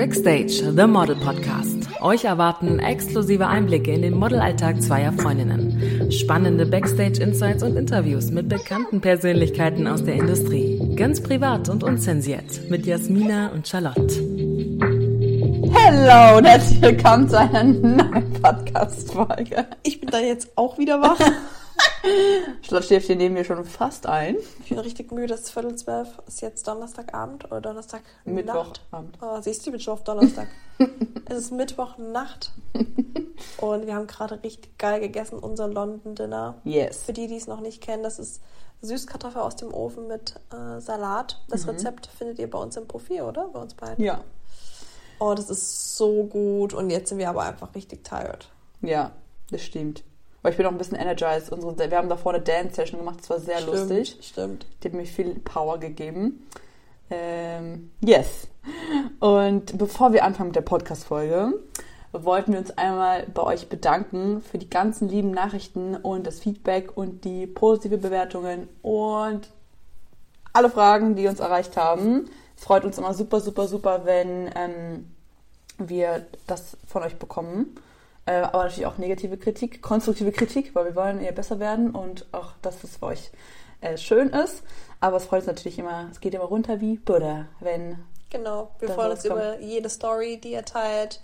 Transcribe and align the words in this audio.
Backstage, 0.00 0.62
The 0.74 0.86
Model 0.86 1.14
Podcast. 1.14 1.76
Euch 2.00 2.24
erwarten 2.24 2.78
exklusive 2.78 3.46
Einblicke 3.46 3.92
in 3.92 4.00
den 4.00 4.14
Modelalltag 4.14 4.80
zweier 4.80 5.12
Freundinnen, 5.12 6.10
spannende 6.10 6.64
Backstage-Insights 6.64 7.62
und 7.62 7.76
Interviews 7.76 8.30
mit 8.30 8.48
bekannten 8.48 9.02
Persönlichkeiten 9.02 9.86
aus 9.86 10.02
der 10.02 10.14
Industrie. 10.14 10.80
Ganz 10.96 11.22
privat 11.22 11.68
und 11.68 11.84
unzensiert 11.84 12.70
mit 12.70 12.86
Jasmina 12.86 13.48
und 13.48 13.68
Charlotte. 13.68 14.00
Hallo 15.74 16.38
und 16.38 16.46
herzlich 16.46 16.80
willkommen 16.80 17.28
zu 17.28 17.38
einer 17.38 17.62
neuen 17.62 18.32
Podcast-Folge. 18.40 19.66
Ich 19.82 20.00
bin 20.00 20.08
da 20.08 20.20
jetzt 20.20 20.48
auch 20.56 20.78
wieder 20.78 21.02
wach. 21.02 21.20
Charlotte 22.62 22.86
schläft 22.86 23.06
hier 23.06 23.16
neben 23.16 23.34
mir 23.34 23.44
schon 23.44 23.64
fast 23.64 24.06
ein. 24.06 24.36
Ich 24.62 24.70
bin 24.70 24.78
richtig 24.78 25.12
müde, 25.12 25.34
es 25.34 25.42
ist 25.42 25.50
Viertel 25.50 25.76
zwölf. 25.76 26.08
Ist 26.26 26.40
jetzt 26.40 26.66
Donnerstagabend 26.66 27.44
oder 27.46 27.60
Donnerstag 27.60 28.02
Mittwochabend. 28.24 29.18
Oh, 29.20 29.40
siehst 29.40 29.64
du, 29.64 29.70
ich 29.70 29.72
bin 29.72 29.80
schon 29.80 29.94
auf 29.94 30.04
Donnerstag. 30.04 30.48
es 31.26 31.36
ist 31.36 31.52
Mittwochnacht 31.52 32.52
und 33.58 33.86
wir 33.86 33.94
haben 33.94 34.06
gerade 34.06 34.42
richtig 34.42 34.78
geil 34.78 35.00
gegessen, 35.00 35.38
unser 35.38 35.68
London 35.68 36.14
Dinner. 36.14 36.54
Yes. 36.64 37.02
Für 37.02 37.12
die, 37.12 37.26
die 37.26 37.36
es 37.36 37.46
noch 37.46 37.60
nicht 37.60 37.82
kennen, 37.82 38.02
das 38.02 38.18
ist 38.18 38.40
Süßkartoffel 38.82 39.42
aus 39.42 39.56
dem 39.56 39.74
Ofen 39.74 40.06
mit 40.06 40.36
äh, 40.52 40.80
Salat. 40.80 41.42
Das 41.48 41.68
Rezept 41.68 42.06
findet 42.06 42.38
ihr 42.38 42.48
bei 42.48 42.58
uns 42.58 42.76
im 42.76 42.88
Profil, 42.88 43.22
oder? 43.22 43.48
Bei 43.48 43.60
uns 43.60 43.74
beiden. 43.74 44.02
Ja. 44.02 44.22
Oh, 45.18 45.34
das 45.34 45.50
ist 45.50 45.96
so 45.96 46.24
gut 46.24 46.72
und 46.72 46.88
jetzt 46.88 47.10
sind 47.10 47.18
wir 47.18 47.28
aber 47.28 47.42
einfach 47.42 47.74
richtig 47.74 48.04
tired. 48.04 48.48
Ja, 48.80 49.12
das 49.50 49.60
stimmt. 49.60 50.02
Aber 50.42 50.50
ich 50.50 50.56
bin 50.56 50.66
auch 50.66 50.70
ein 50.70 50.78
bisschen 50.78 50.96
energized. 50.96 51.52
Unsere, 51.52 51.90
wir 51.90 51.98
haben 51.98 52.08
davor 52.08 52.34
eine 52.34 52.42
Dance-Session 52.42 53.00
gemacht, 53.00 53.18
das 53.20 53.30
war 53.30 53.40
sehr 53.40 53.58
Stimmt, 53.58 53.76
lustig. 53.76 54.16
Stimmt. 54.22 54.66
Die 54.82 54.88
hat 54.88 54.94
mir 54.94 55.04
viel 55.04 55.34
Power 55.40 55.78
gegeben. 55.78 56.46
Ähm, 57.10 57.90
yes. 58.00 58.48
Und 59.18 59.76
bevor 59.76 60.12
wir 60.12 60.24
anfangen 60.24 60.48
mit 60.48 60.56
der 60.56 60.62
Podcast-Folge, 60.62 61.52
wollten 62.12 62.52
wir 62.52 62.60
uns 62.60 62.70
einmal 62.76 63.26
bei 63.34 63.42
euch 63.42 63.68
bedanken 63.68 64.42
für 64.42 64.58
die 64.58 64.70
ganzen 64.70 65.08
lieben 65.08 65.30
Nachrichten 65.30 65.96
und 65.96 66.26
das 66.26 66.40
Feedback 66.40 66.96
und 66.96 67.24
die 67.24 67.46
positive 67.46 67.98
Bewertungen 67.98 68.68
und 68.82 69.48
alle 70.52 70.70
Fragen, 70.70 71.14
die 71.14 71.28
uns 71.28 71.40
erreicht 71.40 71.76
haben. 71.76 72.28
Es 72.56 72.64
freut 72.64 72.84
uns 72.84 72.98
immer 72.98 73.14
super, 73.14 73.40
super, 73.40 73.68
super, 73.68 74.04
wenn 74.04 74.50
ähm, 74.54 75.10
wir 75.78 76.26
das 76.46 76.76
von 76.86 77.02
euch 77.02 77.16
bekommen. 77.16 77.76
Äh, 78.30 78.42
aber 78.42 78.64
natürlich 78.64 78.86
auch 78.86 78.96
negative 78.96 79.36
Kritik, 79.36 79.82
konstruktive 79.82 80.30
Kritik, 80.30 80.72
weil 80.76 80.84
wir 80.84 80.94
wollen 80.94 81.20
eher 81.20 81.32
besser 81.32 81.58
werden 81.58 81.90
und 81.90 82.26
auch, 82.30 82.52
dass 82.62 82.84
es 82.84 82.98
für 82.98 83.06
euch 83.06 83.32
äh, 83.80 83.96
schön 83.96 84.28
ist. 84.28 84.62
Aber 85.00 85.16
es 85.16 85.24
freut 85.24 85.40
uns 85.40 85.48
natürlich 85.48 85.80
immer, 85.80 86.08
es 86.12 86.20
geht 86.20 86.34
immer 86.34 86.44
runter 86.44 86.80
wie 86.80 86.96
Buddha, 86.96 87.46
wenn 87.58 87.98
Genau, 88.30 88.70
wir 88.78 88.90
freuen 88.90 89.10
uns 89.10 89.24
über 89.24 89.58
jede 89.58 89.88
Story, 89.88 90.38
die 90.40 90.52
ihr 90.52 90.64
teilt 90.64 91.20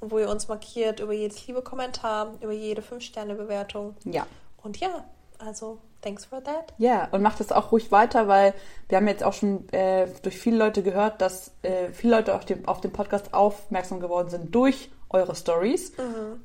und 0.00 0.10
wo 0.10 0.18
ihr 0.18 0.28
uns 0.28 0.48
markiert, 0.48 0.98
über 0.98 1.12
jedes 1.12 1.46
liebe 1.46 1.62
Kommentar, 1.62 2.34
über 2.40 2.52
jede 2.52 2.82
5-Sterne-Bewertung. 2.82 3.94
ja. 4.04 4.26
Und 4.60 4.78
ja, 4.78 5.04
also, 5.38 5.78
thanks 6.00 6.24
for 6.24 6.42
that. 6.42 6.74
Ja, 6.78 7.06
und 7.12 7.22
macht 7.22 7.38
das 7.38 7.52
auch 7.52 7.70
ruhig 7.70 7.92
weiter, 7.92 8.26
weil 8.26 8.54
wir 8.88 8.98
haben 8.98 9.06
jetzt 9.06 9.22
auch 9.22 9.32
schon 9.32 9.68
äh, 9.72 10.08
durch 10.22 10.36
viele 10.36 10.56
Leute 10.56 10.82
gehört, 10.82 11.20
dass 11.20 11.52
äh, 11.62 11.92
viele 11.92 12.16
Leute 12.16 12.34
auf 12.34 12.44
dem, 12.44 12.66
auf 12.66 12.80
dem 12.80 12.90
Podcast 12.90 13.32
aufmerksam 13.32 14.00
geworden 14.00 14.30
sind 14.30 14.52
durch 14.52 14.90
eure 15.10 15.34
Stories. 15.34 15.92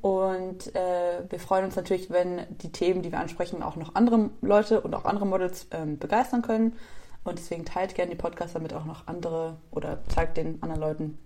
Und 0.00 0.74
äh, 0.74 1.22
wir 1.28 1.38
freuen 1.38 1.66
uns 1.66 1.76
natürlich, 1.76 2.10
wenn 2.10 2.42
die 2.62 2.72
Themen, 2.72 3.02
die 3.02 3.12
wir 3.12 3.20
ansprechen, 3.20 3.62
auch 3.62 3.76
noch 3.76 3.94
andere 3.94 4.30
Leute 4.40 4.80
und 4.80 4.94
auch 4.94 5.04
andere 5.04 5.26
Models 5.26 5.66
ähm, 5.70 5.98
begeistern 5.98 6.42
können. 6.42 6.76
Und 7.24 7.38
deswegen 7.38 7.64
teilt 7.64 7.94
gerne 7.94 8.10
die 8.10 8.16
Podcasts, 8.16 8.52
damit 8.52 8.74
auch 8.74 8.84
noch 8.84 9.06
andere 9.06 9.56
oder 9.70 9.98
zeigt 10.08 10.36
den 10.36 10.62
anderen 10.62 10.80
Leuten, 10.80 11.18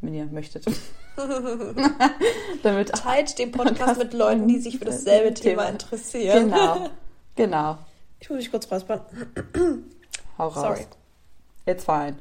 wenn 0.00 0.14
ihr 0.14 0.26
möchtet. 0.26 0.66
damit 2.62 2.90
Teilt 2.90 3.38
den 3.38 3.50
Podcast 3.50 3.78
Podcast 3.78 3.98
mit 3.98 4.12
Leuten, 4.14 4.46
die 4.46 4.58
sich 4.58 4.78
für 4.78 4.84
dasselbe 4.84 5.34
Thema. 5.34 5.62
Thema 5.62 5.72
interessieren. 5.72 6.50
Genau, 6.50 6.90
genau. 7.34 7.78
Ich 8.20 8.28
muss 8.28 8.38
mich 8.38 8.50
kurz 8.50 8.70
räuspern. 8.70 9.00
Hau 10.36 10.48
raus. 10.48 10.54
Sorry. 10.54 10.86
Jetzt 11.66 11.84
fein. 11.84 12.18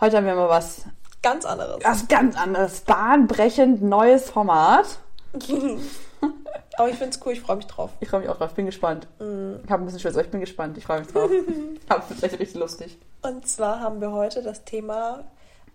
Heute 0.00 0.16
haben 0.16 0.26
wir 0.26 0.34
mal 0.34 0.48
was 0.48 0.84
Ganz 1.26 1.44
anderes. 1.44 1.82
was 1.82 2.06
ganz 2.06 2.36
anderes, 2.36 2.82
bahnbrechend 2.82 3.82
neues 3.82 4.30
Format. 4.30 4.86
Aber 6.78 6.88
ich 6.88 6.94
finde 6.94 7.16
es 7.16 7.26
cool, 7.26 7.32
ich 7.32 7.40
freue 7.40 7.56
mich 7.56 7.66
drauf. 7.66 7.90
Ich 7.98 8.08
freue 8.08 8.20
mich 8.20 8.28
auch 8.28 8.36
drauf, 8.36 8.54
bin 8.54 8.66
gespannt. 8.66 9.08
Ich 9.18 9.70
habe 9.70 9.82
ein 9.82 9.86
bisschen 9.86 10.12
aber 10.12 10.20
ich 10.20 10.30
bin 10.30 10.40
gespannt. 10.40 10.78
Ich 10.78 10.84
freue 10.84 11.00
mich 11.00 11.08
drauf. 11.08 11.28
es 11.88 11.88
wird 11.88 12.18
vielleicht 12.18 12.38
richtig 12.38 12.60
lustig. 12.60 12.98
Und 13.22 13.48
zwar 13.48 13.80
haben 13.80 14.00
wir 14.00 14.12
heute 14.12 14.40
das 14.40 14.64
Thema, 14.64 15.24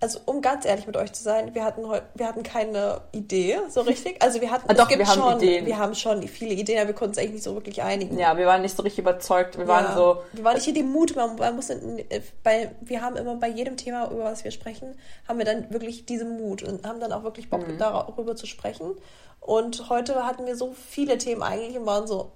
also 0.02 0.20
um 0.26 0.42
ganz 0.42 0.66
ehrlich 0.66 0.88
mit 0.88 0.98
euch 0.98 1.14
zu 1.14 1.22
sein, 1.24 1.54
wir 1.56 1.64
hatten 1.64 1.88
heute, 1.88 2.04
wir 2.16 2.28
hatten 2.28 2.44
keine 2.44 3.02
Idee 3.12 3.60
so 3.70 3.82
richtig. 3.82 4.22
Also 4.22 4.42
wir 4.42 4.50
hatten, 4.52 4.66
Ah, 4.70 4.74
doch, 4.74 4.90
wir 4.90 5.08
haben 5.08 5.20
schon, 5.22 5.38
Ideen. 5.38 5.66
wir 5.68 5.78
haben 5.78 5.94
schon 5.96 6.24
viele 6.28 6.54
Ideen, 6.56 6.80
aber 6.80 6.88
wir 6.88 6.96
konnten 6.96 7.12
uns 7.12 7.18
eigentlich 7.20 7.34
nicht 7.34 7.44
so 7.44 7.54
wirklich 7.54 7.82
einigen. 7.84 8.18
Ja, 8.18 8.36
wir 8.36 8.46
waren 8.48 8.62
nicht 8.64 8.76
so 8.76 8.84
richtig 8.84 9.00
überzeugt. 9.00 9.58
Wir 9.58 9.68
waren 9.68 9.86
Ja. 9.86 9.96
so, 9.96 10.18
Wir 10.34 10.44
waren 10.44 10.56
nicht 10.56 10.68
in 10.68 10.74
dem 10.76 10.92
Mut, 10.92 11.16
man, 11.16 11.36
man 11.36 11.56
muss 11.56 11.70
äh, 11.70 12.22
bei, 12.44 12.72
wir 12.82 13.02
haben 13.02 13.16
immer 13.16 13.36
bei 13.36 13.48
jedem 13.48 13.78
Thema, 13.78 14.10
über 14.12 14.24
was 14.26 14.44
wir 14.44 14.52
sprechen, 14.52 14.96
haben 15.28 15.38
wir 15.38 15.46
dann 15.46 15.72
wirklich 15.72 16.06
diesen 16.06 16.38
Mut 16.38 16.64
und 16.64 16.86
haben 16.86 17.00
dann 17.00 17.12
auch 17.14 17.24
wirklich 17.24 17.50
Bock, 17.50 17.68
Mhm. 17.68 17.78
darüber 17.78 18.36
zu 18.36 18.48
sprechen. 18.48 18.96
Und 19.40 19.90
heute 19.90 20.26
hatten 20.26 20.46
wir 20.46 20.56
so 20.56 20.74
viele 20.74 21.18
Themen 21.18 21.44
eigentlich 21.44 21.78
und 21.78 21.86
waren 21.86 22.08
so, 22.08 22.32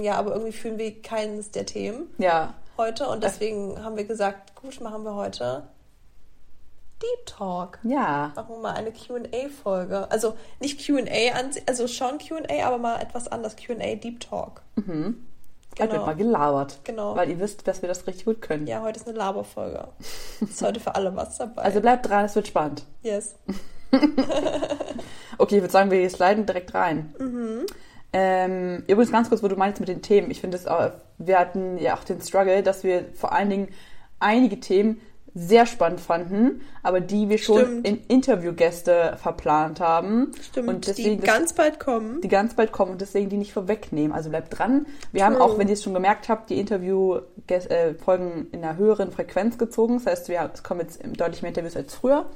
ja, 0.00 0.14
aber 0.14 0.32
irgendwie 0.32 0.52
fühlen 0.52 0.78
wir 0.78 1.00
keines 1.02 1.50
der 1.50 1.66
Themen 1.66 2.10
ja, 2.18 2.54
heute 2.78 3.06
und 3.08 3.22
deswegen 3.22 3.82
haben 3.84 3.96
wir 3.96 4.04
gesagt, 4.04 4.54
gut, 4.60 4.80
machen 4.80 5.02
wir 5.04 5.14
heute 5.14 5.62
Deep 7.02 7.26
Talk. 7.26 7.78
ja, 7.82 8.32
Machen 8.34 8.54
wir 8.56 8.58
mal 8.58 8.74
eine 8.74 8.90
Q&A-Folge. 8.90 10.10
Also 10.10 10.34
nicht 10.60 10.84
Q&A, 10.86 11.32
an 11.38 11.50
also 11.66 11.86
schon 11.88 12.18
Q&A, 12.18 12.66
aber 12.66 12.78
mal 12.78 13.00
etwas 13.02 13.28
anders. 13.28 13.54
Q&A 13.56 13.96
Deep 13.96 14.20
Talk. 14.20 14.62
heute 14.76 14.86
wird 15.78 15.90
Genau. 15.90 16.06
mal 16.06 16.16
gelabert. 16.16 16.80
Genau. 16.84 17.14
Weil 17.14 17.28
ihr 17.28 17.38
wisst, 17.38 17.68
dass 17.68 17.82
wir 17.82 17.88
das 17.88 18.06
richtig 18.06 18.24
gut 18.24 18.40
können. 18.40 18.66
Ja, 18.66 18.80
heute 18.80 18.98
ist 18.98 19.06
eine 19.06 19.18
Laberfolge. 19.18 19.88
Ist 20.40 20.62
heute 20.62 20.80
für 20.80 20.94
alle 20.94 21.14
was 21.14 21.36
dabei. 21.36 21.62
Also 21.62 21.80
bleibt 21.82 22.08
dran, 22.08 22.24
es 22.24 22.34
wird 22.34 22.48
spannend. 22.48 22.84
yes. 23.02 23.34
Okay, 25.38 25.56
ich 25.56 25.60
würde 25.62 25.72
sagen, 25.72 25.90
wir 25.90 26.08
sliden 26.08 26.46
direkt 26.46 26.72
rein. 26.72 27.14
Ähm, 28.14 28.82
übrigens 28.86 29.12
ganz 29.12 29.28
kurz, 29.28 29.42
wo 29.42 29.48
du 29.48 29.56
meinst 29.56 29.80
mit 29.80 29.88
den 29.90 30.00
Themen. 30.00 30.30
Ich 30.30 30.40
finde 30.40 30.56
es 30.56 30.66
auch, 30.66 30.92
wir 31.18 31.38
hatten 31.38 31.76
ja 31.76 31.94
auch 31.94 32.04
den 32.04 32.22
Struggle, 32.22 32.62
dass 32.62 32.84
wir 32.84 33.04
vor 33.12 33.32
allen 33.32 33.50
Dingen 33.50 33.68
einige 34.18 34.58
Themen 34.60 34.98
sehr 35.38 35.66
spannend 35.66 36.00
fanden, 36.00 36.62
aber 36.82 37.00
die 37.00 37.28
wir 37.28 37.36
schon 37.36 37.58
Stimmt. 37.60 37.86
in 37.86 37.98
Interviewgäste 38.08 39.18
verplant 39.20 39.80
haben. 39.80 40.32
Stimmt, 40.42 40.68
Und 40.68 40.86
deswegen 40.86 41.10
die 41.20 41.26
das- 41.26 41.26
ganz 41.26 41.52
bald 41.52 41.78
kommen. 41.78 42.22
die 42.22 42.28
ganz 42.28 42.54
bald 42.54 42.72
kommen 42.72 42.92
und 42.92 43.02
deswegen 43.02 43.28
die 43.28 43.36
nicht 43.36 43.52
vorwegnehmen. 43.52 44.12
Also 44.16 44.30
bleibt 44.30 44.58
dran. 44.58 44.86
Wir 45.12 45.26
haben 45.26 45.34
True. 45.34 45.44
auch, 45.44 45.58
wenn 45.58 45.68
ihr 45.68 45.74
es 45.74 45.82
schon 45.82 45.92
gemerkt 45.92 46.30
habt, 46.30 46.48
die 46.48 46.58
Interview-Folgen 46.58 48.46
in 48.52 48.64
einer 48.64 48.76
höheren 48.78 49.10
Frequenz 49.12 49.58
gezogen. 49.58 49.94
Das 50.02 50.06
heißt, 50.06 50.28
wir, 50.28 50.50
es 50.52 50.62
kommen 50.62 50.80
jetzt 50.80 51.00
deutlich 51.18 51.42
mehr 51.42 51.50
Interviews 51.50 51.76
als 51.76 51.94
früher. 51.94 52.26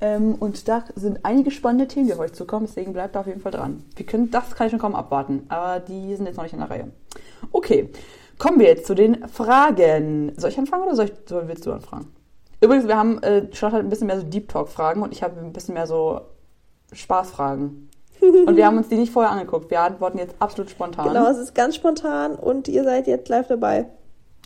Ähm, 0.00 0.34
und 0.34 0.66
da 0.68 0.84
sind 0.96 1.20
einige 1.22 1.50
spannende 1.50 1.86
Themen, 1.86 2.06
die 2.08 2.12
auf 2.12 2.18
euch 2.18 2.32
zukommen. 2.32 2.66
Deswegen 2.66 2.92
bleibt 2.92 3.14
da 3.14 3.20
auf 3.20 3.26
jeden 3.26 3.40
Fall 3.40 3.52
dran. 3.52 3.84
Wir 3.96 4.04
können, 4.04 4.30
das 4.30 4.54
kann 4.54 4.66
ich 4.66 4.72
schon 4.72 4.80
kaum 4.80 4.94
abwarten. 4.94 5.44
Aber 5.48 5.80
die 5.80 6.14
sind 6.16 6.26
jetzt 6.26 6.36
noch 6.36 6.42
nicht 6.42 6.52
in 6.54 6.58
der 6.60 6.70
Reihe. 6.70 6.90
Okay, 7.52 7.88
kommen 8.38 8.58
wir 8.58 8.66
jetzt 8.66 8.86
zu 8.86 8.94
den 8.94 9.26
Fragen. 9.28 10.32
Soll 10.36 10.50
ich 10.50 10.58
anfangen 10.58 10.82
oder 10.84 10.96
soll 10.96 11.06
ich, 11.06 11.12
willst 11.48 11.64
du 11.66 11.72
anfangen? 11.72 12.08
Übrigens, 12.62 12.86
wir 12.86 12.96
haben, 12.96 13.22
äh, 13.22 13.46
Charlotte 13.52 13.78
hat 13.78 13.84
ein 13.86 13.90
bisschen 13.90 14.06
mehr 14.06 14.18
so 14.20 14.24
Deep 14.26 14.48
Talk-Fragen 14.48 15.02
und 15.02 15.12
ich 15.12 15.22
habe 15.22 15.38
ein 15.40 15.52
bisschen 15.52 15.74
mehr 15.74 15.86
so 15.86 16.20
Spaßfragen. 16.92 17.90
Und 18.22 18.54
wir 18.54 18.66
haben 18.66 18.76
uns 18.78 18.88
die 18.88 18.94
nicht 18.94 19.12
vorher 19.12 19.32
angeguckt. 19.32 19.68
Wir 19.68 19.80
antworten 19.80 20.18
jetzt 20.18 20.36
absolut 20.38 20.70
spontan. 20.70 21.08
Genau, 21.08 21.26
es 21.28 21.38
ist 21.38 21.56
ganz 21.56 21.74
spontan 21.74 22.36
und 22.36 22.68
ihr 22.68 22.84
seid 22.84 23.08
jetzt 23.08 23.28
live 23.28 23.48
dabei, 23.48 23.86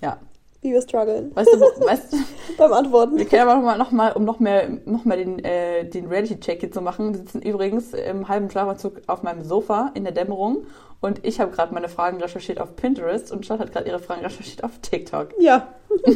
Ja. 0.01 0.17
wie 0.63 0.73
wir 0.73 0.81
strugglen 0.81 1.37
Weißt 1.37 1.53
du, 1.53 1.61
weißt 1.61 2.13
du, 2.15 2.17
beim 2.57 2.73
Antworten. 2.73 3.19
wir 3.19 3.27
können 3.27 3.43
aber 3.43 3.57
nochmal, 3.57 3.77
noch 3.77 3.91
mal, 3.91 4.13
um 4.13 4.25
noch 4.25 4.39
mehr, 4.41 4.71
noch 4.87 5.05
mehr 5.05 5.19
den, 5.19 5.45
äh, 5.45 5.85
den 5.85 6.07
Reality-Check 6.07 6.61
hier 6.61 6.73
zu 6.73 6.81
machen. 6.81 7.13
Wir 7.13 7.19
sitzen 7.19 7.43
übrigens 7.43 7.93
im 7.93 8.29
halben 8.29 8.49
Schlafanzug 8.51 9.03
auf 9.09 9.23
meinem 9.23 9.43
Sofa 9.43 9.91
in 9.93 10.05
der 10.05 10.15
Dämmerung 10.15 10.65
und 11.03 11.23
ich 11.27 11.39
habe 11.39 11.51
gerade 11.51 11.75
meine 11.75 11.91
Fragen 11.91 12.19
recherchiert 12.19 12.59
auf 12.63 12.77
Pinterest 12.77 13.31
und 13.31 13.45
Charlotte 13.45 13.67
hat 13.67 13.73
gerade 13.75 13.89
ihre 13.91 13.99
Fragen 13.99 14.23
recherchiert 14.23 14.65
auf 14.65 14.79
TikTok. 14.81 15.35
Ja. 15.39 15.69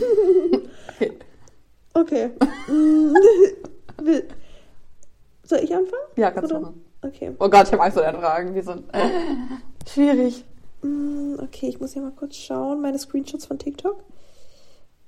Okay. 0.97 1.13
Okay. 1.95 2.31
Mm, 2.69 3.15
Soll 5.45 5.59
ich 5.59 5.75
anfangen? 5.75 6.03
Ja, 6.17 6.31
kannst 6.31 6.51
du 6.53 6.61
machen. 6.61 6.85
Okay. 7.03 7.35
Oh 7.39 7.49
Gott, 7.49 7.67
ich 7.67 7.73
habe 7.73 7.83
Angst 7.83 7.99
vor 7.99 8.05
Fragen. 8.05 8.55
Die 8.55 8.63
sind 8.63 8.85
äh, 8.95 9.09
schwierig. 9.89 10.45
Mm, 10.83 11.35
Okay, 11.41 11.69
ich 11.69 11.81
muss 11.81 11.93
hier 11.95 12.03
mal 12.03 12.13
kurz 12.13 12.37
schauen. 12.37 12.81
Meine 12.81 12.99
Screenshots 12.99 13.47
von 13.47 13.59
TikTok. 13.59 14.05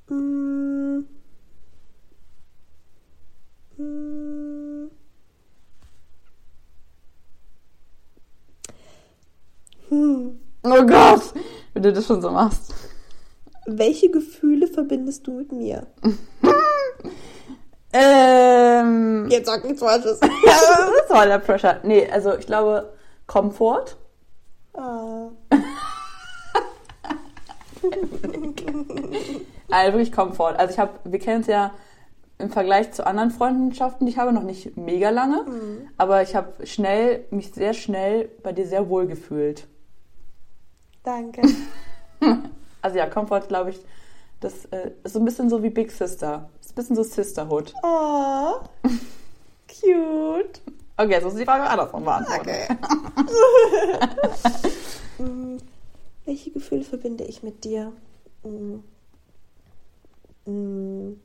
Mm. 0.08 1.00
Mm. 3.76 4.90
Hm. 9.88 10.40
Oh 10.64 10.86
Gott, 10.86 11.34
wenn 11.74 11.82
du 11.82 11.92
das 11.92 12.06
schon 12.06 12.22
so 12.22 12.30
machst. 12.30 12.74
Welche 13.66 14.10
Gefühle 14.10 14.66
verbindest 14.66 15.26
du 15.26 15.32
mit 15.32 15.52
mir? 15.52 15.86
Ähm, 17.92 19.28
Jetzt 19.30 19.46
sag 19.46 19.64
nichts 19.64 19.80
Falsches. 19.80 20.18
der 21.08 21.38
Pressure. 21.38 21.80
Nee, 21.82 22.08
also 22.10 22.36
ich 22.36 22.46
glaube 22.46 22.92
Komfort. 23.26 23.96
Ah. 24.74 25.28
Also 29.72 29.92
wirklich 29.94 30.12
Komfort. 30.12 30.56
Also 30.58 30.74
ich 30.74 30.78
habe, 30.78 30.92
wir 31.04 31.18
kennen 31.18 31.40
es 31.40 31.46
ja 31.46 31.72
im 32.38 32.50
Vergleich 32.50 32.92
zu 32.92 33.06
anderen 33.06 33.30
Freundschaften, 33.30 34.06
die 34.06 34.12
ich 34.12 34.18
habe, 34.18 34.32
noch 34.32 34.42
nicht 34.42 34.76
mega 34.76 35.10
lange, 35.10 35.44
aber 35.96 36.22
ich 36.22 36.34
habe 36.34 36.66
schnell, 36.66 37.24
mich 37.30 37.52
sehr 37.52 37.72
schnell 37.72 38.28
bei 38.42 38.52
dir 38.52 38.66
sehr 38.66 38.88
wohl 38.88 39.06
gefühlt. 39.06 39.66
Danke. 41.02 41.42
Also 42.84 42.98
ja, 42.98 43.06
Komfort, 43.06 43.42
glaube 43.46 43.70
ich, 43.70 43.80
das 44.40 44.64
äh, 44.66 44.90
ist 45.04 45.12
so 45.12 45.20
ein 45.20 45.24
bisschen 45.24 45.48
so 45.48 45.62
wie 45.62 45.70
Big 45.70 45.92
Sister. 45.92 46.50
Ist 46.72 46.90
ein 46.90 46.94
bisschen 46.94 46.96
so 46.96 47.02
Sisterhood. 47.02 47.74
Oh. 47.82 48.60
Cute. 49.68 50.62
Okay, 50.96 51.20
muss 51.20 51.34
ich 51.34 51.40
die 51.40 51.44
Frage 51.44 51.64
andersrum 51.64 52.02
beantworten. 52.02 52.40
Okay. 52.40 52.66
Welche 56.24 56.50
Gefühle 56.50 56.84
verbinde 56.84 57.24
ich 57.24 57.42
mit 57.42 57.64
dir? 57.64 57.92
Mm. 58.42 58.76
Mm. 60.46 61.20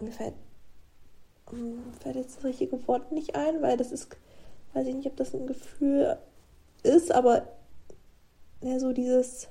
Mir 0.00 0.12
fällt, 0.12 0.34
mm, 1.52 1.78
fällt 2.00 2.16
jetzt 2.16 2.36
das 2.36 2.44
richtige 2.44 2.86
Wort 2.86 3.12
nicht 3.12 3.34
ein, 3.34 3.62
weil 3.62 3.78
das 3.78 3.92
ist, 3.92 4.14
weiß 4.74 4.86
ich 4.88 4.94
nicht, 4.94 5.06
ob 5.06 5.16
das 5.16 5.32
ein 5.32 5.46
Gefühl 5.46 6.18
ist, 6.82 7.12
aber 7.12 7.48
ja, 8.60 8.78
so 8.78 8.92
dieses, 8.92 9.48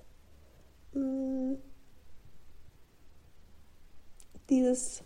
mm, 0.93 1.53
dieses, 4.53 5.03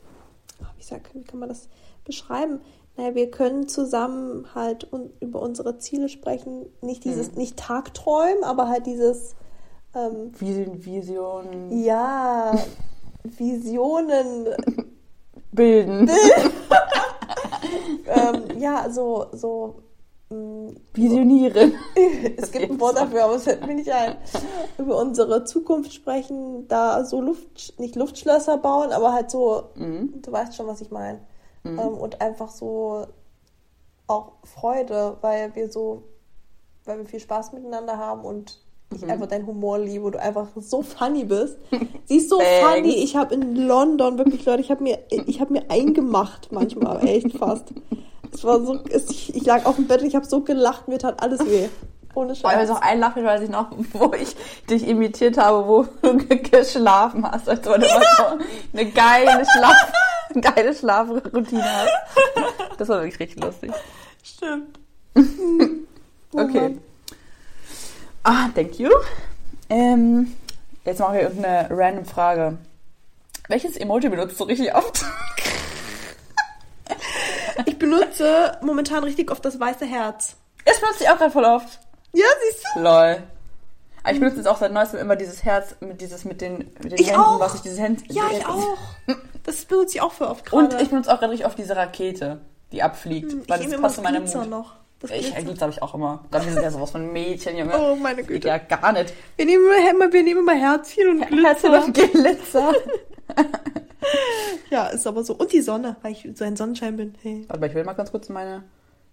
ach, 0.64 0.74
wie, 0.78 0.84
sag, 0.84 1.14
wie 1.14 1.24
kann 1.24 1.40
man 1.40 1.50
das 1.50 1.70
beschreiben? 2.04 2.62
Naja, 2.96 3.16
wir 3.16 3.32
können 3.32 3.68
zusammen 3.68 4.56
halt 4.56 4.92
un 4.92 5.12
über 5.20 5.42
unsere 5.42 5.78
Ziele 5.78 6.10
sprechen. 6.10 6.66
Nicht 6.82 7.04
dieses, 7.04 7.34
nicht 7.34 7.58
Tagträumen, 7.58 8.44
aber 8.44 8.68
halt 8.70 8.86
dieses, 8.86 9.36
ähm, 9.94 10.32
Vision, 10.40 10.86
Vision 10.86 11.84
ja, 11.84 12.58
Visionen, 13.24 14.48
bilden. 15.52 16.10
ähm, 18.08 18.60
ja, 18.60 18.90
so, 18.90 19.28
so, 19.32 19.76
Visionieren. 20.94 21.74
es 22.38 22.51
gibt 22.51 22.69
ein 22.71 22.79
Wort 22.79 22.97
dafür, 22.97 23.24
aber 23.25 23.35
es 23.35 23.44
fällt 23.44 23.65
mir 23.65 23.75
nicht 23.75 23.89
ein. 23.89 24.18
Über 24.77 24.97
unsere 25.00 25.45
Zukunft 25.45 25.94
sprechen, 25.94 26.68
da 26.68 27.06
so 27.06 27.21
Luft, 27.21 27.79
nicht 27.79 27.95
Luftschlösser 27.95 28.57
bauen, 28.57 28.91
aber 28.91 29.13
halt 29.13 29.31
so, 29.31 29.63
Mhm. 29.75 30.21
du 30.21 30.31
weißt 30.31 30.56
schon, 30.56 30.68
was 30.68 30.81
ich 30.81 30.91
meine. 30.91 31.19
Ähm, 31.65 31.77
und 31.97 32.21
einfach 32.21 32.50
so 32.50 33.06
auch 34.07 34.33
Freude, 34.44 35.18
weil 35.21 35.53
wir 35.56 35.69
so, 35.71 36.03
weil 36.85 36.97
wir 37.00 37.06
viel 37.06 37.19
Spaß 37.19 37.51
miteinander 37.53 37.97
haben 37.97 38.21
und 38.25 38.59
ich 38.95 39.03
Mhm. 39.03 39.09
einfach 39.12 39.27
deinen 39.27 39.45
Humor 39.47 39.79
liebe 39.79 40.09
du 40.12 40.19
einfach 40.21 40.47
so 40.57 40.81
funny 40.81 41.25
bist. 41.25 41.57
Sie 42.06 42.18
ist 42.18 42.29
so 42.29 42.38
Thanks. 42.59 42.59
funny. 42.75 42.95
Ich 43.03 43.15
habe 43.18 43.33
in 43.35 43.56
London 43.56 44.18
wirklich 44.18 44.45
Leute, 44.45 44.62
ich 44.62 44.71
habe 44.71 44.81
mir, 44.83 45.00
ich 45.09 45.41
habe 45.41 45.51
mir 45.53 45.69
eingemacht 45.69 46.50
manchmal, 46.51 47.06
echt 47.06 47.38
fast. 47.38 47.74
Es 48.33 48.44
war 48.44 48.59
so, 48.63 48.79
es, 48.89 49.09
ich, 49.09 49.35
ich 49.35 49.45
lag 49.45 49.65
auf 49.65 49.75
dem 49.75 49.88
Bett, 49.88 50.01
und 50.01 50.07
ich 50.07 50.15
habe 50.15 50.25
so 50.25 50.41
gelacht, 50.41 50.88
mir 50.88 51.00
tat 51.00 51.21
alles 51.21 51.39
weh. 51.45 51.69
Ohne 52.13 52.33
Ich 52.33 52.44
weiß 52.44 52.53
Scheiß. 52.53 52.69
noch 52.69 52.81
ein 52.81 53.00
Lachen, 53.00 53.24
weiß 53.24 53.41
ich 53.41 53.50
noch, 53.50 53.68
wo 53.94 54.13
ich 54.13 54.35
dich 54.69 54.88
imitiert 54.88 55.38
habe, 55.38 55.68
wo 55.68 55.85
du 56.01 56.18
ge- 56.25 56.38
geschlafen 56.38 57.29
hast, 57.29 57.47
als 57.47 57.65
wenn 57.65 57.81
du 57.81 57.88
immer 57.88 58.01
so 58.18 58.24
eine 58.74 58.91
geile 58.91 59.45
Schlaf, 59.45 59.91
geile 60.41 60.74
Schlafroutine 60.74 61.63
hast. 61.63 61.91
Das 62.79 62.89
war 62.89 63.01
wirklich 63.01 63.19
richtig 63.19 63.44
lustig. 63.44 63.71
Stimmt. 64.24 64.77
Okay. 66.33 66.69
Mann. 66.69 66.81
Ah, 68.24 68.50
thank 68.53 68.77
you. 68.79 68.89
Ähm, 69.69 70.33
jetzt 70.85 71.00
machen 71.00 71.15
wir 71.15 71.21
irgendeine 71.21 71.68
random 71.71 72.06
Frage. 72.06 72.57
Welches 73.47 73.77
Emoji 73.77 74.09
benutzt 74.09 74.39
du 74.39 74.44
richtig 74.44 74.75
oft? 74.75 75.06
Ich 77.65 77.77
benutze 77.80 78.57
momentan 78.62 79.04
richtig 79.04 79.31
oft 79.31 79.44
das 79.44 79.59
weiße 79.59 79.86
Herz. 79.86 80.36
Das 80.65 80.80
benutze 80.80 81.04
ich 81.04 81.09
auch 81.09 81.18
gerade 81.18 81.31
voll 81.31 81.45
oft. 81.45 81.80
Ja, 82.13 82.25
siehst 82.51 82.65
du? 82.75 82.80
Lol. 82.81 83.24
Aber 84.04 84.13
ich 84.13 84.19
benutze 84.19 84.38
jetzt 84.38 84.48
auch 84.48 84.57
seit 84.57 84.71
neuestem 84.71 85.00
immer 85.00 85.15
dieses 85.15 85.44
Herz 85.44 85.75
mit 85.81 86.00
dieses 86.00 86.24
mit 86.25 86.39
den, 86.42 86.57
mit 86.81 86.92
den 86.92 87.00
Ich 87.00 87.07
Händen, 87.07 87.19
auch. 87.21 87.39
was 87.39 87.56
ich 87.56 87.62
diese 87.62 87.81
Hände. 87.81 88.04
Ja, 88.09 88.24
ich 88.31 88.45
auch. 88.45 88.77
Das 89.44 89.65
benutze 89.65 89.95
ich 89.95 90.01
auch 90.01 90.13
für 90.13 90.30
oft 90.30 90.45
gerade. 90.45 90.63
Und 90.75 90.81
ich 90.81 90.89
benutze 90.89 91.13
auch 91.13 91.19
gerade 91.19 91.31
richtig 91.33 91.45
oft 91.48 91.57
diese 91.57 91.75
Rakete, 91.75 92.39
die 92.71 92.83
abfliegt. 92.83 93.31
Hm, 93.31 93.42
ich 93.44 93.50
weil 93.50 93.60
nehme 93.60 93.71
das 93.74 93.81
passt 93.81 93.95
zu 93.95 94.01
meinem 94.01 94.24
Mut. 94.24 94.50
noch. 94.50 94.74
Das 95.00 95.12
Ich, 95.12 95.36
Glitzer. 95.36 95.62
Habe 95.62 95.71
ich 95.74 95.81
auch 95.83 95.94
immer. 95.94 96.25
Gott, 96.31 96.44
wir 96.45 96.53
sind 96.53 96.63
ja 96.63 96.71
sowas 96.71 96.89
von 96.92 97.12
Mädchen, 97.13 97.56
Junge. 97.57 97.77
Oh, 97.77 97.95
meine 97.95 98.18
Geht 98.24 98.27
Güte. 98.27 98.48
ja 98.48 98.57
gar 98.57 98.92
nicht. 98.94 99.13
Wir 99.36 99.45
nehmen 99.45 99.63
immer, 99.92 100.12
wir 100.12 100.24
nehmen 100.24 100.39
immer 100.39 100.56
Herzchen 100.56 101.10
und 101.10 101.21
Herzchen 101.21 101.71
Glitzer. 101.71 101.86
und 101.86 101.94
Glitzer. 101.94 102.74
Ja, 104.70 104.88
ist 104.88 105.08
aber 105.08 105.24
so. 105.24 105.34
Und 105.34 105.54
die 105.54 105.62
Sonne, 105.62 105.96
weil 106.02 106.12
ich 106.12 106.28
so 106.36 106.44
ein 106.44 106.58
Sonnenschein 106.58 106.98
bin. 106.98 107.16
Hey. 107.22 107.48
Mal, 107.48 107.68
ich 107.68 107.74
will 107.74 107.86
mal 107.86 107.94
ganz 107.94 108.12
kurz 108.12 108.28
meine 108.28 108.64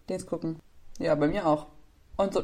Dings 0.09 0.27
gucken. 0.27 0.59
Ja, 0.99 1.15
bei 1.15 1.29
mir 1.29 1.47
auch. 1.47 1.67
Und 2.17 2.35
so, 2.35 2.43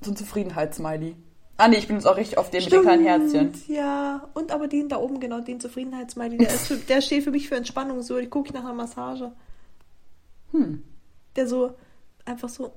so 0.00 0.12
ein 0.12 0.16
Zufriedenheitssmiley. 0.16 1.16
Ah 1.56 1.68
nee, 1.68 1.76
ich 1.76 1.86
benutze 1.86 2.10
auch 2.10 2.16
richtig 2.16 2.38
oft 2.38 2.52
den 2.52 2.64
mit 2.64 2.72
den 2.72 2.82
kleinen 2.82 3.04
Herzchen. 3.04 3.52
Ja, 3.68 4.28
und 4.34 4.50
aber 4.50 4.66
den 4.66 4.88
da 4.88 4.96
oben, 4.98 5.20
genau, 5.20 5.40
den 5.40 5.60
Zufriedenheitsmiley, 5.60 6.38
der, 6.38 6.48
ist 6.48 6.66
für, 6.66 6.76
der 6.76 7.00
steht 7.00 7.22
für 7.22 7.30
mich 7.30 7.48
für 7.48 7.56
Entspannung. 7.56 8.02
So, 8.02 8.18
die 8.18 8.28
gucke 8.28 8.48
ich 8.48 8.54
nach 8.54 8.64
einer 8.64 8.74
Massage. 8.74 9.32
Hm. 10.50 10.82
Der 11.36 11.46
so 11.46 11.74
einfach 12.24 12.48
so 12.48 12.72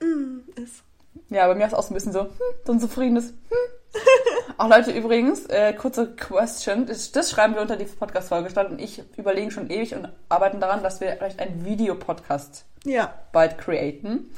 mm, 0.00 0.40
ist. 0.56 0.82
Ja, 1.28 1.46
bei 1.46 1.54
mir 1.54 1.66
ist 1.66 1.74
auch 1.74 1.82
so 1.82 1.90
ein 1.90 1.94
bisschen 1.94 2.12
so, 2.12 2.22
hm, 2.22 2.30
so 2.64 2.72
ein 2.72 2.80
zufriedenes. 2.80 3.28
Hm. 3.28 3.75
auch 4.58 4.68
Leute, 4.68 4.90
übrigens, 4.92 5.46
äh, 5.46 5.72
kurze 5.72 6.14
Question. 6.14 6.86
Das, 6.86 7.12
das 7.12 7.30
schreiben 7.30 7.54
wir 7.54 7.62
unter 7.62 7.76
die 7.76 7.84
Podcast-Folge 7.84 8.50
stand 8.50 8.70
und 8.70 8.80
ich 8.80 9.02
überlegen 9.16 9.50
schon 9.50 9.70
ewig 9.70 9.94
und 9.94 10.08
arbeiten 10.28 10.60
daran, 10.60 10.82
dass 10.82 11.00
wir 11.00 11.12
vielleicht 11.16 11.40
einen 11.40 11.64
Videopodcast 11.64 12.64
Ja. 12.84 13.14
bald 13.32 13.58
createn. 13.58 14.30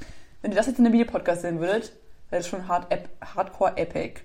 Wenn 0.42 0.52
ihr 0.52 0.56
das 0.56 0.66
jetzt 0.66 0.78
in 0.78 0.86
einem 0.86 0.92
Videopodcast 0.92 1.42
sehen 1.42 1.60
würdet, 1.60 1.92
wäre 2.30 2.40
das 2.40 2.48
schon 2.48 2.68
hard, 2.68 2.92
ep 2.92 3.08
hardcore 3.34 3.76
epic. 3.76 4.20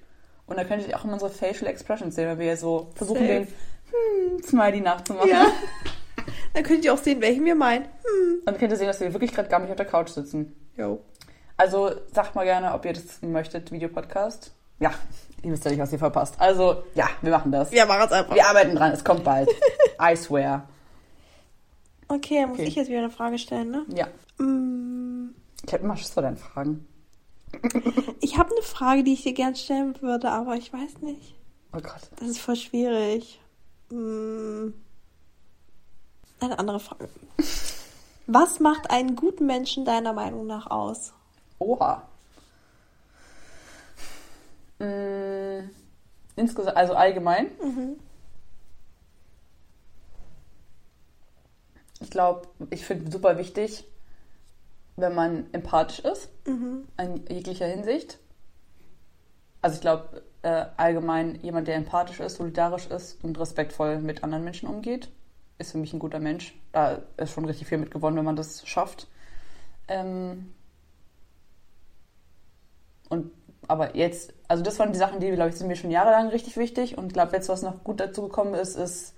Und 0.45 0.57
da 0.57 0.63
könntet 0.63 0.89
ihr 0.89 0.97
auch 0.99 1.03
immer 1.03 1.13
unsere 1.13 1.31
Facial 1.31 1.69
Expressions 1.69 2.15
sehen, 2.15 2.27
wenn 2.27 2.39
wir 2.39 2.57
so 2.57 2.91
versuchen, 2.95 3.21
Safe. 3.21 3.33
den 3.33 3.47
hm, 3.47 4.43
Smiley 4.43 4.81
nachzumachen. 4.81 5.29
Ja. 5.29 5.47
Dann 6.53 6.63
könnt 6.63 6.85
ihr 6.85 6.93
auch 6.93 6.97
sehen, 6.97 7.21
welchen 7.21 7.45
wir 7.45 7.55
meinen. 7.55 7.85
Hm. 7.85 8.41
Dann 8.45 8.57
könnt 8.57 8.71
ihr 8.71 8.77
sehen, 8.77 8.87
dass 8.87 8.99
wir 8.99 9.11
wirklich 9.13 9.33
gerade 9.33 9.49
gar 9.49 9.59
nicht 9.59 9.69
auf 9.71 9.75
der 9.75 9.85
Couch 9.85 10.09
sitzen. 10.09 10.55
Jo. 10.77 11.01
Also 11.57 11.91
sagt 12.13 12.35
mal 12.35 12.43
gerne, 12.43 12.73
ob 12.73 12.85
ihr 12.85 12.93
das 12.93 13.21
möchtet, 13.21 13.71
Videopodcast. 13.71 14.51
Ja, 14.79 14.91
ihr 15.43 15.51
wisst 15.51 15.65
ja 15.65 15.71
nicht, 15.71 15.79
was 15.79 15.91
ihr 15.93 15.99
verpasst. 15.99 16.35
Also, 16.39 16.83
ja, 16.95 17.07
wir 17.21 17.31
machen 17.31 17.51
das. 17.51 17.71
Wir 17.71 17.85
machen 17.85 18.03
es 18.05 18.11
einfach. 18.11 18.35
Wir 18.35 18.47
arbeiten 18.47 18.75
dran, 18.75 18.91
es 18.91 19.03
kommt 19.03 19.23
bald. 19.23 19.49
I 20.01 20.15
swear. 20.15 20.67
Okay, 22.07 22.41
dann 22.41 22.49
muss 22.49 22.59
Okay. 22.59 22.67
ich 22.67 22.75
jetzt 22.75 22.89
wieder 22.89 22.99
eine 22.99 23.09
Frage 23.09 23.37
stellen, 23.39 23.71
ne? 23.71 23.85
Ja. 23.95 24.07
Mm, 24.43 25.33
Ich 25.65 25.73
habe 25.73 25.83
immer 25.83 25.95
Schiss 25.97 26.09
vor 26.11 26.23
deinen 26.23 26.37
Fragen. 26.37 26.87
Ich 28.19 28.37
habe 28.37 28.51
eine 28.51 28.63
Frage, 28.63 29.03
die 29.03 29.13
ich 29.13 29.23
dir 29.23 29.33
gern 29.33 29.55
stellen 29.55 29.95
würde, 30.01 30.29
aber 30.31 30.55
ich 30.55 30.71
weiß 30.73 31.01
nicht. 31.01 31.35
Oh 31.73 31.79
Gott. 31.81 32.09
Das 32.19 32.29
ist 32.29 32.39
voll 32.39 32.55
schwierig. 32.55 33.39
Mm, 33.89 34.69
Eine 36.39 36.57
andere 36.59 36.79
Frage. 36.79 37.09
Was 38.27 38.59
macht 38.61 38.89
einen 38.89 39.15
guten 39.15 39.45
Menschen 39.45 39.83
deiner 39.85 40.13
Meinung 40.13 40.47
nach 40.47 40.71
aus? 40.71 41.13
Oha. 41.59 42.03
Mm, 44.83 45.69
insgesamt, 46.35 46.75
also 46.75 46.93
allgemein. 46.93 47.47
Ich 52.01 52.09
glaube, 52.09 52.49
ich 52.69 52.85
finde 52.85 53.09
super 53.09 53.37
wichtig, 53.37 53.85
wenn 54.97 55.15
man 55.15 55.51
empathisch 55.53 55.99
ist, 55.99 56.29
in 56.45 57.25
jeglicher 57.29 57.65
Hinsicht. 57.65 58.19
Also 59.61 59.75
ich 59.75 59.81
glaube, 59.81 60.23
äh, 60.41 60.65
allgemein 60.75 61.39
jemand, 61.41 61.69
der 61.69 61.75
empathisch 61.75 62.19
ist, 62.19 62.35
solidarisch 62.35 62.87
ist 62.87 63.23
und 63.23 63.39
respektvoll 63.39 63.99
mit 63.99 64.23
anderen 64.23 64.43
Menschen 64.43 64.67
umgeht, 64.67 65.09
ist 65.59 65.71
für 65.71 65.77
mich 65.77 65.93
ein 65.93 65.99
guter 65.99 66.19
Mensch. 66.19 66.53
Da 66.73 67.03
ist 67.15 67.31
schon 67.31 67.45
richtig 67.45 67.67
viel 67.67 67.77
mit 67.77 67.91
gewonnen, 67.91 68.17
wenn 68.17 68.25
man 68.25 68.35
das 68.35 68.67
schafft. 68.67 69.07
Ähm, 69.87 70.53
und 73.07 73.31
aber 73.67 73.95
jetzt, 73.95 74.33
also 74.47 74.63
das 74.63 74.79
waren 74.79 74.91
die 74.91 74.97
Sachen, 74.99 75.19
die, 75.19 75.31
glaube 75.31 75.49
ich, 75.49 75.55
sind 75.55 75.67
mir 75.67 75.75
schon 75.75 75.91
jahrelang 75.91 76.27
richtig 76.29 76.57
wichtig. 76.57 76.97
Und 76.97 77.07
ich 77.07 77.13
glaube, 77.13 77.33
jetzt, 77.35 77.49
was 77.49 77.61
noch 77.61 77.83
gut 77.83 77.99
dazu 77.99 78.23
gekommen 78.23 78.53
ist, 78.53 78.75
ist 78.75 79.13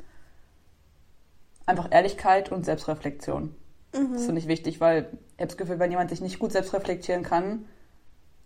einfach 1.65 1.91
Ehrlichkeit 1.91 2.51
und 2.51 2.65
Selbstreflexion. 2.65 3.55
Das 3.91 4.25
finde 4.25 4.41
ich 4.41 4.47
wichtig, 4.47 4.81
weil 4.81 5.07
ich 5.35 5.41
habe 5.41 5.47
das 5.47 5.57
Gefühl, 5.57 5.79
wenn 5.79 5.89
jemand 5.89 6.09
sich 6.09 6.19
nicht 6.19 6.37
gut 6.37 6.51
selbst 6.51 6.73
reflektieren 6.73 7.23
kann, 7.23 7.65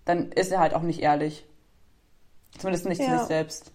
dann 0.05 0.31
ist 0.31 0.51
er 0.51 0.59
halt 0.59 0.75
auch 0.75 0.83
nicht 0.83 0.99
ehrlich. 1.01 1.43
Zumindest 2.59 2.85
nicht 2.85 3.01
zu 3.01 3.07
Ja. 3.07 3.17
sich 3.17 3.27
selbst. 3.27 3.71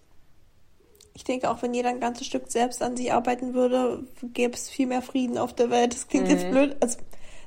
ich 1.13 1.23
denke, 1.25 1.49
auch 1.49 1.61
wenn 1.61 1.73
jeder 1.73 1.89
ein 1.89 1.99
ganzes 1.99 2.27
Stück 2.27 2.49
selbst 2.51 2.81
an 2.81 2.95
sich 2.97 3.11
arbeiten 3.13 3.53
würde, 3.53 4.03
gäbe 4.33 4.53
es 4.53 4.69
viel 4.69 4.87
mehr 4.87 5.01
Frieden 5.01 5.37
auf 5.37 5.53
der 5.53 5.69
Welt. 5.69 5.93
Das 5.93 6.07
klingt 6.07 6.27
jetzt 6.29 6.49
blöd, 6.49 6.75
also 6.81 6.97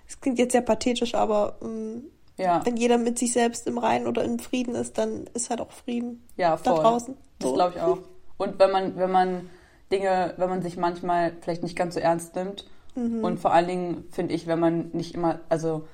es 0.07 0.21
klingt 0.21 0.39
jetzt 0.39 0.53
sehr 0.53 0.63
pathetisch, 0.63 1.15
aber 1.15 1.59
ähm, 1.63 2.05
Ja. 2.39 2.65
wenn 2.65 2.77
jeder 2.77 2.97
mit 2.99 3.19
sich 3.19 3.33
selbst 3.33 3.67
im 3.67 3.77
Reinen 3.79 4.07
oder 4.07 4.25
im 4.25 4.39
Frieden 4.39 4.75
ist, 4.75 4.97
dann 4.97 5.27
ist 5.35 5.51
halt 5.51 5.61
auch 5.61 5.73
Frieden 5.73 6.23
Ja, 6.37 6.51
da 6.57 6.57
voll. 6.75 6.83
draußen. 6.83 7.17
Das 7.41 7.53
glaube 7.53 7.75
ich 7.77 7.83
auch. 7.83 7.99
Und 8.39 8.59
wenn 8.59 8.71
man, 8.71 8.97
wenn 8.97 9.11
man 9.11 9.51
Dinge, 9.93 10.35
wenn 10.37 10.49
man 10.49 10.63
sich 10.63 10.77
manchmal 10.77 11.33
vielleicht 11.41 11.63
nicht 11.63 11.77
ganz 11.77 11.95
so 11.95 12.01
ernst 12.01 12.35
nimmt 12.37 12.67
Mhm. 12.95 13.23
und 13.25 13.39
vor 13.41 13.53
allen 13.53 13.67
Dingen 13.69 14.05
finde 14.11 14.35
ich, 14.35 14.47
wenn 14.47 14.59
man 14.61 14.91
nicht 14.93 15.15
immer, 15.15 15.41
also 15.49 15.87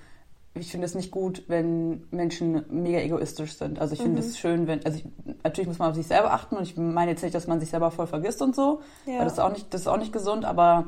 ich 0.55 0.71
finde 0.71 0.85
es 0.87 0.95
nicht 0.95 1.11
gut, 1.11 1.43
wenn 1.49 2.07
Menschen 2.13 2.65
mega 2.71 2.99
egoistisch 3.01 3.57
sind. 3.57 3.79
Also 3.81 3.95
ich 3.95 4.01
finde 4.01 4.21
Mhm. 4.23 4.29
es 4.29 4.39
schön, 4.39 4.67
wenn, 4.69 4.85
also 4.87 4.99
ich, 4.99 5.05
natürlich 5.43 5.67
muss 5.69 5.79
man 5.79 5.91
auf 5.91 5.97
sich 5.97 6.07
selber 6.07 6.33
achten 6.33 6.57
und 6.57 6.63
ich 6.63 6.77
meine 6.77 7.11
jetzt 7.11 7.23
nicht, 7.23 7.35
dass 7.35 7.47
man 7.47 7.59
sich 7.61 7.71
selber 7.71 7.91
voll 7.91 8.07
vergisst 8.07 8.41
und 8.43 8.55
so, 8.55 8.81
Ja. 9.07 9.15
weil 9.19 9.25
das 9.25 9.35
ist 9.35 9.39
auch 9.41 9.51
nicht, 9.53 9.73
das 9.75 9.81
ist 9.83 9.87
auch 9.89 9.97
nicht 9.99 10.13
gesund, 10.13 10.45
aber 10.45 10.87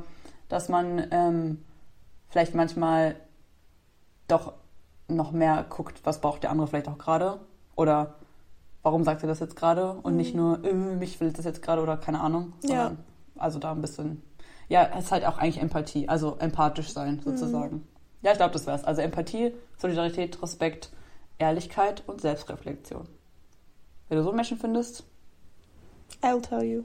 dass 0.49 0.69
man 0.69 1.07
ähm, 1.11 1.65
vielleicht 2.29 2.55
manchmal 2.55 3.17
doch 4.29 4.53
noch 5.09 5.33
mehr 5.33 5.65
guckt, 5.69 6.01
was 6.05 6.21
braucht 6.21 6.43
der 6.43 6.51
andere 6.51 6.67
vielleicht 6.67 6.89
auch 6.89 6.99
gerade 6.99 7.41
oder 7.77 8.15
warum 8.83 9.05
sagt 9.05 9.23
er 9.23 9.29
das 9.29 9.41
jetzt 9.41 9.57
gerade 9.57 9.93
und 9.93 10.17
nicht 10.17 10.35
nur, 10.35 10.65
äh, 10.65 10.73
mich 10.73 11.21
will 11.21 11.33
das 11.33 11.45
jetzt 11.45 11.63
gerade 11.63 11.83
oder 11.83 11.97
keine 11.97 12.21
Ahnung. 12.21 12.53
Mhm. 12.63 12.71
Ja. 12.71 12.93
Also 13.37 13.59
da 13.59 13.73
ein 13.73 13.81
bisschen, 13.83 14.23
ja, 14.69 14.89
es 14.97 15.07
ist 15.07 15.13
halt 15.13 15.25
auch 15.25 15.39
eigentlich 15.39 15.61
Empathie, 15.61 16.09
also 16.09 16.37
empathisch 16.39 16.93
sein 16.93 17.21
sozusagen. 17.25 17.77
Mhm. 17.77 17.87
Ja, 18.23 18.33
ich 18.33 18.39
glaube, 18.39 18.53
das 18.53 18.67
wär's. 18.67 18.85
Also 18.85 19.03
Empathie, 19.03 19.53
Solidarität, 19.77 20.41
Respekt, 20.43 20.91
Ehrlichkeit 21.39 22.03
und 22.07 22.21
Selbstreflexion. 22.21 23.07
Wenn 24.09 24.19
du 24.19 24.23
so 24.23 24.31
einen 24.31 24.37
Menschen 24.37 24.57
findest, 24.59 25.05
I'll 26.23 26.41
tell 26.41 26.63
you. 26.63 26.85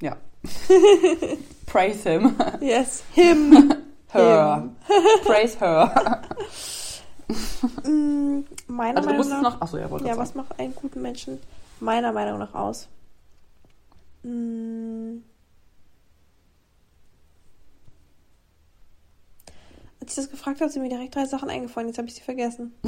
ja. 0.00 0.16
Praise 1.66 2.08
him. 2.08 2.36
Yes, 2.60 3.02
him. 3.12 3.74
Her. 4.12 4.68
Praise 5.24 5.58
her. 5.58 6.22
Mm, 7.28 8.40
meiner 8.68 8.98
Also 8.98 9.08
Meinung 9.08 9.16
musst 9.16 9.30
nach. 9.30 9.42
noch. 9.42 9.60
Achso, 9.60 9.78
ja, 9.78 9.88
Ja, 10.04 10.16
was 10.16 10.34
macht 10.34 10.58
einen 10.58 10.74
guten 10.74 11.02
Menschen 11.02 11.40
meiner 11.80 12.12
Meinung 12.12 12.38
nach 12.38 12.54
aus? 12.54 12.88
Mm. 14.22 15.18
Als 20.00 20.10
ich 20.12 20.16
das 20.16 20.30
gefragt 20.30 20.60
habe, 20.60 20.70
sind 20.70 20.82
mir 20.82 20.88
direkt 20.88 21.16
drei 21.16 21.26
Sachen 21.26 21.50
eingefallen. 21.50 21.88
Jetzt 21.88 21.98
habe 21.98 22.08
ich 22.08 22.14
sie 22.14 22.22
vergessen. 22.22 22.72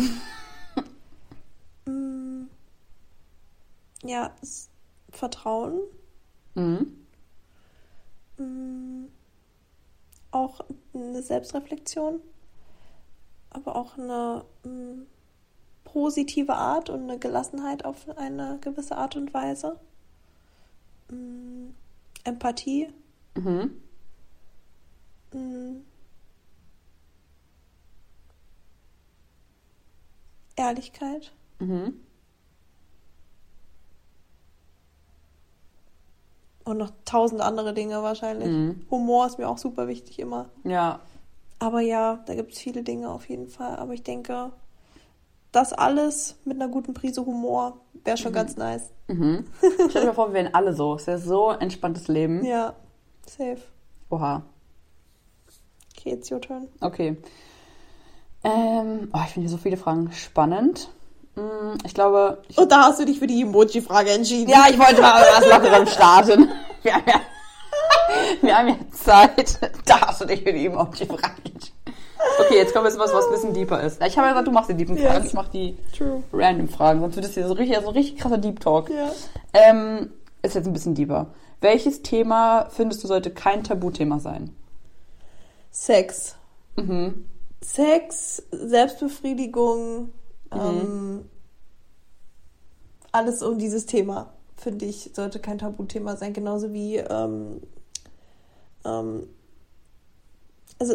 Mm. 1.87 2.49
Ja, 4.05 4.31
Vertrauen. 5.11 5.81
Mhm. 6.55 7.07
Mm. 8.37 9.07
Auch 10.31 10.61
eine 10.93 11.23
Selbstreflexion. 11.23 12.21
Aber 13.51 13.77
auch 13.77 13.97
eine 13.97 14.45
mm, 14.65 15.07
positive 15.85 16.55
Art 16.55 16.91
und 16.91 17.05
eine 17.05 17.19
Gelassenheit 17.19 17.85
auf 17.85 18.09
eine 18.17 18.59
gewisse 18.61 18.97
Art 18.97 19.17
und 19.17 19.33
Weise. 19.33 19.79
Mm, 21.11 21.71
Empathie. 22.25 22.89
Mhm. 23.35 23.81
Mm, 25.33 25.77
Ehrlichkeit. 30.57 31.33
Mhm. 31.61 32.01
Und 36.65 36.77
noch 36.77 36.93
tausend 37.07 37.41
andere 37.41 37.73
Dinge 37.73 38.03
wahrscheinlich. 38.03 38.49
Mhm. 38.49 38.87
Humor 38.91 39.27
ist 39.27 39.39
mir 39.39 39.49
auch 39.49 39.57
super 39.57 39.89
wichtig 39.89 40.19
immer. 40.19 40.51
Ja. 40.65 41.01
Aber 41.59 41.81
ja, 41.81 42.21
da 42.27 42.35
gibt 42.35 42.53
es 42.53 42.59
viele 42.61 42.83
Dinge 42.83 43.11
auf 43.11 43.29
jeden 43.29 43.49
Fall. 43.49 43.77
Aber 43.77 43.93
ich 43.93 44.03
denke, 44.03 44.53
das 45.53 45.73
alles 45.73 46.37
mit 46.45 46.61
einer 46.61 46.71
guten 46.71 46.95
Prise 46.95 47.25
Humor 47.25 47.81
wäre 48.05 48.17
schon 48.17 48.33
ganz 48.33 48.57
nice. 48.57 48.91
Mhm. 49.09 49.47
Stell 49.91 50.07
dir 50.07 50.15
vor, 50.15 50.29
wir 50.29 50.35
wären 50.35 50.55
alle 50.55 50.73
so. 50.75 50.95
Es 50.95 51.07
wäre 51.07 51.19
so 51.19 51.49
ein 51.49 51.61
entspanntes 51.63 52.09
Leben. 52.09 52.45
Ja, 52.45 52.75
safe. 53.27 53.59
Oha. 54.11 54.43
Okay, 55.97 56.13
it's 56.13 56.31
your 56.31 56.41
turn. 56.41 56.69
Okay. 56.81 57.17
Ähm, 58.45 59.11
oh, 59.13 59.19
ich 59.25 59.33
finde 59.33 59.49
hier 59.49 59.57
so 59.57 59.61
viele 59.61 59.77
Fragen 59.77 60.13
spannend. 60.13 60.91
Mm, 61.35 61.77
Ich 61.85 61.93
glaube, 61.93 62.43
ich 62.49 62.57
Und 62.57 62.71
da 62.71 62.85
hast 62.85 63.01
du 63.01 63.05
dich 63.05 63.19
für 63.19 63.27
die 63.27 63.43
Emoji-Frage 63.43 64.11
entschieden. 64.11 64.49
Ja, 64.51 64.67
ich 64.71 64.79
wollte 64.79 65.01
mal 65.01 65.23
was 65.23 65.49
Lockerem 65.49 65.87
starten. 65.89 66.49
Haben 66.49 66.51
ja, 66.85 67.01
wir 68.43 68.57
haben 68.59 68.69
ja 68.69 68.77
Zeit. 68.93 69.59
Da 69.85 70.01
hast 70.03 70.21
du 70.21 70.25
dich 70.27 70.43
für 70.43 70.53
die 70.53 70.67
Emoji-Frage 70.67 71.43
entschieden. 71.45 71.77
Okay, 72.41 72.57
jetzt 72.57 72.73
kommen 72.73 72.85
wir 72.85 72.91
zu 72.93 72.99
was, 72.99 73.13
was 73.13 73.27
ein 73.27 73.33
bisschen 73.33 73.55
deeper 73.55 73.81
ist. 73.83 74.03
Ich 74.05 74.17
habe 74.17 74.27
ja 74.27 74.33
gesagt, 74.33 74.49
du 74.49 74.53
machst 74.53 74.71
die 74.71 74.75
deepen 74.75 74.97
Fragen, 74.99 75.19
Yes. 75.23 75.27
ich 75.27 75.35
mache 75.35 75.51
die 75.51 75.77
True. 75.97 76.23
random 76.33 76.69
Fragen. 76.69 77.01
Sonst 77.01 77.17
wird 77.17 77.27
es 77.27 77.35
hier 77.35 77.47
so 77.47 77.55
richtig, 77.55 77.79
so 77.83 77.91
richtig 77.91 78.17
krasser 78.19 78.39
Deep 78.39 78.61
Talk. 78.61 78.91
Ja. 78.91 79.11
Ähm, 79.53 80.11
ist 80.43 80.55
jetzt 80.55 80.67
ein 80.67 80.73
bisschen 80.73 80.95
deeper. 80.95 81.27
Welches 81.61 82.03
Thema 82.03 82.69
findest 82.71 83.03
du 83.03 83.09
sollte 83.09 83.31
kein 83.31 83.65
Tabuthema 83.65 84.21
sein? 84.21 84.55
Sex. 85.71 86.37
Mhm. 86.77 87.25
Sex, 87.61 88.43
Selbstbefriedigung, 88.53 90.11
ähm, 90.53 91.25
alles 93.11 93.43
um 93.43 93.59
dieses 93.59 93.87
Thema, 93.87 94.33
finde 94.57 94.85
ich, 94.85 95.11
sollte 95.15 95.41
kein 95.41 95.59
Tabuthema 95.59 96.17
sein. 96.17 96.33
Genauso 96.33 96.73
wie, 96.73 96.97
ähm, 96.99 97.61
ähm, 98.85 99.29
also 100.79 100.95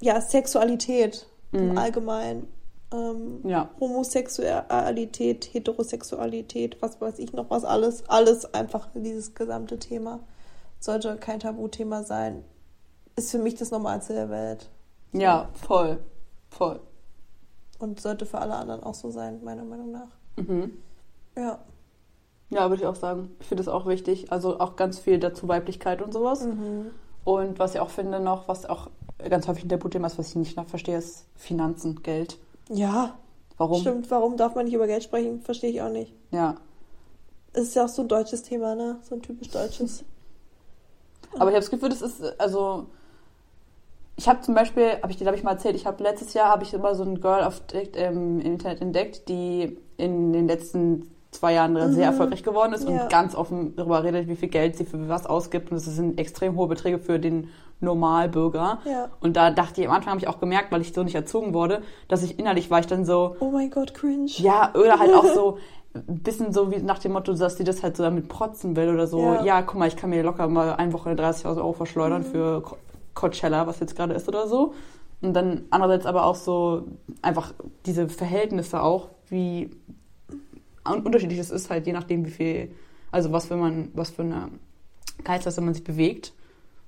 ja, 0.00 0.20
Sexualität 0.20 1.26
im 1.52 1.76
Allgemeinen. 1.78 2.46
Ähm, 2.92 3.40
Ja. 3.44 3.70
Homosexualität, 3.78 5.48
Heterosexualität, 5.52 6.80
was 6.80 7.00
weiß 7.00 7.18
ich 7.20 7.32
noch 7.32 7.50
was 7.50 7.64
alles, 7.64 8.08
alles 8.08 8.52
einfach 8.54 8.88
dieses 8.94 9.34
gesamte 9.34 9.78
Thema 9.78 10.20
sollte 10.80 11.16
kein 11.16 11.40
Tabuthema 11.40 12.02
sein. 12.04 12.42
Ist 13.16 13.30
für 13.32 13.38
mich 13.38 13.54
das 13.54 13.70
Normalste 13.70 14.14
der 14.14 14.30
Welt 14.30 14.70
Ja, 15.12 15.50
voll. 15.52 15.98
Voll. 16.48 16.80
und 17.78 18.00
sollte 18.00 18.26
für 18.26 18.38
alle 18.38 18.54
anderen 18.54 18.82
auch 18.82 18.94
so 18.94 19.10
sein, 19.10 19.42
meiner 19.44 19.64
Meinung 19.64 19.90
nach. 19.92 20.08
Mhm. 20.36 20.72
Ja. 21.36 21.58
Ja, 22.50 22.68
würde 22.68 22.82
ich 22.82 22.86
auch 22.88 22.96
sagen. 22.96 23.30
Ich 23.40 23.46
finde 23.46 23.62
das 23.62 23.72
auch 23.72 23.86
wichtig. 23.86 24.32
Also 24.32 24.58
auch 24.58 24.74
ganz 24.76 24.98
viel 24.98 25.18
dazu 25.18 25.46
Weiblichkeit 25.48 26.02
und 26.02 26.12
sowas. 26.12 26.46
Und 27.24 27.58
was 27.58 27.74
ich 27.74 27.80
auch 27.80 27.90
finde 27.90 28.20
noch, 28.20 28.48
was 28.48 28.66
auch 28.66 28.88
ganz 29.28 29.46
häufig 29.46 29.64
ein 29.64 29.68
Tabuthema 29.68 30.06
ist, 30.06 30.18
was 30.18 30.28
ich 30.30 30.36
nicht 30.36 30.56
noch 30.56 30.66
verstehe, 30.66 30.96
ist 30.96 31.26
Finanzen, 31.36 32.02
Geld. 32.02 32.38
Ja, 32.68 33.18
Warum? 33.56 33.80
stimmt. 33.80 34.10
Warum 34.10 34.36
darf 34.36 34.54
man 34.54 34.64
nicht 34.64 34.74
über 34.74 34.86
Geld 34.86 35.04
sprechen? 35.04 35.40
Verstehe 35.42 35.70
ich 35.70 35.82
auch 35.82 35.90
nicht. 35.90 36.14
Ja. 36.30 36.56
Es 37.52 37.62
ist 37.64 37.74
ja 37.74 37.84
auch 37.84 37.88
so 37.88 38.02
ein 38.02 38.08
deutsches 38.08 38.42
Thema, 38.42 38.74
ne? 38.74 38.98
So 39.02 39.16
ein 39.16 39.22
typisch 39.22 39.50
deutsches. 39.50 40.04
Aber 41.34 41.50
ich 41.50 41.54
habe 41.54 41.60
das 41.60 41.70
Gefühl, 41.70 41.90
das 41.90 42.02
ist, 42.02 42.22
also, 42.40 42.86
ich 44.16 44.28
habe 44.28 44.40
zum 44.40 44.54
Beispiel, 44.54 45.00
habe 45.02 45.10
ich 45.10 45.18
dir, 45.18 45.24
glaube 45.24 45.36
ich, 45.36 45.44
mal 45.44 45.52
erzählt, 45.52 45.76
ich 45.76 45.86
habe 45.86 46.02
letztes 46.02 46.34
Jahr, 46.34 46.48
habe 46.48 46.62
ich 46.62 46.72
immer 46.72 46.94
so 46.94 47.04
ein 47.04 47.20
Girl 47.20 47.44
auf, 47.44 47.62
ähm, 47.72 48.40
im 48.40 48.52
Internet 48.52 48.80
entdeckt, 48.80 49.28
die 49.28 49.78
in 49.96 50.32
den 50.32 50.48
letzten 50.48 51.10
zwei 51.30 51.52
Jahren 51.54 51.92
sehr 51.92 52.06
erfolgreich 52.06 52.42
geworden 52.42 52.72
ist 52.72 52.88
Ja. 52.88 53.02
und 53.02 53.10
ganz 53.10 53.34
offen 53.34 53.76
darüber 53.76 54.02
redet, 54.02 54.26
wie 54.28 54.36
viel 54.36 54.48
Geld 54.48 54.76
sie 54.76 54.84
für 54.84 55.08
was 55.08 55.26
ausgibt. 55.26 55.70
Und 55.70 55.76
das 55.76 55.84
sind 55.84 56.18
extrem 56.18 56.56
hohe 56.56 56.66
Beträge 56.68 56.98
für 56.98 57.18
den 57.20 57.48
Normalbürger. 57.80 58.78
Ja. 58.84 59.08
Und 59.20 59.36
da 59.36 59.50
dachte 59.50 59.80
ich, 59.80 59.88
am 59.88 59.94
Anfang 59.94 60.10
habe 60.10 60.20
ich 60.20 60.28
auch 60.28 60.38
gemerkt, 60.40 60.70
weil 60.72 60.80
ich 60.80 60.92
so 60.92 61.02
nicht 61.02 61.14
erzogen 61.14 61.54
wurde, 61.54 61.82
dass 62.08 62.22
ich 62.22 62.38
innerlich 62.38 62.70
war 62.70 62.80
ich 62.80 62.86
dann 62.86 63.04
so, 63.04 63.36
Oh 63.40 63.50
mein 63.50 63.70
Gott, 63.70 63.94
cringe. 63.94 64.26
ja, 64.36 64.72
oder 64.74 64.98
halt 64.98 65.14
auch 65.14 65.24
so 65.24 65.58
ein 65.94 66.18
bisschen 66.22 66.52
so 66.52 66.70
wie 66.70 66.78
nach 66.78 66.98
dem 66.98 67.12
Motto, 67.12 67.32
dass 67.32 67.56
die 67.56 67.64
das 67.64 67.82
halt 67.82 67.96
so 67.96 68.02
damit 68.02 68.28
protzen 68.28 68.76
will 68.76 68.90
oder 68.90 69.06
so. 69.06 69.20
Ja. 69.20 69.44
Ja, 69.44 69.62
guck 69.62 69.78
mal, 69.78 69.88
ich 69.88 69.96
kann 69.96 70.10
mir 70.10 70.22
locker 70.22 70.46
mal 70.48 70.74
eine 70.74 70.92
Woche 70.92 71.10
30.000 71.10 71.56
Euro 71.58 71.72
verschleudern 71.72 72.22
Mhm. 72.22 72.26
für 72.26 72.60
Co- 72.62 72.76
Coachella, 73.14 73.66
was 73.66 73.80
jetzt 73.80 73.96
gerade 73.96 74.14
ist 74.14 74.28
oder 74.28 74.46
so. 74.46 74.74
Und 75.22 75.34
dann 75.34 75.64
andererseits 75.70 76.06
aber 76.06 76.24
auch 76.24 76.34
so 76.36 76.84
einfach 77.22 77.52
diese 77.86 78.08
Verhältnisse 78.08 78.82
auch, 78.82 79.08
wie 79.28 79.70
unterschiedlich 80.84 81.38
es 81.38 81.50
ist 81.50 81.70
halt, 81.70 81.86
je 81.86 81.92
nachdem 81.92 82.24
wie 82.24 82.30
viel, 82.30 82.70
also 83.10 83.32
was 83.32 83.46
für 83.46 83.56
man, 83.56 83.90
was 83.94 84.10
für 84.10 84.22
eine 84.22 84.50
Gehaltsklasse 85.24 85.60
man 85.60 85.74
sich 85.74 85.84
bewegt. 85.84 86.32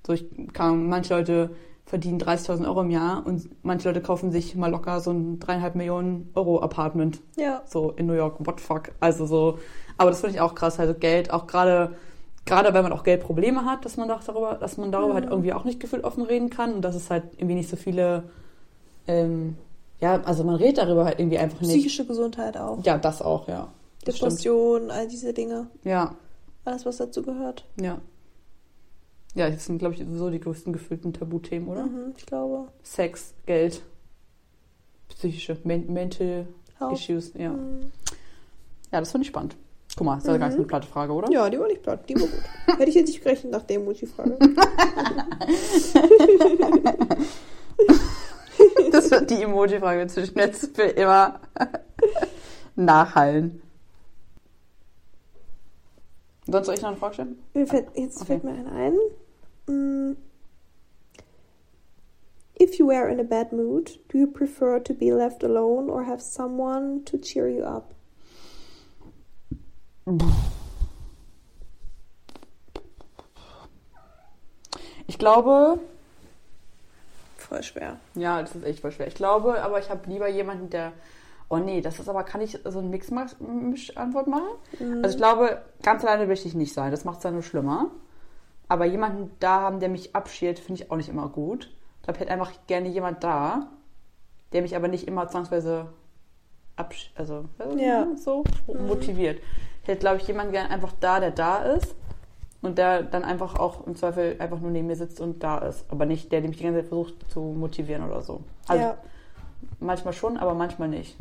So, 0.06 0.12
ich 0.12 0.26
kann, 0.52 0.88
manche 0.88 1.14
Leute 1.14 1.50
verdienen 1.84 2.18
30.000 2.20 2.66
Euro 2.66 2.82
im 2.82 2.90
Jahr 2.90 3.26
und 3.26 3.48
manche 3.64 3.88
Leute 3.88 4.00
kaufen 4.00 4.30
sich 4.30 4.54
mal 4.54 4.70
locker 4.70 5.00
so 5.00 5.10
ein 5.10 5.38
dreieinhalb 5.40 5.74
Millionen 5.74 6.30
Euro 6.34 6.60
Apartment 6.60 7.20
Ja. 7.36 7.62
so 7.66 7.90
in 7.90 8.06
New 8.06 8.14
York, 8.14 8.36
what 8.46 8.60
the 8.60 8.64
fuck. 8.64 8.92
Also 9.00 9.26
so, 9.26 9.58
aber 9.98 10.10
das 10.10 10.20
finde 10.20 10.36
ich 10.36 10.40
auch 10.40 10.54
krass, 10.54 10.78
also 10.78 10.94
Geld, 10.94 11.30
auch 11.32 11.46
gerade, 11.46 11.96
gerade 12.46 12.72
wenn 12.72 12.82
man 12.82 12.92
auch 12.92 13.04
Geldprobleme 13.04 13.64
hat, 13.64 13.84
dass 13.84 13.96
man 13.96 14.08
doch 14.08 14.24
darüber, 14.24 14.54
dass 14.54 14.76
man 14.78 14.90
darüber 14.90 15.14
halt 15.14 15.26
irgendwie 15.26 15.52
auch 15.52 15.64
nicht 15.64 15.80
gefühlt 15.80 16.04
offen 16.04 16.22
reden 16.22 16.50
kann 16.50 16.72
und 16.74 16.82
dass 16.82 16.94
es 16.94 17.10
halt 17.10 17.24
irgendwie 17.36 17.56
nicht 17.56 17.68
so 17.68 17.76
viele, 17.76 18.24
ähm, 19.06 19.56
ja, 20.00 20.20
also 20.22 20.44
man 20.44 20.54
redet 20.54 20.78
darüber 20.78 21.04
halt 21.04 21.18
irgendwie 21.18 21.38
einfach 21.38 21.60
nicht. 21.60 21.70
Psychische 21.70 22.06
Gesundheit 22.06 22.56
auch. 22.56 22.82
Ja, 22.84 22.96
das 22.96 23.20
auch, 23.20 23.48
ja. 23.48 23.68
Das. 24.04 24.16
Depression, 24.16 24.90
all 24.90 25.06
diese 25.08 25.32
Dinge. 25.32 25.68
Ja. 25.84 26.16
Alles, 26.64 26.84
was 26.86 26.96
dazu 26.96 27.22
gehört. 27.22 27.66
Ja. 27.80 28.00
Ja, 29.34 29.48
das 29.48 29.64
sind, 29.64 29.78
glaube 29.78 29.94
ich, 29.94 30.00
sowieso 30.00 30.30
die 30.30 30.40
größten 30.40 30.72
gefühlten 30.72 31.12
Tabuthemen, 31.12 31.68
oder? 31.68 31.86
Mhm, 31.86 32.14
ich 32.16 32.26
glaube. 32.26 32.68
Sex, 32.82 33.32
Geld, 33.46 33.82
psychische, 35.08 35.56
men 35.64 35.90
mental 35.92 36.46
Health. 36.78 36.92
Issues, 36.92 37.32
ja. 37.34 37.50
Mhm. 37.52 37.92
Ja, 38.92 39.00
das 39.00 39.10
finde 39.10 39.22
ich 39.22 39.28
spannend. 39.28 39.56
Guck 39.96 40.06
mal, 40.06 40.18
ist 40.18 40.26
ja 40.26 40.36
gar 40.36 40.46
nicht 40.46 40.54
so 40.54 40.60
eine 40.60 40.66
platte 40.66 40.86
Frage, 40.86 41.12
oder? 41.12 41.30
Ja, 41.30 41.48
die 41.48 41.58
war 41.58 41.66
nicht 41.68 41.82
platt, 41.82 42.08
die 42.08 42.14
war 42.14 42.22
gut. 42.22 42.42
Hätte 42.78 42.88
ich 42.90 42.94
jetzt 42.94 43.08
nicht 43.08 43.22
gerechnet 43.22 43.52
nach 43.52 43.62
der 43.62 43.76
Emoji-Frage. 43.76 44.38
Das 48.90 49.10
wird 49.10 49.30
die 49.30 49.42
Emoji-Frage 49.42 50.06
zwischen 50.08 50.38
jetzt 50.38 50.76
für 50.76 50.82
immer 50.82 51.40
nachhallen. 52.76 53.61
Sonst 56.46 56.66
soll 56.66 56.74
ich 56.74 56.82
noch 56.82 56.88
eine 56.88 56.96
Frage 56.98 57.14
stellen? 57.14 57.38
Jetzt 57.54 57.72
Okay. 58.20 58.24
fällt 58.26 58.44
mir 58.44 58.52
eine 58.52 58.72
ein. 58.72 58.94
Mm. 59.66 60.16
If 62.60 62.74
you 62.78 62.86
were 62.86 63.08
in 63.10 63.18
a 63.20 63.24
bad 63.24 63.52
mood, 63.52 63.98
do 64.08 64.18
you 64.18 64.26
prefer 64.26 64.78
to 64.82 64.94
be 64.94 65.10
left 65.12 65.42
alone 65.42 65.90
or 65.90 66.04
have 66.06 66.20
someone 66.20 67.04
to 67.04 67.16
cheer 67.18 67.48
you 67.48 67.64
up? 67.64 67.94
Ich 75.06 75.18
glaube, 75.18 75.78
Voll 77.36 77.62
schwer. 77.62 77.98
ja, 78.14 78.40
das 78.40 78.54
ist 78.54 78.64
echt 78.64 78.80
voll 78.80 78.92
schwer. 78.92 79.08
Ich 79.08 79.14
glaube, 79.14 79.62
aber 79.62 79.78
ich 79.78 79.90
habe 79.90 80.08
lieber 80.08 80.28
jemanden, 80.28 80.70
der. 80.70 80.92
Oh 81.52 81.58
nee, 81.58 81.82
das 81.82 82.00
ist 82.00 82.08
aber, 82.08 82.24
kann 82.24 82.40
ich 82.40 82.58
so 82.64 82.78
eine 82.78 82.88
Mix-Antwort 82.88 84.26
machen? 84.26 84.48
Also 85.02 85.10
ich 85.10 85.16
glaube, 85.18 85.60
ganz 85.82 86.02
alleine 86.02 86.26
will 86.26 86.32
ich 86.34 86.54
nicht 86.54 86.72
sein. 86.72 86.90
Das 86.90 87.04
macht 87.04 87.18
es 87.18 87.24
dann 87.24 87.34
nur 87.34 87.42
schlimmer. 87.42 87.90
Aber 88.68 88.86
jemanden 88.86 89.30
da 89.38 89.60
haben, 89.60 89.78
der 89.78 89.90
mich 89.90 90.16
abschiert, 90.16 90.58
finde 90.58 90.82
ich 90.82 90.90
auch 90.90 90.96
nicht 90.96 91.10
immer 91.10 91.28
gut. 91.28 91.70
Ich 91.98 92.04
glaube, 92.04 92.16
ich 92.16 92.20
hätte 92.22 92.32
einfach 92.32 92.52
gerne 92.68 92.88
jemand 92.88 93.22
da, 93.22 93.68
der 94.54 94.62
mich 94.62 94.74
aber 94.74 94.88
nicht 94.88 95.06
immer 95.06 95.28
zwangsweise 95.28 95.88
absch 96.76 97.12
also 97.16 97.44
äh, 97.58 97.86
Ja. 97.86 98.06
so 98.16 98.44
motiviert. 98.88 99.42
Ich 99.82 99.88
hätte, 99.88 100.00
glaube 100.00 100.16
ich, 100.16 100.26
jemanden 100.26 100.52
gerne 100.52 100.70
einfach 100.70 100.94
da, 101.00 101.20
der 101.20 101.32
da 101.32 101.64
ist 101.64 101.94
und 102.62 102.78
der 102.78 103.02
dann 103.02 103.24
einfach 103.24 103.58
auch 103.58 103.86
im 103.86 103.94
Zweifel 103.94 104.36
einfach 104.38 104.58
nur 104.58 104.70
neben 104.70 104.86
mir 104.86 104.96
sitzt 104.96 105.20
und 105.20 105.42
da 105.42 105.58
ist. 105.58 105.84
Aber 105.90 106.06
nicht 106.06 106.32
der, 106.32 106.40
der 106.40 106.48
mich 106.48 106.56
die 106.56 106.64
ganze 106.64 106.80
Zeit 106.80 106.88
versucht 106.88 107.30
zu 107.30 107.40
motivieren 107.40 108.06
oder 108.06 108.22
so. 108.22 108.40
Also 108.68 108.84
ja. 108.84 108.96
manchmal 109.80 110.14
schon, 110.14 110.38
aber 110.38 110.54
manchmal 110.54 110.88
nicht. 110.88 111.18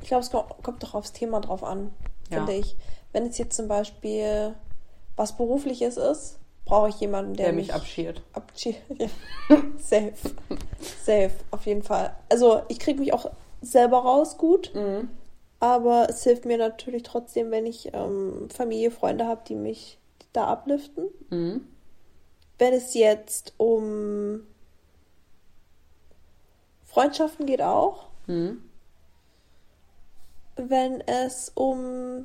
Ich 0.00 0.08
glaube, 0.08 0.22
es 0.22 0.30
ko- 0.30 0.44
kommt 0.62 0.82
doch 0.82 0.94
aufs 0.94 1.12
Thema 1.12 1.40
drauf 1.40 1.62
an, 1.64 1.92
Ja. 2.30 2.38
finde 2.38 2.54
ich. 2.54 2.76
Wenn 3.12 3.26
es 3.26 3.38
jetzt 3.38 3.56
zum 3.56 3.68
Beispiel 3.68 4.54
was 5.16 5.36
Berufliches 5.36 5.96
ist, 5.96 6.38
brauche 6.64 6.90
ich 6.90 7.00
jemanden, 7.00 7.34
der, 7.34 7.46
Der, 7.46 7.54
mich 7.54 7.72
abschiert. 7.74 8.22
abschied. 8.32 8.76
Ja. 8.98 9.08
Safe. 9.78 10.12
Safe, 11.02 11.30
auf 11.50 11.64
jeden 11.66 11.82
Fall. 11.82 12.14
Also 12.28 12.62
ich 12.68 12.78
kriege 12.78 13.00
mich 13.00 13.12
auch 13.14 13.30
selber 13.62 13.98
raus 13.98 14.36
gut, 14.36 14.72
Mhm. 14.74 15.08
aber 15.58 16.06
es 16.10 16.22
hilft 16.22 16.44
mir 16.44 16.58
natürlich 16.58 17.02
trotzdem, 17.02 17.50
wenn 17.50 17.64
ich 17.66 17.92
ähm, 17.94 18.48
Familie, 18.54 18.90
Freunde 18.90 19.26
habe, 19.26 19.40
die 19.48 19.54
mich 19.54 19.98
da 20.34 20.46
abliften. 20.46 21.06
Mhm. 21.30 21.66
Wenn 22.58 22.74
es 22.74 22.92
jetzt 22.94 23.54
um 23.56 24.42
Freundschaften 26.84 27.46
geht 27.46 27.62
auch, 27.62 28.08
Mhm. 28.26 28.62
Wenn 30.66 31.00
es 31.02 31.50
um 31.54 32.24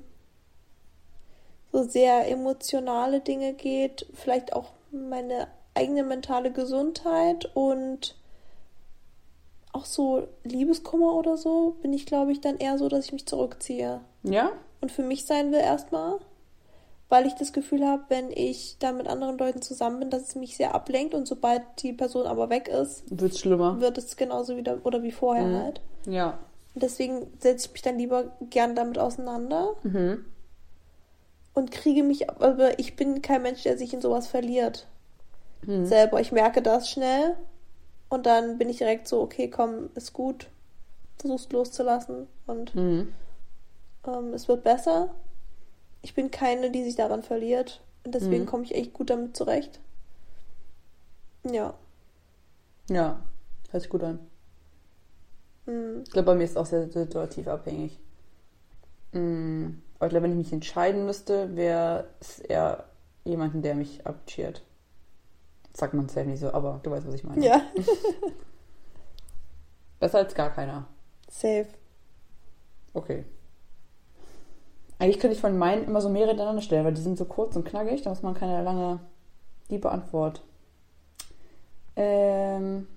so 1.71 1.83
sehr 1.83 2.27
emotionale 2.29 3.19
Dinge 3.19 3.53
geht, 3.53 4.05
vielleicht 4.13 4.53
auch 4.53 4.71
meine 4.91 5.47
eigene 5.73 6.03
mentale 6.03 6.51
Gesundheit 6.51 7.49
und 7.55 8.15
auch 9.71 9.85
so 9.85 10.27
Liebeskummer 10.43 11.15
oder 11.15 11.35
so, 11.35 11.75
bin 11.81 11.93
ich, 11.93 12.05
glaube 12.05 12.31
ich, 12.31 12.41
dann 12.41 12.57
eher 12.57 12.77
so, 12.77 12.89
dass 12.89 13.05
ich 13.05 13.13
mich 13.13 13.25
zurückziehe 13.25 14.01
Ja? 14.21 14.51
und 14.81 14.91
für 14.91 15.01
mich 15.01 15.25
sein 15.25 15.51
will 15.51 15.59
erstmal, 15.61 16.19
weil 17.09 17.25
ich 17.25 17.33
das 17.33 17.53
Gefühl 17.53 17.83
habe, 17.87 18.03
wenn 18.09 18.29
ich 18.31 18.77
da 18.77 18.91
mit 18.91 19.07
anderen 19.07 19.39
Leuten 19.39 19.63
zusammen 19.63 19.99
bin, 19.99 20.09
dass 20.11 20.21
es 20.29 20.35
mich 20.35 20.55
sehr 20.57 20.75
ablenkt 20.75 21.15
und 21.15 21.27
sobald 21.27 21.63
die 21.81 21.93
Person 21.93 22.27
aber 22.27 22.51
weg 22.51 22.67
ist, 22.67 23.03
Wird's 23.09 23.39
schlimmer. 23.39 23.79
wird 23.81 23.97
es 23.97 24.15
genauso 24.15 24.57
wieder 24.57 24.77
oder 24.83 25.01
wie 25.01 25.11
vorher 25.11 25.47
Mhm. 25.47 25.57
halt. 25.57 25.81
Ja. 26.05 26.37
Und 26.73 26.81
deswegen 26.83 27.27
setze 27.39 27.67
ich 27.67 27.73
mich 27.73 27.81
dann 27.83 27.97
lieber 27.97 28.35
gern 28.49 28.75
damit 28.75 28.97
auseinander 28.97 29.75
Mhm. 29.83 30.25
und 31.53 31.71
kriege 31.71 32.03
mich, 32.03 32.29
aber 32.29 32.79
ich 32.79 32.95
bin 32.95 33.21
kein 33.21 33.43
Mensch, 33.43 33.63
der 33.63 33.77
sich 33.77 33.93
in 33.93 34.01
sowas 34.01 34.27
verliert. 34.27 34.87
Mhm. 35.65 35.85
Selber. 35.85 36.19
Ich 36.19 36.31
merke 36.31 36.61
das 36.61 36.89
schnell 36.89 37.35
und 38.09 38.25
dann 38.25 38.57
bin 38.57 38.69
ich 38.69 38.77
direkt 38.77 39.07
so, 39.07 39.21
okay, 39.21 39.49
komm, 39.49 39.89
ist 39.95 40.13
gut. 40.13 40.49
Versuch's 41.19 41.47
loszulassen 41.51 42.27
und 42.47 42.73
Mhm. 42.75 43.13
ähm, 44.07 44.33
es 44.33 44.47
wird 44.47 44.63
besser. 44.63 45.13
Ich 46.01 46.15
bin 46.15 46.31
keine, 46.31 46.69
die 46.71 46.83
sich 46.83 46.95
daran 46.95 47.23
verliert 47.23 47.81
und 48.03 48.13
deswegen 48.15 48.43
Mhm. 48.43 48.47
komme 48.47 48.63
ich 48.63 48.75
echt 48.75 48.93
gut 48.93 49.09
damit 49.11 49.37
zurecht. 49.37 49.79
Ja. 51.49 51.75
Ja. 52.89 53.19
Hört 53.71 53.81
sich 53.83 53.89
gut 53.91 54.03
an. 54.03 54.19
Mhm. 55.65 56.03
Ich 56.05 56.11
glaube, 56.11 56.27
bei 56.27 56.35
mir 56.35 56.43
ist 56.43 56.51
es 56.51 56.57
auch 56.57 56.65
sehr 56.65 56.89
situativ 56.89 57.47
abhängig. 57.47 57.99
Mm, 59.11 59.67
Aber 59.95 60.07
ich 60.07 60.09
glaube, 60.09 60.23
wenn 60.23 60.31
ich 60.31 60.37
mich 60.37 60.53
entscheiden 60.53 61.05
müsste, 61.05 61.55
wäre 61.55 62.07
es 62.19 62.39
eher 62.39 62.85
jemanden, 63.23 63.61
der 63.61 63.75
mich 63.75 64.05
abcheert. 64.05 64.63
Sagt 65.73 65.93
man 65.93 66.05
es 66.05 66.15
ja 66.15 66.23
nicht 66.23 66.39
so, 66.39 66.53
aber 66.53 66.79
du 66.83 66.91
weißt, 66.91 67.07
was 67.07 67.15
ich 67.15 67.23
meine. 67.23 67.43
Ja. 67.43 67.61
Besser 69.99 70.19
als 70.19 70.35
gar 70.35 70.51
keiner. 70.51 70.85
Safe. 71.29 71.67
Okay. 72.93 73.23
Eigentlich 74.99 75.19
könnte 75.19 75.35
ich 75.35 75.41
von 75.41 75.57
meinen 75.57 75.85
immer 75.85 76.01
so 76.01 76.09
mehrere 76.09 76.29
hintereinander 76.29 76.61
stellen, 76.61 76.85
weil 76.85 76.93
die 76.93 77.01
sind 77.01 77.17
so 77.17 77.25
kurz 77.25 77.55
und 77.55 77.65
knackig, 77.65 78.03
da 78.03 78.09
muss 78.09 78.21
man 78.21 78.35
keine 78.35 78.63
lange, 78.63 78.99
liebe 79.69 79.91
Antwort. 79.91 80.43
Ähm. 81.95 82.87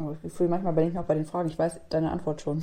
Oh, 0.00 0.14
ich 0.22 0.32
fühle 0.32 0.48
manchmal 0.48 0.72
bei 0.74 0.86
ich 0.86 0.98
auch 0.98 1.04
bei 1.04 1.14
den 1.14 1.24
Fragen, 1.24 1.48
ich 1.48 1.58
weiß 1.58 1.80
deine 1.90 2.10
Antwort 2.12 2.40
schon. 2.40 2.62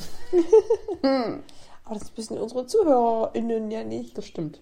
Aber 1.83 1.93
das 1.99 2.15
wissen 2.17 2.37
unsere 2.37 2.65
ZuhörerInnen 2.65 3.71
ja 3.71 3.83
nicht. 3.83 4.17
Das 4.17 4.25
stimmt. 4.25 4.61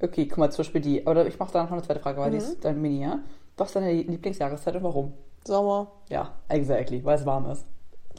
Okay, 0.00 0.26
guck 0.28 0.38
mal, 0.38 0.50
zum 0.52 0.58
Beispiel 0.58 0.80
die. 0.80 1.04
Oder 1.04 1.26
ich 1.26 1.38
mache 1.38 1.52
da 1.52 1.64
noch 1.64 1.72
eine 1.72 1.82
zweite 1.82 2.00
Frage, 2.00 2.20
weil 2.20 2.30
die 2.30 2.36
Mhm. 2.36 2.42
ist 2.42 2.64
dann 2.64 2.80
Mini, 2.80 3.02
ja? 3.02 3.18
Was 3.56 3.68
ist 3.68 3.76
deine 3.76 3.92
Lieblingsjahreszeit 3.92 4.76
und 4.76 4.82
warum? 4.84 5.12
Sommer. 5.44 5.90
Ja, 6.08 6.32
exactly, 6.48 7.02
weil 7.04 7.16
es 7.18 7.24
warm 7.26 7.50
ist. 7.50 7.64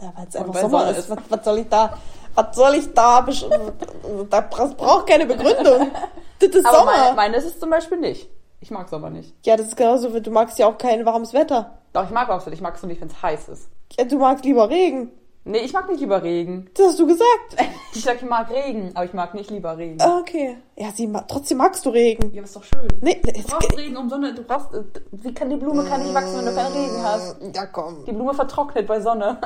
Ja, 0.01 0.11
weil 0.15 0.27
es 0.27 0.35
einfach 0.35 0.55
Sommer 0.55 0.89
ist. 0.91 0.97
ist. 0.99 1.09
Was, 1.09 1.17
was 1.29 1.45
soll 1.45 1.57
ich 1.59 1.69
da? 1.69 1.97
Was 2.35 2.55
soll 2.55 2.73
ich 2.75 2.93
da? 2.93 3.19
besch- 3.19 3.49
Da 4.29 4.41
bra- 4.41 4.73
braucht 4.75 5.07
keine 5.07 5.25
Begründung. 5.25 5.91
Das 6.39 6.49
ist 6.49 6.65
Aber 6.67 6.77
Sommer. 6.79 6.91
meine, 6.91 7.15
meine 7.15 7.37
ist 7.37 7.45
es 7.45 7.59
zum 7.59 7.71
Beispiel 7.71 7.97
nicht. 7.99 8.29
Ich 8.59 8.71
mag 8.71 8.89
Sommer 8.89 9.09
nicht. 9.09 9.33
Ja, 9.45 9.55
das 9.55 9.67
ist 9.67 9.77
genauso 9.77 10.19
du 10.19 10.31
magst 10.31 10.57
ja 10.59 10.67
auch 10.67 10.77
kein 10.77 11.05
warmes 11.05 11.33
Wetter. 11.33 11.77
Doch, 11.93 12.03
ich 12.05 12.09
mag 12.11 12.29
auch 12.29 12.41
so. 12.41 12.51
Ich 12.51 12.61
mag 12.61 12.75
es 12.75 12.81
nur 12.81 12.89
nicht, 12.89 13.01
wenn 13.01 13.07
es 13.07 13.21
heiß 13.21 13.49
ist. 13.49 13.69
Ja, 13.97 14.05
du 14.05 14.17
magst 14.17 14.43
lieber 14.45 14.69
Regen. 14.69 15.11
Nee, 15.45 15.59
ich 15.59 15.71
mag 15.71 15.87
nicht 15.89 16.01
lieber 16.01 16.21
Regen. 16.23 16.69
Das 16.73 16.87
hast 16.87 16.99
du 16.99 17.07
gesagt. 17.07 17.55
Ich 17.93 18.03
sag, 18.03 18.17
ich 18.17 18.29
mag 18.29 18.51
Regen, 18.51 18.91
aber 18.93 19.05
ich 19.05 19.13
mag 19.13 19.33
nicht 19.33 19.49
lieber 19.49 19.75
Regen. 19.75 19.97
Ah, 19.99 20.19
Okay. 20.19 20.57
Ja, 20.75 20.91
sie 20.91 21.07
ma 21.07 21.21
trotzdem 21.21 21.57
magst 21.57 21.83
du 21.83 21.89
Regen. 21.89 22.31
Ja, 22.31 22.41
aber 22.41 22.45
ist 22.45 22.55
doch 22.55 22.63
schön. 22.63 22.87
Nee, 23.01 23.19
Du 23.23 23.31
es, 23.31 23.45
brauchst 23.47 23.75
Regen 23.75 23.97
um 23.97 24.07
Sonne. 24.07 24.35
Du 24.35 24.43
brauchst. 24.43 24.71
äh, 24.73 24.83
Wie 25.13 25.33
kann 25.33 25.49
die 25.49 25.55
Blume 25.55 25.83
kann 25.85 26.03
nicht 26.03 26.13
wachsen, 26.13 26.37
wenn 26.37 26.45
du 26.45 26.53
keinen 26.53 26.73
Regen 26.73 27.01
hast? 27.03 27.37
ja, 27.55 27.65
komm. 27.65 28.05
Die 28.05 28.11
Blume 28.11 28.35
vertrocknet 28.35 28.85
bei 28.85 28.99
Sonne. 29.01 29.39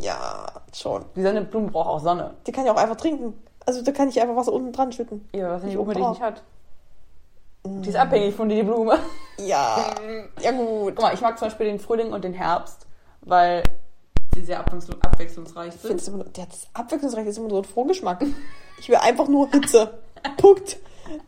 Ja, 0.00 0.46
schon. 0.74 1.04
Die 1.16 1.22
Sonne, 1.22 1.42
Blume 1.42 1.70
braucht 1.70 1.88
auch 1.88 2.00
Sonne. 2.00 2.34
Die 2.46 2.52
kann 2.52 2.64
ich 2.66 2.70
auch 2.70 2.76
einfach 2.76 2.96
trinken. 2.96 3.32
Also 3.64 3.80
da 3.80 3.92
kann 3.92 4.08
ich 4.10 4.20
einfach 4.20 4.36
Wasser 4.36 4.52
unten 4.52 4.72
dran 4.72 4.92
schütten. 4.92 5.26
Ja, 5.34 5.52
was 5.52 5.62
Blume 5.62 5.94
dich 5.94 6.02
brauch- 6.02 6.10
nicht 6.10 6.20
hat? 6.22 6.42
Die 7.66 7.88
ist 7.88 7.96
abhängig 7.96 8.34
von 8.34 8.48
dir, 8.48 8.56
die 8.56 8.62
Blume. 8.62 8.98
Ja. 9.38 9.86
Ja, 10.40 10.50
gut. 10.52 10.94
Guck 10.96 11.02
mal, 11.02 11.14
ich 11.14 11.20
mag 11.20 11.38
zum 11.38 11.48
Beispiel 11.48 11.66
den 11.66 11.78
Frühling 11.80 12.12
und 12.12 12.22
den 12.24 12.34
Herbst, 12.34 12.86
weil 13.22 13.62
sie 14.34 14.44
sehr 14.44 14.60
abwechslung- 14.60 15.00
abwechslungsreich 15.02 15.68
Ich 15.74 15.80
sind. 15.80 15.88
finde 15.88 16.02
es 16.02 16.08
immer, 16.08 16.24
der 16.24 16.46
das 16.46 16.66
Abwechslungsreich 16.74 17.26
ist 17.26 17.38
immer 17.38 17.50
so 17.50 17.58
ein 17.58 17.64
Vorgeschmack. 17.64 18.24
Ich 18.78 18.88
will 18.88 18.96
einfach 18.96 19.28
nur 19.28 19.48
Hitze. 19.50 19.98
Punkt. 20.36 20.76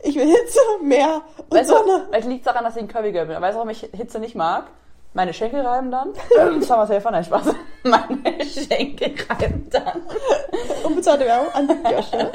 Ich 0.03 0.15
will 0.15 0.27
Hitze, 0.27 0.59
Meer 0.81 1.21
und 1.49 1.51
Weißt 1.57 1.69
Sonne. 1.69 1.99
du, 2.01 2.05
vielleicht 2.09 2.27
liegt 2.27 2.47
daran, 2.47 2.63
dass 2.63 2.75
ich 2.75 2.81
ein 2.83 2.87
Curvy 2.87 3.11
Girl 3.11 3.25
bin. 3.27 3.41
Weißt 3.41 3.53
du, 3.53 3.57
warum 3.57 3.69
ich 3.69 3.81
Hitze 3.93 4.19
nicht 4.19 4.35
mag? 4.35 4.65
Meine 5.13 5.33
Schenkel 5.33 5.61
reiben 5.61 5.89
dann. 5.91 6.13
Das 6.59 6.69
war 6.69 6.79
was 6.79 6.89
helfen, 6.89 7.11
nein, 7.11 7.23
Spaß. 7.23 7.47
Meine 7.83 8.45
Schenkel 8.45 9.13
reiben 9.29 9.67
dann. 9.71 10.01
Unbezahlte 10.83 11.25
Werbung 11.25 11.53
an 11.53 11.67
der 11.83 12.01
Stelle. 12.03 12.31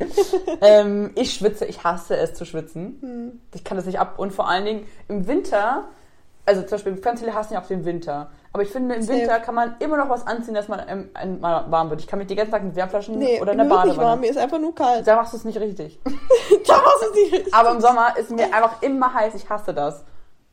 Ähm, 0.62 1.12
ich 1.14 1.32
schwitze, 1.34 1.64
ich 1.64 1.84
hasse 1.84 2.16
es 2.16 2.34
zu 2.34 2.44
schwitzen. 2.44 2.98
Hm. 3.00 3.40
Ich 3.54 3.64
kann 3.64 3.76
das 3.76 3.86
nicht 3.86 3.98
ab. 3.98 4.18
Und 4.18 4.32
vor 4.32 4.48
allen 4.48 4.64
Dingen 4.64 4.86
im 5.08 5.26
Winter, 5.26 5.84
also 6.44 6.62
zum 6.62 6.70
Beispiel, 6.72 6.96
ganz 6.96 7.20
viele 7.20 7.34
hassen 7.34 7.54
ja 7.54 7.62
auch 7.62 7.66
den 7.66 7.84
Winter. 7.84 8.30
Aber 8.52 8.62
ich 8.62 8.68
finde, 8.70 8.94
im 8.96 9.02
Safe. 9.02 9.18
Winter 9.20 9.38
kann 9.40 9.54
man 9.54 9.76
immer 9.78 9.96
noch 9.96 10.08
was 10.08 10.26
anziehen, 10.26 10.54
dass 10.54 10.68
man 10.68 10.82
ähm, 10.88 11.40
mal 11.40 11.70
warm 11.70 11.88
wird. 11.90 12.00
Ich 12.00 12.06
kann 12.06 12.18
mich 12.18 12.28
den 12.28 12.36
ganzen 12.36 12.50
Tag 12.52 12.64
mit 12.64 12.74
Wärmflaschen 12.74 13.16
Nee, 13.18 13.40
oder 13.40 13.52
in 13.52 13.58
der 13.58 13.70
wird 13.70 13.84
nicht 13.84 13.96
warm, 13.96 13.98
Badewanne. 13.98 14.20
mir 14.20 14.30
ist 14.30 14.38
einfach 14.38 14.58
nur 14.58 14.74
kalt. 14.74 15.06
Da 15.06 15.16
machst 15.16 15.32
du 15.32 15.36
es 15.38 15.44
nicht 15.44 15.58
richtig. 15.60 15.98
Da 16.66 16.74
machst 16.76 17.02
du 17.02 17.22
es 17.24 17.32
nicht. 17.32 17.54
Aber 17.54 17.70
im 17.72 17.80
Sommer 17.80 18.16
ist 18.18 18.30
mir 18.30 18.44
einfach 18.54 18.82
immer 18.82 19.14
heiß. 19.14 19.34
Ich 19.34 19.48
hasse 19.48 19.72
das. 19.72 20.04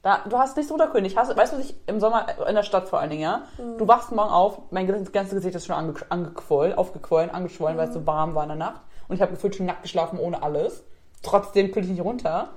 Da, 0.04 0.20
du 0.30 0.38
hast 0.38 0.56
nichts. 0.56 0.72
Ich 0.72 1.18
hasse, 1.18 1.36
weißt 1.36 1.54
du, 1.54 1.58
was 1.58 1.66
ich 1.66 1.76
im 1.88 2.00
Sommer 2.00 2.28
in 2.48 2.56
der 2.56 2.64
Stadt 2.64 2.88
vor 2.88 3.00
allen 3.00 3.10
Dingen, 3.10 3.24
ja? 3.24 3.42
Mhm. 3.58 3.78
Du 3.78 3.88
wachst 3.88 4.12
morgen 4.12 4.30
auf, 4.30 4.60
mein 4.72 4.88
ganzes 4.88 5.34
Gesicht 5.34 5.56
ist 5.56 5.66
schon 5.66 5.76
ange, 5.76 5.96
angequollen, 6.10 6.78
aufgequollen, 6.78 7.30
angeschwollen, 7.30 7.78
weil 7.78 7.90
es 7.90 7.96
Mhm. 7.96 8.00
so 8.02 8.08
warm 8.08 8.36
war 8.36 8.44
in 8.44 8.50
der 8.50 8.58
Nacht. 8.58 8.82
Und 9.08 9.16
ich 9.16 9.22
habe 9.22 9.32
gefühlt 9.32 9.56
schon 9.56 9.66
nackt 9.66 9.84
geschlafen 9.84 10.20
ohne 10.20 10.44
alles. 10.44 10.84
Trotzdem 11.24 11.72
kühle 11.72 11.86
ich 11.86 11.92
nicht 11.92 12.04
runter. 12.04 12.50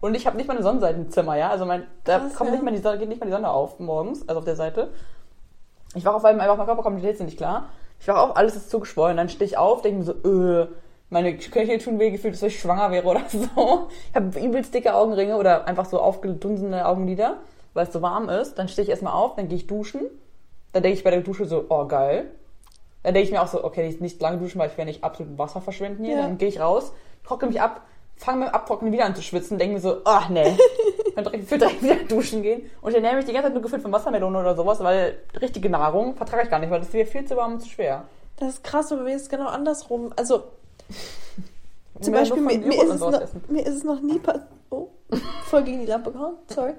Und 0.00 0.14
ich 0.14 0.26
habe 0.26 0.36
nicht 0.36 0.46
mal 0.46 0.54
eine 0.54 0.62
Sonnenseite 0.62 0.98
im 0.98 1.10
Zimmer, 1.10 1.36
ja? 1.36 1.50
Also 1.50 1.66
mein, 1.66 1.86
da 2.04 2.18
Krass, 2.20 2.34
kommt 2.34 2.50
ja. 2.50 2.54
nicht 2.54 2.64
mal 2.64 2.70
die 2.72 2.78
Sonne, 2.78 2.98
geht 2.98 3.08
nicht 3.08 3.20
mal 3.20 3.26
die 3.26 3.32
Sonne 3.32 3.50
auf 3.50 3.80
morgens, 3.80 4.28
also 4.28 4.38
auf 4.38 4.44
der 4.44 4.56
Seite. 4.56 4.90
Ich 5.94 6.04
wache 6.04 6.16
auf 6.16 6.24
einmal 6.24 6.44
einfach, 6.44 6.56
mein 6.56 6.66
Körper 6.66 6.82
kommt 6.82 7.02
jetzt 7.02 7.20
nicht 7.20 7.36
klar. 7.36 7.70
Ich 8.00 8.06
wache 8.06 8.20
auf, 8.20 8.36
alles 8.36 8.54
ist 8.54 8.70
zugeschwollen. 8.70 9.16
Dann 9.16 9.28
stehe 9.28 9.46
ich 9.46 9.58
auf, 9.58 9.82
denke 9.82 9.98
mir 9.98 10.04
so, 10.04 10.12
äh, 10.12 10.68
meine 11.10 11.36
Knöchel 11.36 11.78
tun 11.78 11.98
weh, 11.98 12.10
gefühlt, 12.10 12.34
als 12.34 12.42
wenn 12.42 12.48
ich 12.48 12.60
schwanger 12.60 12.90
wäre 12.90 13.06
oder 13.06 13.22
so. 13.28 13.88
Ich 14.10 14.14
habe 14.14 14.38
übelst 14.38 14.72
dicke 14.72 14.94
Augenringe 14.94 15.36
oder 15.36 15.66
einfach 15.66 15.86
so 15.86 16.00
aufgedunsene 16.00 16.86
Augenlider, 16.86 17.38
weil 17.74 17.86
es 17.86 17.92
so 17.92 18.02
warm 18.02 18.28
ist. 18.28 18.58
Dann 18.58 18.68
stehe 18.68 18.84
ich 18.84 18.90
erstmal 18.90 19.14
auf, 19.14 19.34
dann 19.34 19.48
gehe 19.48 19.56
ich 19.56 19.66
duschen. 19.66 20.02
Dann 20.72 20.82
denke 20.82 20.98
ich 20.98 21.04
bei 21.04 21.10
der 21.10 21.22
Dusche 21.22 21.46
so, 21.46 21.64
oh 21.68 21.86
geil. 21.86 22.30
Dann 23.02 23.14
denke 23.14 23.26
ich 23.26 23.32
mir 23.32 23.42
auch 23.42 23.48
so, 23.48 23.64
okay, 23.64 23.86
nicht, 23.86 24.00
nicht 24.00 24.20
lange 24.20 24.38
duschen, 24.38 24.58
weil 24.58 24.70
ich 24.70 24.76
will 24.76 24.84
nicht 24.84 25.04
absolut 25.04 25.38
Wasser 25.38 25.60
verschwenden 25.60 26.04
hier. 26.04 26.16
Ja. 26.16 26.22
Dann 26.22 26.38
gehe 26.38 26.48
ich 26.48 26.60
raus, 26.60 26.92
trockne 27.24 27.48
mich 27.48 27.60
ab, 27.60 27.82
fange 28.16 28.46
beim 28.46 28.54
Abtrocknen 28.54 28.92
wieder 28.92 29.04
an 29.04 29.14
zu 29.14 29.22
schwitzen, 29.22 29.58
denke 29.58 29.74
mir 29.74 29.80
so, 29.80 29.98
ach 30.04 30.28
nee. 30.28 30.56
dann 31.14 31.24
direkt, 31.24 31.50
direkt 31.50 31.82
wieder 31.82 31.96
duschen 32.08 32.42
gehen. 32.42 32.70
Und 32.80 32.90
ich 32.90 32.96
ernähre 32.96 33.16
mich 33.16 33.24
die 33.24 33.32
ganze 33.32 33.46
Zeit 33.46 33.54
nur 33.54 33.62
gefühlt 33.62 33.82
von 33.82 33.92
Wassermelone 33.92 34.38
oder 34.38 34.54
sowas, 34.56 34.80
weil 34.80 35.18
richtige 35.40 35.68
Nahrung 35.68 36.14
vertrage 36.14 36.44
ich 36.44 36.50
gar 36.50 36.58
nicht, 36.58 36.70
weil 36.70 36.78
das 36.78 36.88
ist 36.88 36.94
mir 36.94 37.06
viel 37.06 37.24
zu 37.24 37.36
warm 37.36 37.54
und 37.54 37.60
zu 37.60 37.68
schwer. 37.68 38.04
Das 38.36 38.54
ist 38.54 38.64
krass, 38.64 38.92
aber 38.92 39.02
mir 39.02 39.16
ist 39.16 39.22
es 39.22 39.28
genau 39.28 39.46
andersrum. 39.46 40.12
Also, 40.16 40.44
zum 42.00 42.12
Beispiel, 42.12 42.42
mir, 42.42 42.58
mir, 42.58 42.84
ist 42.84 43.00
noch, 43.00 43.20
mir 43.48 43.66
ist 43.66 43.76
es 43.76 43.84
noch 43.84 44.00
nie 44.00 44.18
passiert. 44.18 44.46
Oh, 44.70 44.88
voll 45.46 45.62
gegen 45.62 45.80
die 45.80 45.86
Lampe 45.86 46.12
gehauen, 46.12 46.36
sorry. 46.48 46.74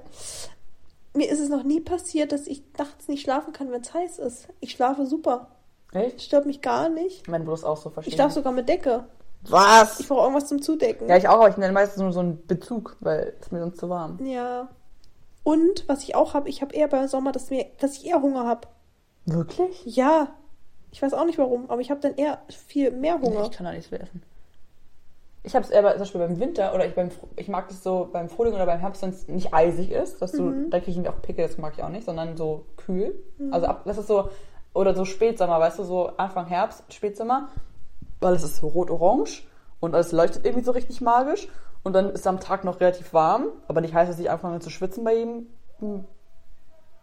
Mir 1.13 1.29
ist 1.29 1.39
es 1.39 1.49
noch 1.49 1.63
nie 1.63 1.79
passiert, 1.79 2.31
dass 2.31 2.47
ich 2.47 2.61
nachts 2.77 3.07
nicht 3.07 3.23
schlafen 3.23 3.51
kann, 3.51 3.71
wenn 3.71 3.81
es 3.81 3.93
heiß 3.93 4.19
ist. 4.19 4.47
Ich 4.59 4.71
schlafe 4.71 5.05
super. 5.05 5.47
Echt? 5.93 6.21
Stört 6.21 6.45
mich 6.45 6.61
gar 6.61 6.89
nicht. 6.89 7.27
Mein 7.27 7.43
Bruder 7.43 7.55
ist 7.55 7.63
auch 7.63 7.77
so 7.77 7.89
Ich 7.89 7.93
verschieden. 7.93 8.15
schlafe 8.15 8.33
sogar 8.35 8.53
mit 8.53 8.69
Decke. 8.69 9.05
Was? 9.43 9.99
Ich 10.01 10.07
brauche 10.07 10.21
irgendwas 10.21 10.47
zum 10.47 10.61
Zudecken. 10.61 11.07
Ja, 11.07 11.15
ich 11.17 11.27
auch, 11.27 11.35
aber 11.35 11.49
ich 11.49 11.57
nenne 11.57 11.73
meistens 11.73 12.01
nur 12.01 12.11
so 12.11 12.19
einen 12.19 12.45
Bezug, 12.45 12.97
weil 12.99 13.33
es 13.39 13.51
mir 13.51 13.59
sonst 13.61 13.77
zu 13.79 13.89
warm. 13.89 14.19
Ja. 14.25 14.67
Und 15.43 15.87
was 15.87 16.03
ich 16.03 16.15
auch 16.15 16.33
habe, 16.33 16.49
ich 16.49 16.61
habe 16.61 16.75
eher 16.75 16.87
beim 16.89 17.07
Sommer, 17.07 17.31
dass, 17.31 17.49
mir, 17.49 17.65
dass 17.79 17.95
ich 17.97 18.05
eher 18.07 18.21
Hunger 18.21 18.45
habe. 18.45 18.67
Wirklich? 19.25 19.83
Ja. 19.85 20.35
Ich 20.91 21.01
weiß 21.01 21.13
auch 21.13 21.25
nicht 21.25 21.37
warum, 21.37 21.69
aber 21.69 21.81
ich 21.81 21.89
habe 21.91 22.01
dann 22.01 22.15
eher 22.15 22.39
viel 22.49 22.91
mehr 22.91 23.19
Hunger. 23.21 23.43
Ich 23.43 23.51
kann 23.51 23.65
da 23.65 23.71
nichts 23.71 23.91
mehr 23.91 24.01
essen. 24.01 24.23
Ich 25.43 25.55
habe 25.55 25.63
es 25.63 25.71
eher 25.71 25.83
bei- 25.83 25.91
zum 25.91 25.99
Beispiel 25.99 26.21
beim 26.21 26.39
Winter 26.39 26.73
oder 26.75 26.85
ich, 26.85 26.93
beim, 26.95 27.09
ich 27.37 27.47
mag 27.47 27.69
das 27.69 27.81
so 27.81 28.09
beim 28.11 28.27
Frühling 28.27 28.55
oder 28.55 28.65
beim 28.65 28.79
Herbst, 28.79 29.01
wenn 29.03 29.11
es 29.11 29.27
nicht 29.29 29.53
eisig 29.53 29.89
ist, 29.91 30.21
dass 30.21 30.33
du, 30.33 30.43
Mhm. 30.43 30.69
da 30.69 30.79
kriege 30.79 30.91
ich 30.91 30.97
nämlich 30.97 31.13
auch 31.13 31.21
Pickel, 31.21 31.47
das 31.47 31.57
mag 31.57 31.73
ich 31.77 31.83
auch 31.83 31.89
nicht, 31.89 32.05
sondern 32.05 32.35
so 32.35 32.65
kühl. 32.75 33.17
Also 33.51 33.67
ab, 33.67 33.83
das 33.85 33.97
ist 33.97 34.07
so, 34.07 34.29
oder 34.73 34.93
so 34.95 35.05
Spätsommer, 35.05 35.59
weißt 35.59 35.79
du, 35.79 35.83
so 35.83 36.11
Anfang 36.17 36.45
Herbst, 36.47 36.83
Spätsommer, 36.93 37.49
weil 38.19 38.33
es 38.33 38.43
ist 38.43 38.57
so 38.57 38.67
rot-orange 38.67 39.43
und 39.79 39.93
es 39.93 40.11
leuchtet 40.11 40.45
irgendwie 40.45 40.65
so 40.65 40.71
richtig 40.71 41.01
magisch 41.01 41.47
und 41.83 41.93
dann 41.93 42.09
ist 42.09 42.21
es 42.21 42.27
am 42.27 42.39
Tag 42.39 42.63
noch 42.63 42.79
relativ 42.79 43.13
warm, 43.13 43.47
aber 43.67 43.81
nicht 43.81 43.93
heißt, 43.93 44.11
dass 44.11 44.19
ich 44.19 44.29
anfange 44.29 44.59
zu 44.59 44.69
schwitzen 44.69 45.03
bei 45.03 45.15
jedem, 45.15 45.47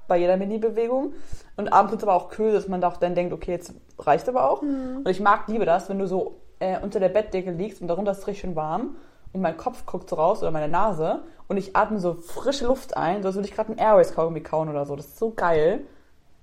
bei 0.07 0.18
jeder 0.18 0.37
Mini-Bewegung. 0.37 1.14
Und 1.57 1.72
abends 1.72 1.92
wird 1.92 2.02
es 2.02 2.09
aber 2.09 2.14
auch 2.14 2.29
kühl, 2.29 2.52
dass 2.52 2.68
man 2.68 2.85
auch 2.85 2.98
dann 2.98 3.14
denkt, 3.14 3.33
okay, 3.33 3.52
jetzt 3.52 3.74
reicht 3.98 4.29
aber 4.29 4.50
auch. 4.50 4.62
Und 5.05 5.09
ich 5.09 5.20
mag, 5.20 5.48
liebe 5.48 5.64
das, 5.64 5.88
wenn 5.88 5.98
du 5.98 6.07
so 6.07 6.37
äh, 6.59 6.79
unter 6.81 7.00
der 7.00 7.09
Bettdecke 7.09 7.50
liegst 7.50 7.81
und 7.81 7.88
darunter 7.88 8.12
ist 8.12 8.18
es 8.18 8.26
richtig 8.26 8.42
schön 8.42 8.57
warm 8.57 8.96
und 9.33 9.40
mein 9.40 9.57
Kopf 9.57 9.87
guckt 9.87 10.09
so 10.11 10.16
raus 10.16 10.42
oder 10.42 10.50
meine 10.50 10.68
Nase 10.68 11.20
und 11.48 11.57
ich 11.57 11.76
atme 11.76 11.98
so 11.98 12.14
frische 12.14 12.66
Luft 12.66 12.96
ein, 12.96 13.22
so 13.22 13.29
als 13.29 13.37
würde 13.37 13.48
ich 13.48 13.55
gerade 13.55 13.70
einen 13.70 13.79
Airways-Kaugummi 13.79 14.40
kauen 14.40 14.68
oder 14.68 14.87
so. 14.87 14.96
Das 14.96 15.07
ist 15.07 15.18
so 15.18 15.33
geil. 15.33 15.81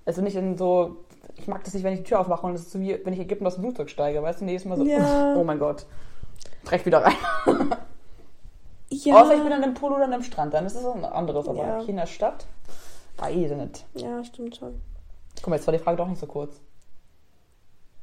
Also 0.06 0.22
nicht 0.22 0.36
in 0.36 0.58
so, 0.58 1.03
ich 1.36 1.48
mag 1.48 1.64
das 1.64 1.74
nicht, 1.74 1.84
wenn 1.84 1.94
ich 1.94 2.00
die 2.00 2.06
Tür 2.06 2.20
aufmache 2.20 2.46
und 2.46 2.54
es 2.56 2.62
ist 2.62 2.72
so 2.72 2.80
wie, 2.80 3.00
wenn 3.04 3.14
ich 3.14 3.20
Ägypten 3.20 3.46
aus 3.48 3.56
dem 3.56 3.64
Flugzeug 3.64 3.90
steige, 3.90 4.22
weißt 4.22 4.42
du, 4.42 4.46
jedes 4.46 4.66
Mal 4.66 4.78
so, 4.78 4.86
Ja. 4.86 5.36
oh 5.36 5.44
mein 5.44 5.60
Gott, 5.60 5.86
direkt 6.66 6.86
wieder 6.86 7.04
rein. 7.04 7.16
Ja. 8.90 9.22
Außer 9.22 9.36
ich 9.36 9.44
bin 9.44 9.52
an 9.52 9.64
einem 9.64 9.74
Pool 9.74 9.92
oder 9.94 10.04
an 10.06 10.14
einem 10.14 10.24
Strand, 10.24 10.54
dann 10.54 10.66
ist 10.66 10.76
es 10.76 10.84
was 10.84 11.04
anderes, 11.12 11.48
aber 11.48 11.58
Ja. 11.66 11.80
hier 11.80 11.90
in 11.90 11.96
der 11.98 12.06
Stadt, 12.06 12.46
weiß 13.18 13.36
ich 13.36 13.52
nicht. 13.52 13.86
ja, 13.96 14.24
stimmt 14.24 14.56
schon. 14.58 14.80
Guck 15.38 15.48
mal, 15.48 15.56
jetzt 15.56 15.66
war 15.66 15.72
die 15.72 15.80
Frage 15.80 15.98
doch 15.98 16.08
nicht 16.08 16.20
so 16.20 16.28
kurz. 16.28 16.60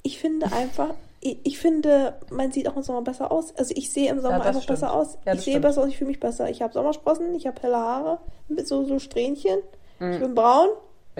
Ich 0.02 0.18
finde 0.18 0.50
einfach, 0.52 0.94
ich, 1.20 1.38
ich 1.44 1.58
finde, 1.58 2.18
man 2.30 2.50
sieht 2.50 2.66
auch 2.68 2.74
im 2.76 2.82
Sommer 2.82 3.02
besser 3.02 3.30
aus. 3.30 3.54
Also 3.56 3.74
ich 3.76 3.92
sehe 3.92 4.10
im 4.10 4.20
Sommer 4.20 4.38
das 4.38 4.46
einfach 4.48 4.62
stimmt. 4.62 4.80
besser 4.80 4.92
aus. 4.94 5.18
Ja, 5.26 5.34
ich 5.34 5.40
sehe 5.42 5.52
stimmt. 5.52 5.62
besser 5.62 5.82
aus, 5.82 5.88
ich 5.88 5.98
fühle 5.98 6.08
mich 6.08 6.20
besser. 6.20 6.48
Ich 6.50 6.62
habe 6.62 6.72
Sommersprossen, 6.72 7.34
ich 7.34 7.46
habe 7.46 7.60
helle 7.62 7.76
Haare 7.76 8.18
mit 8.48 8.66
so, 8.66 8.84
so 8.84 8.98
Strähnchen. 8.98 9.58
Mhm. 10.00 10.12
Ich 10.12 10.18
bin 10.20 10.34
braun 10.34 10.68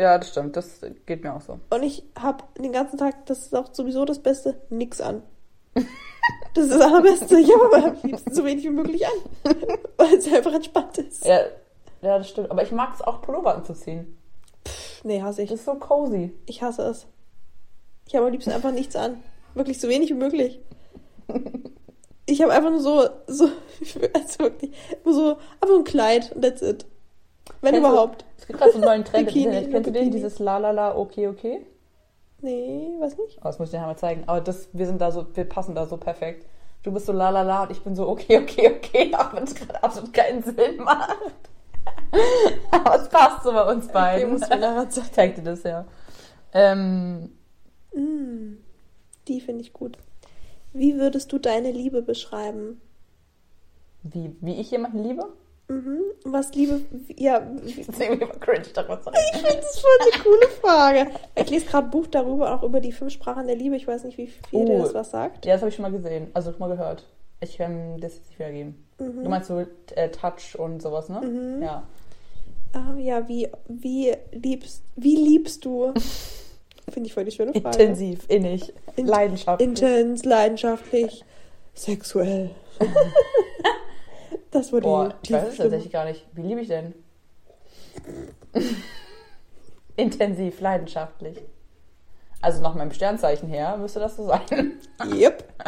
Ja, 0.01 0.17
das 0.17 0.31
stimmt, 0.31 0.57
das 0.57 0.81
geht 1.05 1.23
mir 1.23 1.35
auch 1.35 1.43
so. 1.43 1.61
und 1.69 1.83
ich 1.83 2.03
habe 2.19 2.45
den 2.59 2.73
ganzen 2.73 2.97
Tag, 2.97 3.27
das 3.27 3.41
ist 3.41 3.55
auch 3.55 3.75
sowieso 3.75 4.07
das 4.07 4.19
Beste, 4.19 4.61
nix 4.71 5.01
an. 5.01 5.23
Das 6.55 6.65
ist 6.65 6.75
das 6.75 6.81
Allerbeste. 6.81 7.39
Ich 7.39 7.53
habe 7.53 7.65
aber 7.67 7.87
am 7.89 7.97
liebsten 8.03 8.35
so 8.35 8.45
wenig 8.45 8.65
wie 8.65 8.71
möglich 8.71 9.05
an. 9.07 9.13
Weil 9.97 10.15
es 10.15 10.33
einfach 10.33 10.53
entspannt 10.53 10.99
ist. 10.99 11.25
Ja, 11.25 11.41
ja, 12.03 12.19
das 12.19 12.29
stimmt. 12.29 12.51
Aber 12.51 12.63
ich 12.63 12.73
mag 12.73 12.93
es 12.95 13.01
auch, 13.01 13.23
Pullover 13.23 13.55
anzuziehen. 13.55 14.19
Nee, 15.05 15.23
hasse 15.23 15.43
ich. 15.43 15.51
Das 15.51 15.61
ist 15.61 15.65
so 15.65 15.75
cozy. 15.77 16.33
Ich 16.47 16.63
hasse 16.63 16.83
es. 16.83 17.07
Ich 18.07 18.15
habe 18.15 18.27
am 18.27 18.33
liebsten 18.33 18.51
einfach 18.51 18.73
nichts 18.73 18.97
an. 18.97 19.23
Wirklich 19.55 19.81
so 19.81 19.89
wenig 19.89 20.11
wie 20.11 20.15
möglich. 20.15 20.61
Ich 22.27 22.43
habe 22.43 22.53
einfach 22.53 22.71
nur 22.71 22.81
so, 22.81 23.09
so, 23.27 23.45
also 24.15 24.39
wirklich, 24.41 24.73
nur 25.05 25.15
so, 25.15 25.31
einfach 25.61 25.77
ein 25.77 25.85
Kleid 25.85 26.33
und 26.35 26.43
that's 26.43 26.63
it. 26.63 26.87
Wenn 27.61 27.73
Kennst 27.75 27.87
du- 27.87 27.93
überhaupt. 27.93 28.25
Es 28.39 28.47
gibt 28.47 28.59
gerade 28.59 28.73
so 28.73 28.79
einen 28.79 28.87
neuen 28.87 29.05
Trend 29.05 29.21
im 29.29 29.35
Bikini, 29.35 29.45
Internet. 29.57 29.71
Kennst 29.73 29.87
du 29.89 29.93
den? 29.93 30.11
Dieses 30.11 30.39
La 30.39 30.59
La 30.59 30.71
La, 30.71 30.97
okay, 30.97 31.29
okay? 31.29 31.67
Nee, 32.43 32.95
weiß 32.99 33.19
nicht. 33.19 33.37
Oh, 33.39 33.45
das 33.45 33.59
muss 33.59 33.69
ich 33.73 33.79
dir 33.79 33.85
mal 33.85 33.97
zeigen. 33.97 34.25
Aber 34.27 34.41
das, 34.41 34.69
wir 34.73 34.87
sind 34.87 35.01
da 35.01 35.11
so, 35.13 35.27
wir 35.35 35.45
passen 35.45 35.75
da 35.75 35.87
so 35.87 35.97
perfekt. 35.99 36.47
Du 36.83 36.91
bist 36.93 37.05
so 37.07 37.13
La 37.13 37.29
La 37.31 37.43
La 37.43 37.65
und 37.65 37.71
ich 37.71 37.83
bin 37.83 37.95
so 37.95 38.09
okay, 38.09 38.39
okay, 38.39 38.73
okay, 38.77 39.15
auch 39.19 39.35
wenn 39.35 39.45
es 39.45 39.55
gerade 39.55 39.83
absolut 39.83 40.13
keinen 40.15 40.43
Sinn 40.43 40.77
macht. 40.79 41.19
Aber 42.71 42.97
es 42.97 43.09
passt 43.09 43.43
so 43.45 43.53
bei 43.53 43.63
uns 43.71 43.85
Okay, 43.87 43.93
beiden. 43.93 44.31
musst 44.33 44.45
du 44.51 44.55
mir 44.55 44.61
nachher 44.61 44.89
zeigen. 44.89 45.07
ich 45.07 45.13
zeig 45.13 45.35
dir 45.37 45.43
das 45.43 45.63
ja. 45.63 45.85
Ähm, 46.53 47.33
Mm, 47.93 48.59
die 49.27 49.41
finde 49.41 49.63
ich 49.63 49.73
gut. 49.73 49.99
Wie 50.73 50.97
würdest 50.97 51.33
du 51.33 51.39
deine 51.39 51.73
Liebe 51.73 52.03
beschreiben? 52.03 52.81
wie, 54.05 54.35
wie 54.41 54.55
ich 54.61 54.71
jemanden 54.71 55.03
liebe? 55.03 55.27
Mhm. 55.71 56.01
Was 56.25 56.53
Liebe, 56.55 56.81
ja, 57.17 57.47
Ich 57.65 57.75
finde 57.77 57.93
das 57.93 57.97
voll 57.99 58.07
eine 60.01 60.23
coole 60.25 60.49
Frage. 60.61 61.07
Ich 61.37 61.49
lese 61.49 61.67
gerade 61.67 61.87
ein 61.87 61.91
Buch 61.91 62.09
darüber, 62.09 62.55
auch 62.55 62.63
über 62.65 62.81
die 62.81 62.91
fünf 62.93 63.13
Sprachen 63.13 63.47
der 63.47 63.55
Liebe. 63.55 63.77
Ich 63.77 63.87
weiß 63.87 64.03
nicht, 64.05 64.19
wie 64.19 64.27
viel 64.27 64.65
dir 64.67 64.75
Oh. 64.75 64.83
das 64.83 64.95
was 64.95 65.11
sagt. 65.13 65.47
Ja, 65.47 65.53
das 65.53 65.63
habe 65.63 65.69
ich 65.69 65.77
schon 65.77 65.85
mal 65.85 65.93
gesehen. 65.93 66.29
Also 66.35 66.51
schon 66.51 66.59
mal 66.61 66.69
gehört. 66.71 67.05
Ich 67.41 67.57
kann 67.57 68.01
das 68.01 68.17
jetzt 68.17 68.29
nicht 68.31 68.39
wiedergeben. 68.41 68.85
Mhm. 68.99 69.23
Du 69.23 69.31
meinst 69.31 69.47
so 69.49 69.65
äh, 69.95 70.09
Touch 70.11 70.59
und 70.59 70.83
sowas, 70.83 71.09
ne? 71.09 71.59
Ja. 71.63 71.85
Ah, 72.73 72.95
ja, 72.99 73.29
wie, 73.29 73.49
wie 73.69 74.13
liebst, 74.33 74.83
wie 74.97 75.17
liebst 75.17 75.65
du? 75.65 75.93
Finde 76.91 77.07
ich 77.07 77.15
voll 77.15 77.25
die 77.25 77.31
schöne 77.31 77.53
Frage. 77.53 77.79
Intensiv, 77.79 78.25
innig, 78.29 78.73
In- 78.97 79.07
leidenschaftlich. 79.07 79.69
Intens, 79.69 80.25
leidenschaftlich, 80.25 81.25
sexuell. 81.75 82.51
das 84.51 84.73
war 84.73 84.81
die 84.81 84.87
Boah, 84.87 85.15
ich 85.23 85.33
weiß 85.33 85.49
es 85.49 85.57
tatsächlich 85.57 85.93
gar 85.93 86.05
nicht. 86.05 86.27
Wie 86.33 86.43
liebe 86.43 86.61
ich 86.61 86.69
denn? 86.69 86.95
Intensiv, 89.97 90.61
leidenschaftlich. 90.61 91.39
Also 92.43 92.63
nach 92.63 92.75
meinem 92.75 92.93
Sternzeichen 92.93 93.49
her 93.49 93.77
müsste 93.77 94.01
das 94.01 94.17
so 94.17 94.27
sein. 94.27 94.81
Yep. 95.13 95.45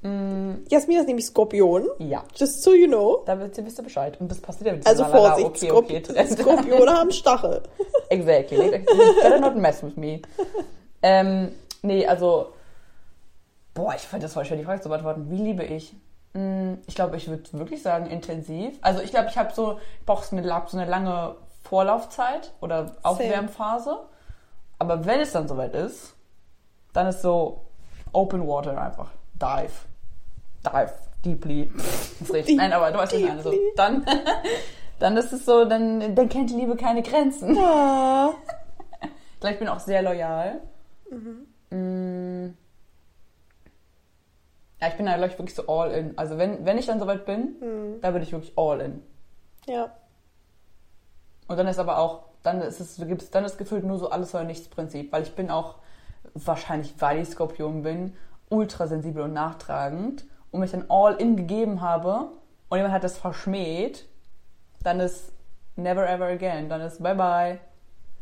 Mm, 0.00 0.64
Jasmin 0.70 0.98
ist 0.98 1.08
nämlich 1.08 1.26
Skorpion. 1.26 1.88
ja, 1.98 2.22
Just 2.36 2.62
so 2.62 2.72
you 2.72 2.86
know. 2.86 3.24
da 3.26 3.36
wisst 3.40 3.78
ihr 3.78 3.82
Bescheid. 3.82 4.16
Und 4.20 4.30
das 4.30 4.40
passiert 4.40 4.68
ja 4.68 4.72
mit 4.74 4.86
Also 4.86 5.04
Vorsicht, 5.04 5.44
okay, 5.44 5.72
okay, 5.72 6.02
Skorp 6.04 6.14
Trend. 6.14 6.38
Skorpione 6.38 6.92
haben 6.92 7.10
Stachel. 7.10 7.62
Exactly. 8.08 8.64
You 8.64 9.14
better 9.20 9.40
not 9.40 9.56
mess 9.56 9.82
with 9.82 9.96
me. 9.96 10.22
Ähm, 11.02 11.50
nee, 11.82 12.06
also, 12.06 12.52
boah, 13.74 13.92
ich 13.96 14.02
fand 14.02 14.22
das 14.22 14.34
voll 14.34 14.44
schwer, 14.44 14.56
die 14.56 14.62
Frage 14.62 14.82
zu 14.82 14.88
beantworten. 14.88 15.28
Wie 15.30 15.36
liebe 15.42 15.64
ich? 15.64 15.96
Hm, 16.38 16.78
Ich 16.86 16.94
glaube, 16.94 17.16
ich 17.16 17.28
würde 17.28 17.52
wirklich 17.52 17.82
sagen, 17.82 18.06
intensiv. 18.06 18.78
Also 18.80 19.00
ich 19.02 19.10
glaube, 19.10 19.28
ich 19.28 19.36
habe 19.36 19.52
so, 19.52 19.78
ich 20.00 20.06
brauche 20.06 20.24
so 20.24 20.36
eine, 20.36 20.62
so 20.66 20.78
eine 20.78 20.88
lange 20.88 21.34
Vorlaufzeit 21.64 22.52
oder 22.60 22.96
Aufwärmphase. 23.02 23.98
Aber 24.78 25.04
wenn 25.04 25.20
es 25.20 25.32
dann 25.32 25.48
soweit 25.48 25.74
ist, 25.74 26.14
dann 26.92 27.08
ist 27.08 27.22
so 27.22 27.62
Open 28.12 28.46
Water 28.46 28.80
einfach. 28.80 29.10
Dive. 29.34 29.72
Dive. 30.64 30.92
Deeply. 31.24 31.70
Das 31.76 32.20
ist 32.28 32.32
richtig. 32.32 32.56
Nein, 32.56 32.72
aber 32.72 32.92
du 32.92 32.98
weißt, 32.98 33.12
was 33.12 33.18
ich 33.20 33.26
meine. 33.26 33.42
So, 33.42 33.52
dann, 33.76 34.06
dann 35.00 35.16
ist 35.16 35.32
es 35.32 35.44
so, 35.44 35.64
dann, 35.64 36.14
dann 36.14 36.28
kennt 36.28 36.50
die 36.50 36.54
Liebe 36.54 36.76
keine 36.76 37.02
Grenzen. 37.02 37.56
Ah. 37.58 38.30
Ich 39.00 39.40
glaube, 39.40 39.52
ich 39.54 39.58
bin 39.60 39.68
auch 39.68 39.78
sehr 39.78 40.02
loyal. 40.02 40.60
Mm. 41.70 42.48
Ja, 44.80 44.88
ich 44.88 44.96
bin 44.96 45.06
da, 45.06 45.16
glaube 45.16 45.32
ich, 45.32 45.38
wirklich 45.38 45.54
so 45.54 45.66
all 45.66 45.90
in. 45.90 46.16
Also 46.16 46.38
wenn, 46.38 46.64
wenn 46.64 46.78
ich 46.78 46.86
dann 46.86 47.00
soweit 47.00 47.26
bin, 47.26 47.56
dann 48.00 48.12
bin 48.12 48.22
ich 48.22 48.32
wirklich 48.32 48.52
all 48.56 48.80
in. 48.80 49.02
Ja. 49.66 49.92
Und 51.48 51.56
dann 51.56 51.66
ist 51.66 51.78
aber 51.78 51.98
auch, 51.98 52.24
dann 52.42 52.60
ist 52.60 52.80
es, 52.80 52.96
gibt's, 52.96 53.30
dann 53.30 53.44
ist 53.44 53.58
gefühlt 53.58 53.84
nur 53.84 53.98
so 53.98 54.10
alles 54.10 54.34
oder 54.34 54.44
nichts 54.44 54.68
Prinzip, 54.68 55.12
weil 55.12 55.22
ich 55.22 55.34
bin 55.34 55.50
auch, 55.50 55.76
wahrscheinlich 56.34 56.94
weil 56.98 57.20
ich 57.20 57.30
Skorpion 57.30 57.82
bin, 57.82 58.14
ultra 58.50 58.86
sensibel 58.86 59.24
und 59.24 59.32
nachtragend 59.32 60.24
und 60.50 60.60
mich 60.60 60.70
dann 60.70 60.84
all 60.88 61.14
in 61.16 61.36
gegeben 61.36 61.80
habe 61.80 62.28
und 62.68 62.76
jemand 62.76 62.94
hat 62.94 63.04
das 63.04 63.18
verschmäht, 63.18 64.06
dann 64.82 65.00
ist 65.00 65.32
never 65.76 66.08
ever 66.08 66.26
again, 66.26 66.68
dann 66.68 66.80
ist 66.82 67.02
bye 67.02 67.14
bye. 67.14 67.58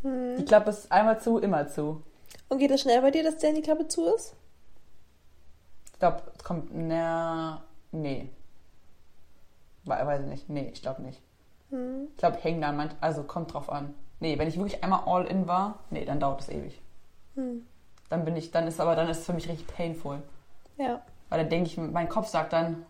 Die 0.03 0.45
Klappe 0.45 0.71
ist 0.71 0.90
einmal 0.92 1.21
zu, 1.21 1.38
immer 1.38 1.66
zu. 1.66 2.03
Und 2.49 2.59
geht 2.59 2.71
das 2.71 2.83
schnell 2.83 3.01
bei 3.01 3.11
dir, 3.11 3.25
dass 3.25 3.38
der 3.38 3.51
in 3.51 3.57
die 3.57 3.62
Klappe 3.62 3.88
zu 3.88 4.07
ist? 4.14 4.37
Ich 5.97 6.01
glaube, 6.01 6.23
es 6.37 6.45
kommt, 6.45 6.69
na, 6.75 7.63
nee. 7.91 8.29
We- 9.85 9.91
Weiß 10.07 10.21
ich 10.21 10.27
nicht. 10.27 10.49
Nee, 10.51 10.69
ich 10.73 10.83
glaube 10.83 11.01
nicht. 11.01 11.23
Hm. 11.71 12.09
Ich 12.11 12.19
glaube, 12.19 12.37
ich 12.37 12.45
hänge 12.45 12.61
da 12.61 12.71
manch, 12.73 12.93
also 13.01 13.23
kommt 13.23 13.55
drauf 13.55 13.71
an. 13.73 13.95
Nee, 14.21 14.39
wenn 14.39 14.47
ich 14.47 14.59
wirklich 14.59 14.85
einmal 14.85 15.05
all 15.07 15.25
in 15.27 15.49
war, 15.49 15.79
nee, 15.91 16.05
dann 16.05 16.21
dauert 16.21 16.43
es 16.43 16.51
ewig. 16.51 16.81
Hm. 17.35 17.67
Dann 18.11 18.25
bin 18.27 18.37
ich, 18.37 18.51
dann 18.51 18.67
ist 18.67 18.79
aber, 18.79 18.95
dann 18.95 19.09
ist 19.09 19.21
es 19.21 19.27
für 19.27 19.33
mich 19.33 19.49
richtig 19.49 19.67
painful. 19.69 20.23
Ja. 20.77 21.01
Weil 21.31 21.41
dann 21.41 21.49
denke 21.49 21.69
ich, 21.71 21.79
mein 21.79 22.09
Kopf 22.11 22.29
sagt 22.29 22.53
dann, 22.53 22.85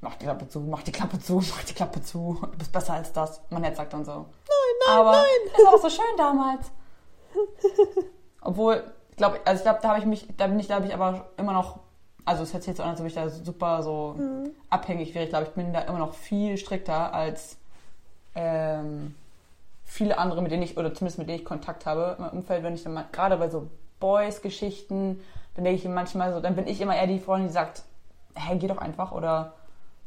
mach 0.00 0.16
die 0.16 0.24
Klappe 0.24 0.48
zu, 0.48 0.60
mach 0.60 0.82
die 0.82 0.92
Klappe 0.92 1.20
zu, 1.20 1.34
mach 1.36 1.62
die 1.64 1.74
Klappe 1.74 2.02
zu, 2.02 2.38
du 2.42 2.58
bist 2.58 2.72
besser 2.72 2.94
als 2.94 3.12
das. 3.12 3.40
Mein 3.50 3.62
Herz 3.62 3.76
sagt 3.76 3.92
dann 3.92 4.04
so. 4.04 4.12
Nein, 4.12 4.26
nein, 4.86 4.98
aber 4.98 5.12
nein. 5.12 5.24
Das 5.56 5.64
war 5.64 5.72
doch 5.72 5.82
so 5.82 5.90
schön 5.90 6.16
damals. 6.16 6.72
Obwohl, 8.40 8.82
ich 9.10 9.16
glaube, 9.16 9.38
also 9.44 9.58
ich 9.58 9.62
glaube, 9.64 9.78
da 9.80 9.88
habe 9.90 10.00
ich 10.00 10.06
mich, 10.06 10.28
da 10.36 10.46
bin 10.48 10.58
ich, 10.58 10.66
glaube 10.66 10.86
ich, 10.86 10.94
aber 10.94 11.28
immer 11.36 11.52
noch, 11.52 11.80
also 12.28 12.42
es 12.42 12.52
hört 12.52 12.62
sich 12.62 12.68
jetzt 12.68 12.80
an, 12.80 12.90
als 12.90 13.00
ob 13.00 13.06
ich 13.06 13.14
da 13.14 13.28
super 13.30 13.82
so 13.82 14.14
abhängig 14.70 15.14
wäre. 15.14 15.24
Ich 15.24 15.30
glaube, 15.30 15.46
ich 15.46 15.52
bin 15.52 15.72
da 15.72 15.80
immer 15.80 15.98
noch 15.98 16.12
viel 16.12 16.58
strikter 16.58 17.14
als 17.14 17.56
ähm, 18.34 19.14
viele 19.84 20.18
andere, 20.18 20.42
mit 20.42 20.52
denen 20.52 20.62
ich, 20.62 20.76
oder 20.76 20.92
zumindest 20.94 21.18
mit 21.18 21.28
denen 21.28 21.38
ich 21.38 21.44
Kontakt 21.44 21.86
habe 21.86 22.16
in 22.16 22.24
meinem 22.24 22.38
Umfeld, 22.38 22.62
wenn 22.62 22.74
ich 22.74 22.82
dann 22.82 22.92
mal, 22.92 23.06
gerade 23.10 23.38
bei 23.38 23.48
so 23.48 23.68
Boys-Geschichten, 23.98 25.20
dann 25.54 25.64
denke 25.64 25.80
ich 25.80 25.88
manchmal 25.88 26.32
so, 26.32 26.40
dann 26.40 26.54
bin 26.54 26.66
ich 26.66 26.80
immer 26.80 26.94
eher 26.94 27.06
die 27.06 27.18
Freundin, 27.18 27.48
die 27.48 27.54
sagt, 27.54 27.82
hey, 28.34 28.58
geh 28.58 28.68
doch 28.68 28.78
einfach 28.78 29.10
oder 29.12 29.54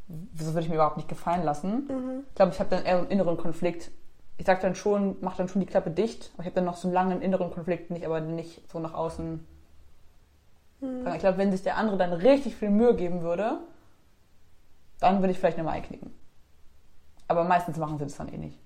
wieso 0.06 0.54
würde 0.54 0.62
ich 0.62 0.68
mir 0.68 0.76
überhaupt 0.76 0.96
nicht 0.96 1.08
gefallen 1.08 1.42
lassen? 1.42 2.22
Ich 2.28 2.34
glaube, 2.36 2.52
ich 2.52 2.60
habe 2.60 2.70
dann 2.70 2.84
eher 2.84 2.96
so 2.96 3.02
einen 3.02 3.10
inneren 3.10 3.36
Konflikt. 3.36 3.90
Ich 4.38 4.46
sage 4.46 4.62
dann 4.62 4.74
schon, 4.74 5.16
mach 5.20 5.36
dann 5.36 5.48
schon 5.48 5.60
die 5.60 5.66
Klappe 5.66 5.90
dicht, 5.90 6.30
aber 6.34 6.42
ich 6.42 6.46
habe 6.46 6.54
dann 6.54 6.64
noch 6.64 6.76
so 6.76 6.88
einen 6.88 6.94
langen 6.94 7.20
inneren 7.20 7.50
Konflikt, 7.50 7.90
nicht 7.90 8.06
aber 8.06 8.20
nicht 8.20 8.70
so 8.70 8.78
nach 8.78 8.94
außen. 8.94 9.46
Ich 10.82 11.18
glaube, 11.20 11.38
wenn 11.38 11.52
sich 11.52 11.62
der 11.62 11.76
andere 11.76 11.96
dann 11.96 12.12
richtig 12.12 12.56
viel 12.56 12.70
Mühe 12.70 12.94
geben 12.96 13.22
würde, 13.22 13.60
dann 14.98 15.20
würde 15.20 15.32
ich 15.32 15.38
vielleicht 15.38 15.58
nochmal 15.58 15.74
einknicken. 15.76 16.12
Aber 17.28 17.44
meistens 17.44 17.76
machen 17.76 17.98
sie 17.98 18.04
das 18.04 18.16
dann 18.16 18.32
eh 18.32 18.36
nicht. 18.36 18.58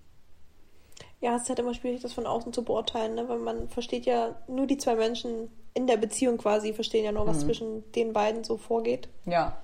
Ja, 1.21 1.37
es 1.37 1.43
ist 1.43 1.49
halt 1.49 1.59
immer 1.59 1.75
schwierig, 1.75 2.01
das 2.03 2.13
von 2.13 2.27
außen 2.27 2.53
zu 2.53 2.63
beurteilen, 2.63 3.15
ne? 3.15 3.29
weil 3.29 3.39
man 3.39 3.69
versteht 3.69 4.07
ja, 4.07 4.35
nur 4.49 4.67
die 4.67 4.79
zwei 4.79 4.97
Menschen 4.97 5.51
in 5.75 5.87
der 5.87 5.97
Beziehung 5.97 6.39
quasi 6.39 6.73
verstehen 6.73 7.05
ja 7.05 7.13
nur, 7.13 7.27
was 7.27 7.41
zwischen 7.41 7.91
den 7.93 8.13
beiden 8.13 8.45
so 8.45 8.57
vorgeht. 8.57 9.09
Ja. 9.27 9.57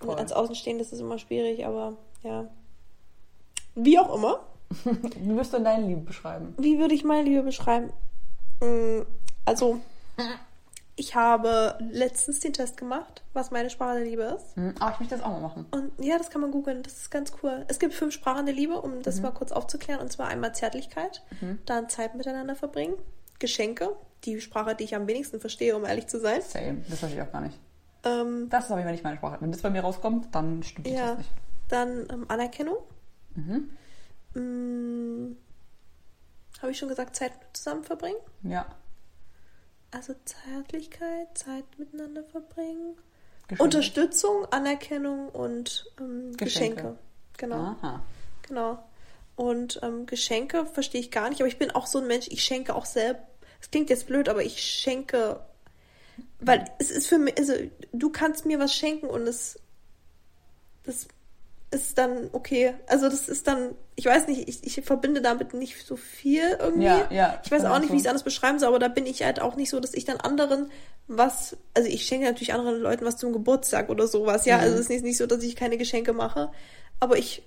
Und 0.00 0.08
Voll. 0.08 0.16
als 0.16 0.32
Außenstehende 0.32 0.82
ist 0.82 0.92
es 0.92 1.00
immer 1.00 1.18
schwierig, 1.18 1.66
aber 1.66 1.94
ja. 2.22 2.46
Wie 3.74 3.98
auch 3.98 4.14
immer. 4.14 4.40
Wie 4.84 5.36
wirst 5.36 5.52
du 5.52 5.56
denn 5.56 5.64
deine 5.64 5.86
Liebe 5.86 6.02
beschreiben? 6.02 6.54
Wie 6.58 6.78
würde 6.78 6.94
ich 6.94 7.04
meine 7.04 7.22
Liebe 7.22 7.42
beschreiben? 7.42 7.90
Mm, 8.60 9.02
Also, 9.44 9.80
ich 10.98 11.14
habe 11.14 11.78
letztens 11.90 12.40
den 12.40 12.52
Test 12.52 12.76
gemacht, 12.76 13.22
was 13.32 13.50
meine 13.50 13.70
Sprache 13.70 13.98
der 13.98 14.04
Liebe 14.04 14.22
ist. 14.36 14.56
Hm, 14.56 14.74
Aber 14.80 14.92
ich 14.92 15.00
möchte 15.00 15.14
das 15.16 15.24
auch 15.24 15.30
mal 15.30 15.40
machen. 15.40 15.66
Und 15.70 15.92
ja, 16.04 16.18
das 16.18 16.30
kann 16.30 16.40
man 16.40 16.50
googeln, 16.50 16.82
das 16.82 16.94
ist 16.94 17.10
ganz 17.10 17.32
cool. 17.42 17.64
Es 17.68 17.78
gibt 17.78 17.94
fünf 17.94 18.12
Sprachen 18.12 18.46
der 18.46 18.54
Liebe, 18.54 18.80
um 18.80 19.02
das 19.02 19.20
mal 19.20 19.30
kurz 19.30 19.52
aufzuklären. 19.52 20.00
Und 20.00 20.10
zwar 20.12 20.28
einmal 20.28 20.54
Zärtlichkeit, 20.54 21.22
dann 21.66 21.88
Zeit 21.88 22.14
miteinander 22.16 22.54
verbringen, 22.56 22.94
Geschenke, 23.38 23.96
die 24.24 24.40
Sprache, 24.40 24.74
die 24.74 24.84
ich 24.84 24.96
am 24.96 25.06
wenigsten 25.06 25.38
verstehe, 25.40 25.76
um 25.76 25.84
ehrlich 25.84 26.08
zu 26.08 26.18
sein. 26.18 26.42
Same. 26.42 26.82
Das 26.88 26.98
verstehe 26.98 27.22
ich 27.22 27.28
auch 27.28 27.32
gar 27.32 27.42
nicht. 27.42 27.58
Ähm, 28.04 28.48
Das 28.50 28.64
ist 28.66 28.70
aber 28.72 28.82
nicht 28.84 29.04
meine 29.04 29.16
Sprache. 29.16 29.36
Wenn 29.40 29.52
das 29.52 29.62
bei 29.62 29.70
mir 29.70 29.82
rauskommt, 29.82 30.34
dann 30.34 30.62
stimmt 30.64 30.86
das 30.88 30.94
ja, 30.94 31.14
nicht. 31.14 31.30
dann 31.68 32.06
ähm, 32.10 32.24
Anerkennung. 32.28 32.76
Mhm. 33.36 33.70
Mm, 34.34 35.36
Habe 36.60 36.72
ich 36.72 36.78
schon 36.78 36.88
gesagt, 36.88 37.14
Zeit 37.16 37.32
zusammen 37.52 37.84
verbringen? 37.84 38.18
Ja. 38.42 38.66
Also 39.90 40.14
Zärtlichkeit, 40.24 41.36
Zeit 41.36 41.64
miteinander 41.78 42.22
verbringen. 42.24 42.96
Geschenke. 43.48 43.62
Unterstützung, 43.62 44.44
Anerkennung 44.50 45.30
und 45.30 45.90
ähm, 45.98 46.36
Geschenke. 46.36 46.74
Geschenke. 46.74 46.98
Genau, 47.38 47.56
Aha. 47.56 48.02
genau. 48.42 48.84
Und 49.36 49.80
ähm, 49.82 50.04
Geschenke 50.04 50.66
verstehe 50.66 51.00
ich 51.00 51.10
gar 51.10 51.30
nicht, 51.30 51.40
aber 51.40 51.48
ich 51.48 51.58
bin 51.58 51.70
auch 51.70 51.86
so 51.86 52.00
ein 52.00 52.06
Mensch, 52.06 52.26
ich 52.28 52.42
schenke 52.42 52.74
auch 52.74 52.84
selbst. 52.84 53.22
Es 53.60 53.70
klingt 53.70 53.88
jetzt 53.88 54.06
blöd, 54.06 54.28
aber 54.28 54.42
ich 54.42 54.62
schenke, 54.62 55.40
weil 56.40 56.64
es 56.78 56.90
ist 56.90 57.06
für 57.06 57.18
mich, 57.18 57.38
also 57.38 57.54
du 57.92 58.10
kannst 58.10 58.44
mir 58.46 58.58
was 58.58 58.74
schenken 58.74 59.06
und 59.06 59.26
es, 59.26 59.58
das 60.84 61.08
ist 61.70 61.98
dann 61.98 62.30
okay. 62.32 62.74
Also 62.86 63.08
das 63.08 63.28
ist 63.28 63.46
dann, 63.46 63.74
ich 63.94 64.06
weiß 64.06 64.26
nicht, 64.26 64.48
ich, 64.48 64.64
ich 64.78 64.84
verbinde 64.84 65.20
damit 65.20 65.54
nicht 65.54 65.86
so 65.86 65.96
viel 65.96 66.56
irgendwie. 66.58 66.86
Ja, 66.86 67.08
ja, 67.10 67.40
Ich 67.44 67.50
weiß 67.50 67.62
genau 67.62 67.74
auch 67.74 67.78
nicht, 67.78 67.88
so. 67.88 67.94
wie 67.94 67.98
ich 67.98 68.04
es 68.04 68.08
anders 68.08 68.22
beschreiben 68.22 68.58
soll, 68.58 68.68
aber 68.68 68.78
da 68.78 68.88
bin 68.88 69.06
ich 69.06 69.22
halt 69.22 69.40
auch 69.40 69.56
nicht 69.56 69.70
so, 69.70 69.78
dass 69.80 69.94
ich 69.94 70.04
dann 70.04 70.18
anderen 70.18 70.70
was, 71.06 71.56
also 71.74 71.88
ich 71.88 72.04
schenke 72.06 72.26
natürlich 72.26 72.52
anderen 72.52 72.80
Leuten 72.80 73.04
was 73.04 73.16
zum 73.16 73.32
Geburtstag 73.32 73.88
oder 73.88 74.06
sowas, 74.06 74.44
ja. 74.46 74.56
Mhm. 74.56 74.62
Also 74.62 74.74
es 74.76 74.80
ist 74.82 74.88
nicht, 74.90 75.04
nicht 75.04 75.18
so, 75.18 75.26
dass 75.26 75.42
ich 75.42 75.56
keine 75.56 75.76
Geschenke 75.78 76.12
mache. 76.12 76.50
Aber 77.00 77.16
ich, 77.18 77.42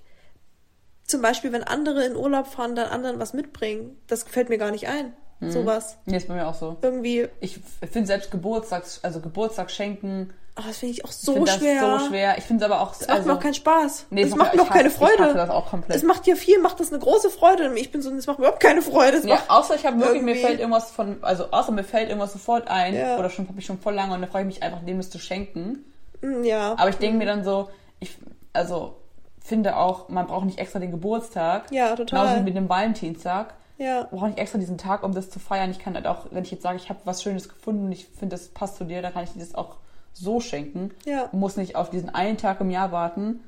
zum 1.04 1.22
Beispiel, 1.22 1.52
wenn 1.52 1.62
andere 1.64 2.04
in 2.04 2.16
Urlaub 2.16 2.46
fahren, 2.46 2.74
dann 2.74 2.88
anderen 2.88 3.18
was 3.18 3.34
mitbringen, 3.34 3.96
das 4.06 4.24
gefällt 4.24 4.48
mir 4.48 4.58
gar 4.58 4.70
nicht 4.70 4.88
ein. 4.88 5.14
Mhm. 5.40 5.50
Sowas. 5.50 5.98
Nee, 6.06 6.16
ist 6.16 6.28
bei 6.28 6.34
mir 6.34 6.46
auch 6.46 6.54
so. 6.54 6.76
Irgendwie, 6.82 7.28
Ich 7.40 7.58
finde 7.90 8.06
selbst 8.06 8.30
Geburtstags, 8.30 9.00
also 9.02 9.20
Geburtstag 9.20 9.70
schenken, 9.70 10.32
oh, 10.58 10.62
das 10.66 10.78
finde 10.78 10.94
ich 10.94 11.04
auch 11.04 11.10
ich 11.10 11.16
so 11.16 11.32
finde 11.32 11.46
das 11.50 11.58
schwer. 11.60 11.98
so 12.00 12.06
schwer. 12.08 12.38
Ich 12.38 12.44
finde 12.44 12.64
es 12.64 12.70
aber 12.70 12.80
auch, 12.82 12.94
Das 12.96 13.08
macht 13.08 13.26
mir 13.26 13.32
auch 13.34 13.40
keinen 13.40 13.54
Spaß. 13.54 14.06
Nee, 14.10 14.22
das 14.22 14.30
es 14.30 14.36
macht 14.36 14.54
mir 14.54 14.60
ich 14.62 14.66
auch 14.66 14.72
keine 14.72 14.88
hasse- 14.88 14.96
Ich 14.96 15.08
hasse 15.10 15.16
Freude. 15.22 15.34
das 15.34 15.50
auch 15.50 15.66
komplett. 15.70 15.96
Es 15.96 16.02
macht 16.02 16.26
dir 16.26 16.36
viel, 16.36 16.58
macht 16.60 16.80
das 16.80 16.90
eine 16.92 16.98
große 17.00 17.30
Freude. 17.30 17.72
Ich 17.78 17.90
bin 17.90 18.02
so, 18.02 18.10
es 18.10 18.26
macht 18.26 18.38
mir 18.38 18.44
überhaupt 18.46 18.62
keine 18.62 18.82
Freude. 18.82 19.16
Es 19.18 19.24
Ja, 19.24 19.34
macht, 19.36 19.50
außer 19.50 19.74
ich 19.76 19.86
habe 19.86 19.98
wirklich, 20.00 20.22
mir 20.22 20.36
fällt 20.36 20.60
irgendwas 20.60 20.90
von, 20.90 21.18
also 21.22 21.50
außer 21.50 21.72
mir 21.72 21.84
fällt 21.84 22.08
irgendwas 22.08 22.32
sofort 22.32 22.68
ein, 22.68 22.94
Ja. 22.94 23.18
oder 23.18 23.30
schon 23.30 23.48
habe 23.48 23.58
ich 23.58 23.66
schon 23.66 23.78
voll 23.78 23.94
lange 23.94 24.14
und 24.14 24.20
dann 24.20 24.30
freue 24.30 24.42
ich 24.42 24.46
mich 24.46 24.62
einfach, 24.62 24.80
dem 24.84 24.98
das 24.98 25.10
zu 25.10 25.18
schenken. 25.18 25.84
Mm, 26.20 26.44
ja. 26.44 26.72
Aber 26.78 26.88
ich 26.90 26.96
denke 26.96 27.18
mir 27.18 27.26
dann 27.26 27.44
so, 27.44 27.68
ich, 28.00 28.16
also 28.52 28.96
finde 29.44 29.76
auch, 29.76 30.08
man 30.08 30.26
braucht 30.26 30.44
nicht 30.44 30.58
extra 30.58 30.78
den 30.78 30.90
Geburtstag. 30.92 31.72
Ja, 31.72 31.96
total. 31.96 32.20
Genauso 32.24 32.40
wie 32.40 32.44
mit 32.44 32.56
dem 32.56 32.68
Valentinstag. 32.68 33.54
ja. 33.78 34.06
Man 34.10 34.20
braucht 34.20 34.26
nicht 34.28 34.38
extra 34.38 34.58
diesen 34.58 34.78
Tag, 34.78 35.02
um 35.02 35.14
das 35.14 35.30
zu 35.30 35.38
feiern. 35.40 35.70
Ich 35.72 35.78
kann 35.80 35.94
halt 35.94 36.06
auch, 36.06 36.26
wenn 36.30 36.44
ich 36.44 36.50
jetzt 36.52 36.62
sage, 36.62 36.76
ich 36.76 36.88
habe 36.90 37.00
was 37.04 37.22
Schönes 37.22 37.48
gefunden 37.48 37.86
und 37.86 37.92
ich 37.92 38.06
finde, 38.06 38.36
das 38.36 38.48
passt 38.48 38.76
zu 38.76 38.84
dir, 38.84 39.02
dann 39.02 39.12
kann 39.12 39.24
ich 39.24 39.30
das 39.34 39.54
auch 39.56 39.76
so 40.12 40.40
schenken. 40.40 40.90
Ja. 41.04 41.28
Muss 41.32 41.56
nicht 41.56 41.76
auf 41.76 41.90
diesen 41.90 42.10
einen 42.10 42.36
Tag 42.36 42.60
im 42.60 42.70
Jahr 42.70 42.92
warten. 42.92 43.40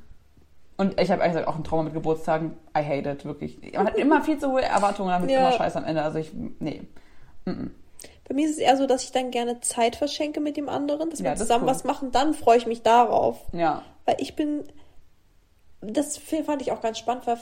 Und 0.76 1.00
ich 1.00 1.10
habe 1.10 1.20
ehrlich 1.20 1.34
gesagt 1.36 1.46
auch 1.48 1.56
ein 1.56 1.62
Trauma 1.64 1.84
mit 1.84 1.94
Geburtstagen. 1.94 2.56
I 2.76 2.82
hate 2.84 3.08
it, 3.08 3.24
wirklich. 3.24 3.58
Man 3.74 3.86
hat 3.86 3.94
immer 3.96 4.22
viel 4.22 4.38
zu 4.38 4.50
hohe 4.50 4.62
Erwartungen, 4.62 5.10
damit 5.10 5.30
Ja. 5.30 5.40
immer 5.40 5.52
scheiße 5.52 5.78
am 5.78 5.84
Ende. 5.84 6.02
Also 6.02 6.18
ich, 6.18 6.32
nee. 6.58 6.82
Bei 7.44 8.34
mir 8.34 8.46
ist 8.46 8.52
es 8.54 8.58
eher 8.58 8.76
so, 8.76 8.86
dass 8.86 9.04
ich 9.04 9.12
dann 9.12 9.30
gerne 9.30 9.60
Zeit 9.60 9.96
verschenke 9.96 10.40
mit 10.40 10.56
dem 10.56 10.68
anderen, 10.68 11.10
dass 11.10 11.20
Ja, 11.20 11.26
wir 11.26 11.30
das 11.32 11.40
zusammen 11.40 11.64
cool. 11.64 11.70
was 11.70 11.84
machen, 11.84 12.10
dann 12.10 12.34
freue 12.34 12.56
ich 12.58 12.66
mich 12.66 12.82
darauf. 12.82 13.40
Ja. 13.52 13.82
Weil 14.04 14.16
ich 14.18 14.34
bin, 14.34 14.64
das 15.80 16.16
fand 16.18 16.62
ich 16.62 16.72
auch 16.72 16.80
ganz 16.80 16.98
spannend, 16.98 17.26
weil 17.26 17.38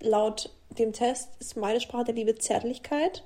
laut 0.00 0.50
dem 0.78 0.92
Test 0.92 1.30
ist 1.40 1.56
meine 1.56 1.80
Sprache 1.80 2.04
der 2.04 2.14
Liebe 2.14 2.36
Zärtlichkeit. 2.36 3.24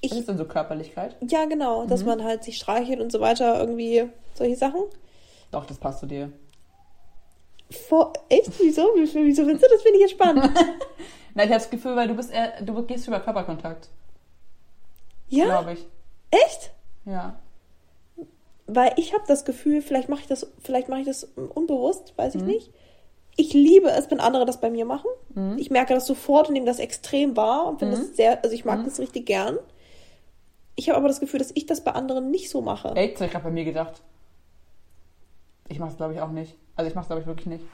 Ich, 0.00 0.12
Was 0.12 0.18
ist 0.18 0.28
denn 0.28 0.38
so 0.38 0.44
Körperlichkeit? 0.44 1.16
ja, 1.28 1.44
genau, 1.46 1.84
dass 1.86 2.04
man 2.04 2.22
halt 2.22 2.44
sich 2.44 2.56
streichelt 2.56 3.00
und 3.00 3.10
so 3.10 3.20
weiter, 3.20 3.58
irgendwie 3.58 4.08
solche 4.34 4.56
Sachen. 4.56 4.82
Doch, 5.50 5.66
das 5.66 5.78
passt 5.78 6.00
zu 6.00 6.06
dir. 6.06 6.30
Vor, 7.70 8.12
echt? 8.28 8.52
Wieso? 8.60 8.88
Wieso, 8.94 9.12
findest 9.44 9.64
du 9.64 9.68
das? 9.70 9.82
Finde 9.82 9.96
ich 9.98 10.02
jetzt 10.02 10.12
spannend. 10.12 10.50
Na, 11.34 11.42
ich 11.44 11.50
habe 11.50 11.60
das 11.60 11.70
Gefühl, 11.70 11.96
weil 11.96 12.08
du 12.08 12.14
bist 12.14 12.32
eher, 12.32 12.62
du 12.62 12.82
gehst 12.84 13.06
über 13.06 13.20
Körperkontakt, 13.20 13.88
ja? 15.28 15.44
glaube 15.44 15.74
ich. 15.74 15.86
Echt? 16.30 16.70
Ja. 17.04 17.38
Weil 18.66 18.92
ich 18.96 19.14
habe 19.14 19.24
das 19.26 19.44
Gefühl, 19.44 19.82
vielleicht 19.82 20.08
mache 20.08 20.20
ich 20.22 20.26
das, 20.26 20.46
vielleicht 20.62 20.88
mache 20.88 21.00
ich 21.00 21.06
das 21.06 21.24
unbewusst, 21.54 22.12
weiß 22.16 22.34
ich 22.36 22.42
nicht. 22.42 22.70
Ich 23.36 23.52
liebe 23.54 23.88
es, 23.90 24.10
wenn 24.10 24.20
andere 24.20 24.44
das 24.46 24.60
bei 24.60 24.68
mir 24.68 24.84
machen. 24.84 25.08
Ich 25.58 25.70
merke 25.70 25.94
das 25.94 26.06
sofort 26.06 26.48
und 26.48 26.54
nehme 26.54 26.66
das 26.66 26.80
extrem 26.80 27.36
wahr 27.36 27.66
und 27.66 27.78
finde 27.78 27.96
das 27.96 28.16
sehr, 28.16 28.42
also 28.42 28.54
ich 28.54 28.64
mag 28.64 28.84
das 28.84 28.98
richtig 28.98 29.26
gern. 29.26 29.58
Ich 30.78 30.88
habe 30.88 30.96
aber 30.98 31.08
das 31.08 31.18
Gefühl, 31.18 31.38
dass 31.40 31.50
ich 31.56 31.66
das 31.66 31.82
bei 31.82 31.90
anderen 31.90 32.30
nicht 32.30 32.50
so 32.50 32.62
mache. 32.62 32.94
Echt? 32.94 33.20
Ich 33.20 33.30
gerade 33.32 33.42
bei 33.44 33.50
mir 33.50 33.64
gedacht. 33.64 34.00
Ich 35.68 35.80
mach's 35.80 35.96
glaube 35.96 36.14
ich 36.14 36.20
auch 36.20 36.30
nicht. 36.30 36.56
Also 36.76 36.88
ich 36.88 36.94
mach's 36.94 37.08
glaube 37.08 37.20
ich 37.20 37.26
wirklich 37.26 37.46
nicht. 37.48 37.64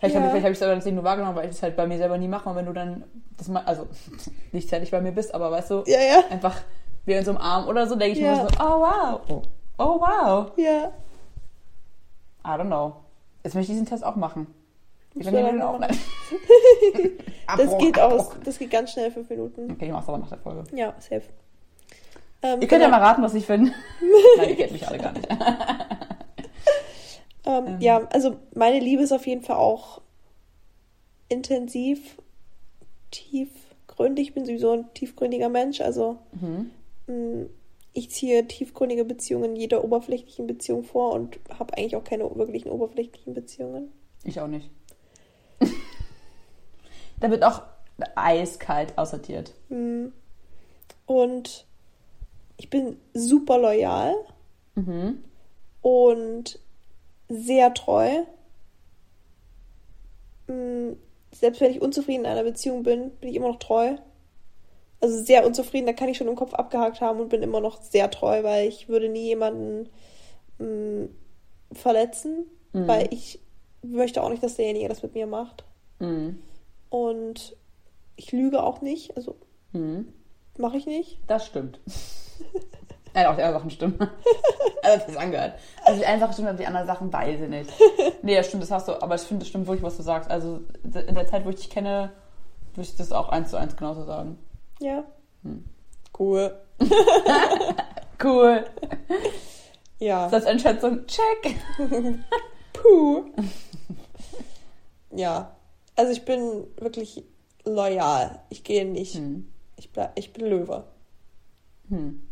Vielleicht 0.00 0.16
Ja. 0.16 0.20
habe 0.20 0.26
ich, 0.26 0.32
vielleicht 0.42 0.46
hab 0.46 0.52
es 0.52 0.62
aber 0.62 0.74
deswegen 0.74 0.96
nur 0.96 1.04
wahrgenommen, 1.04 1.36
weil 1.36 1.44
ich 1.44 1.52
das 1.52 1.62
halt 1.62 1.76
bei 1.76 1.86
mir 1.86 1.98
selber 1.98 2.18
nie 2.18 2.26
mache. 2.26 2.48
Und 2.48 2.56
wenn 2.56 2.66
du 2.66 2.72
dann, 2.72 3.04
das 3.36 3.46
mal, 3.46 3.62
also 3.64 3.86
nicht 4.52 4.68
zeitlich 4.68 4.90
bei 4.90 5.00
mir 5.00 5.12
bist, 5.12 5.32
aber 5.32 5.52
weißt 5.52 5.70
du, 5.70 5.84
Ja, 5.86 6.00
ja. 6.00 6.24
einfach 6.30 6.56
wir 7.04 7.16
in 7.20 7.24
so 7.24 7.30
einem 7.30 7.40
Arm 7.40 7.68
oder 7.68 7.86
so, 7.86 7.94
denke 7.94 8.18
ich 8.18 8.24
mir 8.24 8.34
so, 8.34 8.48
oh 8.58 8.80
wow, 8.80 9.20
oh, 9.28 9.42
oh 9.78 10.00
wow. 10.00 10.50
Ja. 10.56 10.92
I 12.44 12.48
don't 12.60 12.66
know. 12.66 12.96
Jetzt 13.44 13.54
möchte 13.54 13.70
ich 13.70 13.78
diesen 13.78 13.86
Test 13.86 14.04
auch 14.04 14.16
machen. 14.16 14.48
Ich 15.14 15.24
man 15.30 15.34
den 15.34 15.62
auch. 15.62 15.74
Abbruch, 15.80 15.96
Das 17.56 17.78
geht 17.78 18.00
aus. 18.00 18.30
Das 18.44 18.58
geht 18.58 18.70
ganz 18.72 18.90
schnell, 18.92 19.12
fünf 19.12 19.30
Minuten. 19.30 19.70
Okay, 19.70 19.86
ich 19.86 19.92
mach's 19.92 20.08
aber 20.08 20.18
nach 20.18 20.28
der 20.28 20.38
Folge. 20.38 20.64
Ja, 20.74 20.92
safe. 20.98 21.22
Ähm, 22.42 22.60
Ihr 22.62 22.68
könnt 22.68 22.80
ja 22.82 22.86
genau. 22.88 22.98
mal 22.98 23.04
raten, 23.06 23.22
was 23.22 23.34
ich 23.34 23.44
finde. 23.46 23.72
Nein, 24.38 24.48
ihr 24.50 24.56
kennt 24.56 24.72
mich 24.72 24.86
alle 24.88 24.98
gar 24.98 25.12
nicht. 25.12 25.28
Ähm, 25.30 25.36
Ähm. 27.46 27.80
Ja, 27.80 28.06
also 28.12 28.36
meine 28.54 28.78
Liebe 28.80 29.02
ist 29.02 29.12
auf 29.12 29.26
jeden 29.26 29.42
Fall 29.42 29.56
auch 29.56 30.02
intensiv, 31.28 32.18
tiefgründig. 33.10 34.28
Ich 34.28 34.34
bin 34.34 34.44
sowieso 34.44 34.72
ein 34.72 34.92
tiefgründiger 34.94 35.48
Mensch. 35.48 35.80
Also 35.80 36.18
Mhm. 36.32 36.70
mh, 37.06 37.46
ich 37.94 38.10
ziehe 38.10 38.46
tiefgründige 38.46 39.04
Beziehungen 39.04 39.56
jeder 39.56 39.82
oberflächlichen 39.82 40.46
Beziehung 40.46 40.84
vor 40.84 41.12
und 41.12 41.38
habe 41.58 41.76
eigentlich 41.76 41.96
auch 41.96 42.04
keine 42.04 42.24
wirklichen 42.36 42.68
oberflächlichen 42.70 43.32
Beziehungen. 43.34 43.90
Ich 44.22 44.38
auch 44.40 44.46
nicht. 44.46 44.70
da 47.20 47.30
wird 47.30 47.42
auch 47.42 47.62
eiskalt 48.14 48.96
aussortiert. 48.98 49.54
Mh. 49.70 50.10
Und 51.06 51.66
ich 52.60 52.68
bin 52.68 52.98
super 53.14 53.56
loyal 53.58 54.14
Mhm. 54.74 55.24
und 55.80 56.58
sehr 57.28 57.72
treu. 57.72 58.10
Mm, 60.46 60.92
Selbst 61.32 61.60
wenn 61.60 61.70
ich 61.70 61.80
unzufrieden 61.80 62.24
in 62.24 62.30
einer 62.30 62.42
Beziehung 62.42 62.82
bin, 62.82 63.10
bin 63.20 63.30
ich 63.30 63.36
immer 63.36 63.48
noch 63.48 63.60
treu. 63.60 63.96
Also 65.00 65.22
sehr 65.22 65.46
unzufrieden, 65.46 65.86
da 65.86 65.92
kann 65.92 66.08
ich 66.08 66.18
schon 66.18 66.26
im 66.28 66.34
Kopf 66.36 66.52
abgehakt 66.54 67.00
haben 67.00 67.20
und 67.20 67.28
bin 67.30 67.42
immer 67.42 67.60
noch 67.60 67.80
sehr 67.82 68.10
treu, 68.10 68.42
weil 68.42 68.68
ich 68.68 68.88
würde 68.88 69.08
nie 69.08 69.26
jemanden 69.28 69.88
mm, 70.58 71.06
verletzen, 71.72 72.44
Mhm. 72.72 72.86
weil 72.88 73.08
ich 73.12 73.38
möchte 73.82 74.22
auch 74.22 74.28
nicht, 74.28 74.42
dass 74.42 74.56
derjenige 74.56 74.88
das 74.88 75.02
mit 75.02 75.14
mir 75.14 75.26
macht. 75.26 75.64
Mhm. 76.00 76.38
Und 76.90 77.56
ich 78.16 78.32
lüge 78.32 78.62
auch 78.62 78.82
nicht, 78.82 79.16
also 79.16 79.36
Mhm. 79.72 80.12
mache 80.58 80.76
ich 80.76 80.86
nicht. 80.86 81.18
Das 81.28 81.46
stimmt. 81.46 81.80
Nein, 83.14 83.26
auch 83.26 83.34
die 83.34 83.42
anderen 83.42 83.54
Sachen 83.54 83.70
stimmen. 83.70 83.98
Also, 84.82 85.08
das 85.08 85.16
angehört. 85.18 85.54
Also, 85.84 86.00
die 86.00 86.06
einen 86.06 86.20
Sachen 86.20 86.32
stimmen, 86.32 86.48
aber 86.48 86.56
die 86.56 86.66
anderen 86.66 86.86
Sachen 86.86 87.12
weiß 87.12 87.38
ich 87.42 87.48
nicht. 87.50 87.70
Nee, 88.22 88.34
das 88.34 88.46
stimmt, 88.46 88.62
das 88.62 88.70
hast 88.70 88.88
du, 88.88 89.00
aber 89.00 89.14
ich 89.14 89.20
finde, 89.20 89.40
das 89.40 89.48
stimmt 89.48 89.66
wirklich, 89.66 89.82
was 89.82 89.98
du 89.98 90.02
sagst. 90.02 90.30
Also, 90.30 90.60
in 90.82 91.14
der 91.14 91.26
Zeit, 91.26 91.44
wo 91.44 91.50
ich 91.50 91.56
dich 91.56 91.68
kenne, 91.68 92.12
würde 92.74 92.88
ich 92.88 92.96
das 92.96 93.12
auch 93.12 93.28
eins 93.28 93.50
zu 93.50 93.58
eins 93.58 93.76
genauso 93.76 94.04
sagen. 94.04 94.38
Ja. 94.80 95.04
Hm. 95.42 95.64
Cool. 96.18 96.58
Cool. 98.22 98.66
Ja. 99.98 100.28
Selbsteinschätzung, 100.28 101.06
check. 101.06 101.56
Puh. 102.72 103.24
ja. 105.10 105.56
Also 105.96 106.12
ich 106.12 106.24
bin 106.24 106.66
wirklich 106.78 107.24
loyal. 107.64 108.42
Ich 108.50 108.64
gehe 108.64 108.84
nicht. 108.84 109.14
Hm. 109.14 109.50
Ich, 109.76 109.92
bleib, 109.92 110.18
ich 110.18 110.32
bin 110.32 110.46
Löwe. 110.46 110.84
Hm. 111.88 112.22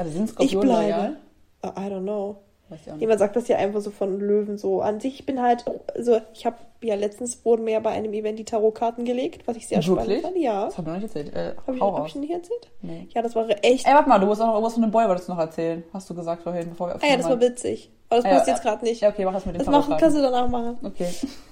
Ich, 0.00 0.06
Warte, 0.06 0.10
sind 0.10 0.24
ich 0.40 0.50
Skorpione 0.50 0.66
bleibe. 0.66 1.16
Uh, 1.64 1.68
I 1.78 1.92
don't 1.92 2.02
know. 2.02 2.36
Weiß 2.68 2.78
ich 2.82 2.88
auch 2.88 2.92
nicht. 2.94 3.00
Jemand 3.00 3.18
sagt 3.18 3.36
das 3.36 3.48
ja 3.48 3.56
einfach 3.56 3.80
so 3.80 3.90
von 3.90 4.18
Löwen 4.20 4.56
so 4.56 4.80
an 4.80 5.00
sich. 5.00 5.20
Ich 5.20 5.26
bin 5.26 5.42
halt, 5.42 5.64
also 5.94 6.20
ich 6.32 6.46
habe 6.46 6.56
ja 6.82 6.94
letztens 6.94 7.44
wurden 7.44 7.64
mir 7.64 7.72
ja 7.72 7.80
bei 7.80 7.90
einem 7.90 8.12
Event 8.14 8.38
die 8.38 8.44
Tarotkarten 8.44 9.04
gelegt, 9.04 9.46
was 9.46 9.56
ich 9.56 9.66
sehr 9.66 9.84
Wirklich? 9.84 10.20
spannend 10.20 10.22
fand. 10.22 10.36
Ja. 10.38 10.64
Das 10.66 10.78
hab 10.78 10.86
ich 10.86 10.92
noch 10.92 10.94
nicht 11.00 11.14
erzählt. 11.14 11.34
Äh, 11.34 11.52
Habe 11.66 11.76
ich, 11.76 11.82
hab 11.82 12.06
ich 12.06 12.14
nicht 12.14 12.30
erzählt? 12.32 12.70
Nee. 12.80 13.08
Ja, 13.12 13.22
das 13.22 13.34
war 13.34 13.46
echt. 13.62 13.86
Ey, 13.86 13.92
warte 13.94 14.08
mal, 14.08 14.18
du 14.18 14.26
musst 14.26 14.40
auch 14.40 14.46
noch 14.46 14.54
irgendwas 14.54 14.74
von 14.74 14.82
dem 14.82 14.90
Boy, 14.92 15.08
wolltest 15.08 15.28
du 15.28 15.32
noch 15.32 15.40
erzählen. 15.40 15.82
Hast 15.92 16.08
du 16.08 16.14
gesagt 16.14 16.42
vorhin, 16.42 16.70
bevor 16.70 16.88
wir 16.88 16.94
ah 16.94 17.06
ja, 17.06 17.16
das 17.16 17.28
war 17.28 17.40
witzig. 17.40 17.90
Aber 18.08 18.16
das 18.18 18.24
Ah, 18.24 18.28
ja, 18.28 18.34
passt 18.36 18.48
jetzt 18.48 18.60
äh, 18.60 18.62
gerade 18.62 18.84
nicht. 18.84 19.02
haben. 19.02 19.08
Ja, 19.08 19.12
okay, 19.14 19.24
mach 19.24 19.32
das 19.34 19.46
mit 19.46 19.54
den 19.56 19.58
das 19.58 19.68
machen, 19.68 19.96
kannst 19.98 20.16
du 20.16 20.22
danach 20.22 20.48
machen. 20.48 20.78
Okay. 20.82 21.08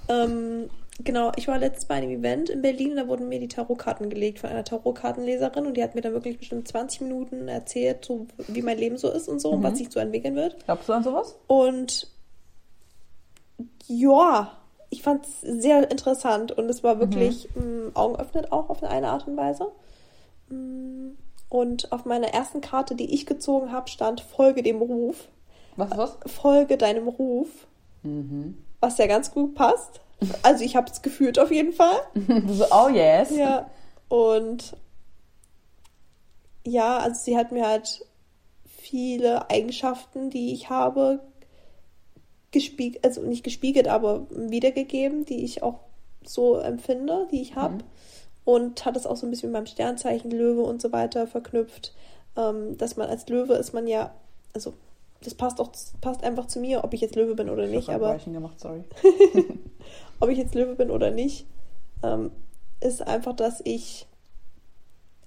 Ähm, 0.07 0.69
genau, 1.03 1.31
ich 1.35 1.47
war 1.47 1.57
letztens 1.57 1.85
bei 1.85 1.95
einem 1.95 2.11
Event 2.11 2.49
in 2.49 2.61
Berlin, 2.61 2.95
da 2.95 3.07
wurden 3.07 3.29
mir 3.29 3.39
die 3.39 3.47
Tarotkarten 3.47 4.09
gelegt 4.09 4.39
von 4.39 4.49
einer 4.49 4.63
Tarotkartenleserin 4.63 5.65
und 5.65 5.75
die 5.77 5.83
hat 5.83 5.95
mir 5.95 6.01
dann 6.01 6.13
wirklich 6.13 6.37
bestimmt 6.37 6.67
20 6.67 7.01
Minuten 7.01 7.47
erzählt, 7.47 8.05
so 8.05 8.27
wie 8.47 8.61
mein 8.61 8.77
Leben 8.77 8.97
so 8.97 9.09
ist 9.11 9.27
und 9.29 9.39
so 9.39 9.51
und 9.51 9.59
Mhm. 9.59 9.63
was 9.63 9.77
sich 9.77 9.89
so 9.91 9.99
entwickeln 9.99 10.35
wird. 10.35 10.63
Glaubst 10.65 10.87
du 10.89 10.93
an 10.93 11.03
sowas? 11.03 11.35
Und 11.47 12.07
ja, 13.87 14.51
ich 14.89 15.01
fand 15.03 15.25
es 15.25 15.41
sehr 15.41 15.89
interessant 15.91 16.51
und 16.51 16.69
es 16.69 16.83
war 16.83 16.99
wirklich 16.99 17.47
mm, 17.55 17.89
augenöffnend 17.95 18.51
auch 18.51 18.69
auf 18.69 18.83
eine 18.83 19.07
Art 19.09 19.27
und 19.27 19.37
Weise. 19.37 19.67
Mm, 20.49 21.09
Und 21.51 21.91
auf 21.91 22.05
meiner 22.05 22.27
ersten 22.27 22.61
Karte, 22.61 22.93
die 22.93 23.11
ich 23.11 23.25
gezogen 23.25 23.71
habe, 23.71 23.89
stand 23.89 24.21
Folge 24.21 24.61
dem 24.61 24.77
Ruf. 24.83 25.27
Was 25.77 25.97
was? 25.97 26.17
Folge 26.27 26.77
deinem 26.77 27.07
Ruf, 27.07 27.47
Mhm. 28.03 28.55
was 28.79 28.97
ja 28.99 29.07
ganz 29.07 29.31
gut 29.31 29.55
passt. 29.55 29.99
Also 30.43 30.63
ich 30.63 30.75
habe 30.75 30.91
es 30.91 31.01
gefühlt 31.01 31.39
auf 31.39 31.51
jeden 31.51 31.73
Fall. 31.73 31.99
So, 32.47 32.65
oh 32.71 32.89
yes. 32.89 33.35
Ja, 33.35 33.69
und 34.09 34.75
ja, 36.65 36.97
also 36.97 37.19
sie 37.23 37.37
hat 37.37 37.51
mir 37.51 37.67
halt 37.67 38.05
viele 38.65 39.49
Eigenschaften, 39.49 40.29
die 40.29 40.53
ich 40.53 40.69
habe, 40.69 41.19
gespiegelt, 42.51 43.03
also 43.05 43.21
nicht 43.21 43.43
gespiegelt, 43.43 43.87
aber 43.87 44.27
wiedergegeben, 44.29 45.25
die 45.25 45.43
ich 45.43 45.63
auch 45.63 45.79
so 46.23 46.57
empfinde, 46.57 47.27
die 47.31 47.41
ich 47.41 47.55
habe. 47.55 47.75
Mhm. 47.75 47.83
Und 48.45 48.85
hat 48.85 48.97
es 48.97 49.05
auch 49.05 49.15
so 49.15 49.27
ein 49.27 49.29
bisschen 49.29 49.51
mit 49.51 49.59
meinem 49.59 49.67
Sternzeichen 49.67 50.31
Löwe 50.31 50.63
und 50.63 50.81
so 50.81 50.91
weiter 50.91 51.27
verknüpft, 51.27 51.93
ähm, 52.35 52.77
dass 52.77 52.97
man 52.97 53.07
als 53.07 53.27
Löwe 53.29 53.53
ist 53.53 53.73
man 53.73 53.85
ja, 53.85 54.11
also 54.53 54.73
das 55.21 55.35
passt 55.35 55.59
auch, 55.59 55.71
passt 56.01 56.23
einfach 56.23 56.47
zu 56.47 56.59
mir, 56.59 56.83
ob 56.83 56.93
ich 56.93 57.01
jetzt 57.01 57.15
Löwe 57.15 57.35
bin 57.35 57.49
oder 57.49 57.65
Ich 57.65 57.71
nicht, 57.71 57.89
aber 57.89 58.17
gemacht, 58.17 58.59
sorry. 58.59 58.83
ob 60.19 60.29
ich 60.29 60.37
jetzt 60.37 60.55
Löwe 60.55 60.75
bin 60.75 60.91
oder 60.91 61.11
nicht, 61.11 61.45
ähm, 62.03 62.31
ist 62.81 63.05
einfach, 63.05 63.33
dass 63.35 63.61
ich, 63.63 64.07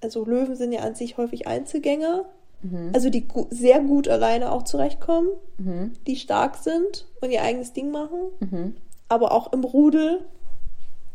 also 0.02 0.24
Löwen 0.24 0.56
sind 0.56 0.72
ja 0.72 0.80
an 0.80 0.94
sich 0.94 1.16
häufig 1.16 1.46
Einzelgänger, 1.46 2.24
Mhm. 2.62 2.90
also 2.94 3.10
die 3.10 3.26
gu 3.26 3.46
sehr 3.50 3.80
gut 3.80 4.06
alleine 4.08 4.52
auch 4.52 4.62
zurechtkommen, 4.62 5.28
Mhm. 5.58 5.92
die 6.06 6.16
stark 6.16 6.56
sind 6.56 7.06
und 7.20 7.30
ihr 7.30 7.42
eigenes 7.42 7.72
Ding 7.72 7.90
machen, 7.90 8.20
Mhm. 8.40 8.76
aber 9.08 9.32
auch 9.32 9.52
im 9.52 9.64
Rudel 9.64 10.20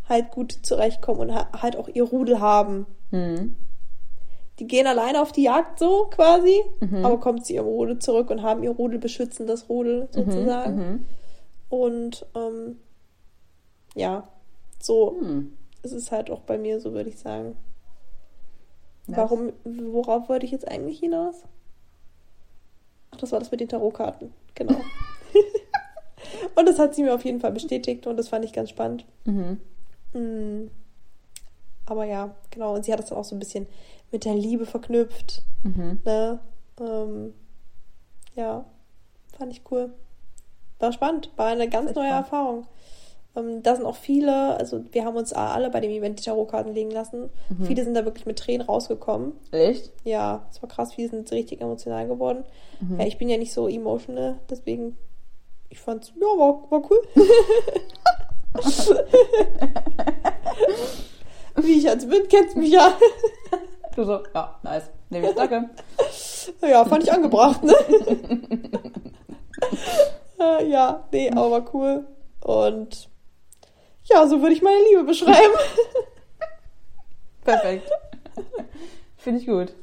halt 0.10 0.32
gut 0.32 0.58
zurechtkommen 0.64 1.22
und 1.22 1.34
ha 1.34 1.48
halt 1.62 1.76
auch 1.78 1.88
ihr 1.88 2.04
Rudel 2.04 2.40
haben. 2.42 2.86
Mhm. 3.12 3.56
Die 4.60 4.68
gehen 4.68 4.88
alleine 4.88 5.22
auf 5.22 5.32
die 5.32 5.44
Jagd 5.44 5.80
so 5.80 6.08
quasi, 6.10 6.62
Mhm. 6.82 7.06
aber 7.06 7.20
kommen 7.20 7.44
zu 7.44 7.54
ihrem 7.54 7.68
Rudel 7.68 8.00
zurück 8.00 8.30
und 8.30 8.42
haben 8.42 8.64
ihr 8.64 8.72
Rudel, 8.72 9.00
beschützen 9.00 9.48
das 9.48 9.70
Rudel 9.70 10.08
sozusagen. 10.12 10.78
Mhm. 10.78 11.06
Und 11.70 12.26
ähm, 12.36 12.78
ja, 13.98 14.28
so 14.80 15.12
Mhm. 15.22 15.58
ist 15.84 15.92
es 15.94 16.12
halt 16.12 16.30
auch 16.32 16.42
bei 16.42 16.58
mir, 16.58 16.80
so 16.80 16.94
würde 16.94 17.10
ich 17.10 17.18
sagen. 17.20 17.56
Nice. 19.08 19.18
Warum, 19.18 19.54
worauf 19.64 20.30
wollte 20.30 20.46
ich 20.46 20.52
jetzt 20.52 20.68
eigentlich 20.68 21.00
hinaus? 21.00 21.36
Ach, 23.12 23.18
das 23.18 23.32
war 23.32 23.40
das 23.40 23.52
mit 23.52 23.60
den 23.60 23.70
Tarotkarten, 23.70 24.34
genau. 24.56 24.76
und 26.56 26.66
das 26.68 26.78
hat 26.78 26.94
sie 26.94 27.04
mir 27.04 27.14
auf 27.16 27.26
jeden 27.26 27.40
Fall 27.40 27.52
bestätigt 27.52 28.06
und 28.06 28.18
das 28.18 28.28
fand 28.30 28.46
ich 28.46 28.54
ganz 28.54 28.70
spannend. 28.70 29.06
Mhm. 29.26 29.60
Mm. 30.14 30.70
Aber 31.86 32.04
ja, 32.04 32.36
genau. 32.52 32.76
Und 32.76 32.84
sie 32.84 32.92
hat 32.92 33.00
das 33.00 33.08
dann 33.08 33.18
auch 33.18 33.24
so 33.24 33.34
ein 33.36 33.40
bisschen 33.40 33.66
mit 34.12 34.26
der 34.26 34.36
Liebe 34.36 34.66
verknüpft. 34.66 35.42
Mhm. 35.64 36.02
Ne? 36.04 36.40
Ähm, 36.82 37.34
ja, 38.36 38.66
fand 39.38 39.54
ich 39.54 39.62
cool. 39.72 39.94
War 40.80 40.92
spannend, 40.92 41.32
war 41.38 41.48
eine 41.48 41.70
ganz 41.70 41.96
neue 41.96 42.08
spannend. 42.10 42.26
Erfahrung. 42.26 42.68
Ähm, 43.38 43.62
da 43.64 43.76
sind 43.76 43.86
auch 43.86 43.96
viele, 43.96 44.58
also 44.58 44.84
wir 44.92 45.06
haben 45.06 45.16
uns 45.16 45.32
alle 45.34 45.70
bei 45.70 45.80
dem 45.80 45.92
Event 45.92 46.20
die 46.20 46.24
Tarotkarten 46.24 46.74
legen 46.74 46.92
lassen. 46.92 47.30
Mhm. 47.50 47.66
Viele 47.66 47.84
sind 47.84 47.94
da 47.94 48.06
wirklich 48.06 48.26
mit 48.26 48.40
Tränen 48.40 48.66
rausgekommen. 48.66 49.34
Echt? 49.52 49.92
Ja, 50.04 50.48
es 50.52 50.62
war 50.62 50.70
krass, 50.70 50.94
viele 50.94 51.10
sind 51.10 51.32
richtig 51.32 51.62
emotional 51.62 52.08
geworden. 52.08 52.44
Mhm. 52.82 53.00
Ja, 53.00 53.06
ich 53.06 53.18
bin 53.18 53.30
ja 53.30 53.38
nicht 53.38 53.54
so 53.54 53.68
emotional, 53.68 54.40
deswegen, 54.50 54.98
ich 55.70 55.80
fand's, 55.80 56.14
ja, 56.16 56.26
war, 56.26 56.64
war 56.70 56.82
cool. 56.90 57.02
Wie 61.56 61.80
ich 61.80 61.90
als 61.90 62.08
bin, 62.08 62.28
kennst 62.28 62.56
mich 62.56 62.72
ja. 62.72 62.94
Du 63.96 64.04
so, 64.04 64.20
ja, 64.34 64.60
nice. 64.64 64.90
Nee, 65.10 65.22
jetzt 65.22 65.38
danke. 65.38 65.70
Ja, 66.62 66.86
fand 66.86 67.04
ich 67.04 67.12
angebracht, 67.12 67.64
ne? 67.64 67.74
Äh, 70.40 70.70
ja, 70.70 71.08
nee, 71.12 71.32
aber 71.32 71.50
war 71.50 71.74
cool. 71.74 72.06
Und 72.42 73.10
ja, 74.10 74.28
so 74.28 74.42
würde 74.42 74.54
ich 74.54 74.62
meine 74.62 74.80
Liebe 74.90 75.04
beschreiben. 75.04 75.54
Perfekt. 77.44 77.90
Finde 79.18 79.40
ich 79.42 79.48
gut. 79.48 79.74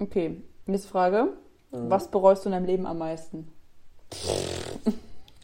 Okay, 0.00 0.42
nächste 0.66 0.88
Frage. 0.88 1.28
Was 1.70 2.08
bereust 2.08 2.44
du 2.44 2.48
in 2.48 2.52
deinem 2.52 2.66
Leben 2.66 2.86
am 2.86 2.98
meisten? 2.98 3.52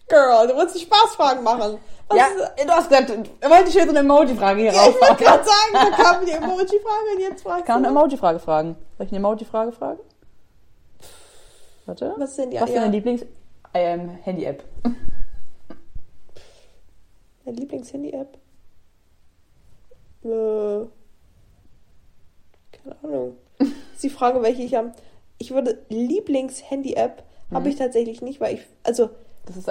Girl, 0.08 0.46
du 0.48 0.54
wolltest 0.54 0.76
die 0.76 0.80
Spaßfragen 0.84 1.42
machen. 1.42 1.78
Was 2.08 2.18
Ja, 2.18 2.26
ist, 2.26 2.64
du 2.66 2.70
hast 2.72 2.88
gesagt, 2.88 3.08
wollte 3.10 3.68
ich 3.68 3.74
jetzt 3.74 3.88
eine 3.90 4.00
Emoji-Frage 4.00 4.60
hier 4.60 4.72
ja, 4.72 4.88
ich 4.88 5.00
wollte 5.00 5.22
gerade 5.24 5.44
sagen, 5.44 5.72
da 5.72 5.90
kam 5.90 6.24
die 6.26 6.32
Emoji-Frage 6.32 7.14
und 7.14 7.20
jetzt 7.20 7.42
fragst 7.42 7.66
Kann 7.66 7.84
eine. 7.84 7.88
Emoji-Frage 7.88 8.38
fragen. 8.40 8.76
Soll 8.96 9.06
ich 9.06 9.12
eine 9.12 9.18
Emoji-Frage 9.18 9.72
fragen? 9.72 10.00
Warte. 11.86 12.14
Was 12.18 12.36
sind 12.36 12.50
die? 12.52 12.60
Was 12.60 12.68
ist 12.68 12.74
ja, 12.74 12.80
deine 12.82 12.92
Lieblings-Handy-App? 12.92 14.64
Deine 17.50 17.60
Lieblings-Handy-App? 17.60 18.38
Äh, 20.22 20.86
keine 22.72 22.96
Ahnung. 23.02 23.36
Das 23.58 23.68
ist 23.94 24.04
die 24.04 24.10
Frage, 24.10 24.42
welche 24.42 24.62
ich 24.62 24.76
am. 24.76 24.92
Ich 25.38 25.52
würde 25.52 25.82
Lieblings-Handy-App 25.88 27.24
habe 27.52 27.68
ich 27.68 27.76
tatsächlich 27.76 28.22
nicht, 28.22 28.40
weil 28.40 28.54
ich. 28.54 28.60
Also, 28.84 29.10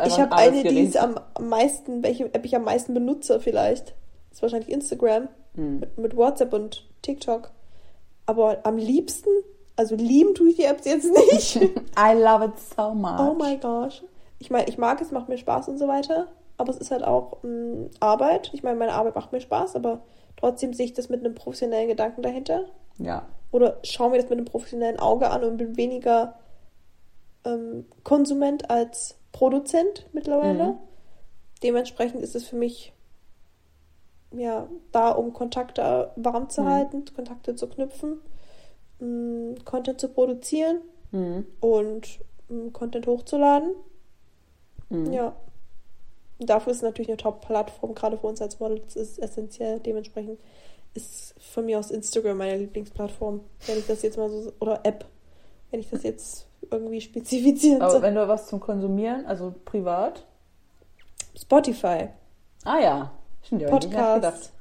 ich 0.05 0.19
habe 0.19 0.35
ein 0.35 0.53
eine, 0.53 0.63
die 0.63 0.81
ist 0.81 0.97
am 0.97 1.17
am 1.35 1.47
meisten, 1.47 2.03
welche 2.03 2.25
App 2.33 2.43
ich 2.43 2.55
am 2.55 2.65
meisten 2.65 2.93
benutze, 2.93 3.39
vielleicht. 3.39 3.95
Das 4.29 4.39
ist 4.39 4.41
wahrscheinlich 4.41 4.69
Instagram. 4.69 5.29
Hm. 5.55 5.79
Mit, 5.79 5.97
mit 5.97 6.17
WhatsApp 6.17 6.51
und 6.53 6.85
TikTok. 7.01 7.51
Aber 8.25 8.59
am 8.63 8.77
liebsten, 8.77 9.29
also 9.77 9.95
lieben 9.95 10.35
tue 10.35 10.49
ich 10.49 10.57
die 10.57 10.65
Apps 10.65 10.85
jetzt 10.85 11.09
nicht. 11.11 11.55
I 11.97 12.13
love 12.13 12.45
it 12.45 12.59
so 12.75 12.93
much. 12.93 13.19
Oh 13.19 13.33
my 13.33 13.57
gosh. 13.57 14.03
Ich 14.39 14.49
meine, 14.49 14.67
ich 14.67 14.77
mag 14.77 14.99
es, 15.01 15.11
macht 15.11 15.29
mir 15.29 15.37
Spaß 15.37 15.69
und 15.69 15.77
so 15.77 15.87
weiter. 15.87 16.27
Aber 16.59 16.69
es 16.71 16.77
ist 16.77 16.91
halt 16.91 17.03
auch 17.03 17.41
mh, 17.41 17.89
Arbeit. 18.01 18.51
Ich 18.53 18.63
meine, 18.63 18.77
meine 18.77 18.93
Arbeit 18.93 19.15
macht 19.15 19.31
mir 19.31 19.39
Spaß, 19.41 19.75
aber 19.75 20.01
trotzdem 20.35 20.73
sehe 20.73 20.85
ich 20.85 20.93
das 20.93 21.07
mit 21.09 21.21
einem 21.25 21.33
professionellen 21.33 21.87
Gedanken 21.87 22.21
dahinter. 22.21 22.65
Ja. 22.97 23.25
Oder 23.51 23.77
schaue 23.83 24.09
mir 24.11 24.17
das 24.17 24.29
mit 24.29 24.37
einem 24.37 24.45
professionellen 24.45 24.99
Auge 24.99 25.29
an 25.31 25.43
und 25.43 25.57
bin 25.57 25.77
weniger 25.77 26.35
ähm, 27.45 27.85
Konsument 28.03 28.69
als 28.69 29.17
Produzent 29.31 30.07
mittlerweile. 30.11 30.63
Mhm. 30.73 30.77
Dementsprechend 31.63 32.21
ist 32.21 32.35
es 32.35 32.45
für 32.45 32.57
mich 32.57 32.93
ja 34.31 34.67
da, 34.91 35.11
um 35.11 35.33
Kontakte 35.33 36.11
warm 36.17 36.49
zu 36.49 36.61
Mhm. 36.61 36.69
halten, 36.69 37.05
Kontakte 37.15 37.55
zu 37.55 37.67
knüpfen, 37.67 38.19
mh, 38.99 39.63
Content 39.63 39.99
zu 40.01 40.09
produzieren 40.09 40.81
Mhm. 41.11 41.45
und 41.61 42.19
mh, 42.49 42.71
Content 42.73 43.07
hochzuladen. 43.07 43.71
Mhm. 44.89 45.13
Ja. 45.13 45.35
Und 46.39 46.49
dafür 46.49 46.71
ist 46.71 46.81
natürlich 46.81 47.09
eine 47.09 47.17
Top-Plattform, 47.17 47.93
gerade 47.95 48.17
für 48.17 48.27
uns 48.27 48.41
als 48.41 48.59
Models, 48.59 48.95
ist 48.95 49.19
essentiell. 49.19 49.79
Dementsprechend 49.79 50.39
ist 50.93 51.35
von 51.39 51.65
mir 51.65 51.77
aus 51.79 51.91
Instagram 51.91 52.37
meine 52.37 52.57
Lieblingsplattform, 52.57 53.41
wenn 53.67 53.77
ich 53.79 53.87
das 53.87 54.01
jetzt 54.01 54.17
mal 54.17 54.29
so, 54.29 54.51
oder 54.59 54.79
App, 54.83 55.05
wenn 55.71 55.79
ich 55.81 55.89
das 55.89 56.03
jetzt 56.03 56.47
irgendwie 56.71 57.01
spezifizieren 57.01 57.81
Aber 57.81 57.91
soll. 57.91 58.01
wenn 58.01 58.15
du 58.15 58.27
was 58.27 58.47
zum 58.47 58.59
Konsumieren, 58.59 59.25
also 59.25 59.53
privat. 59.65 60.25
Spotify, 61.37 62.07
Ah 62.65 62.79
ja. 62.79 63.11
Stimmt, 63.43 63.61
gedacht. 63.61 63.81
Podcast 63.89 64.51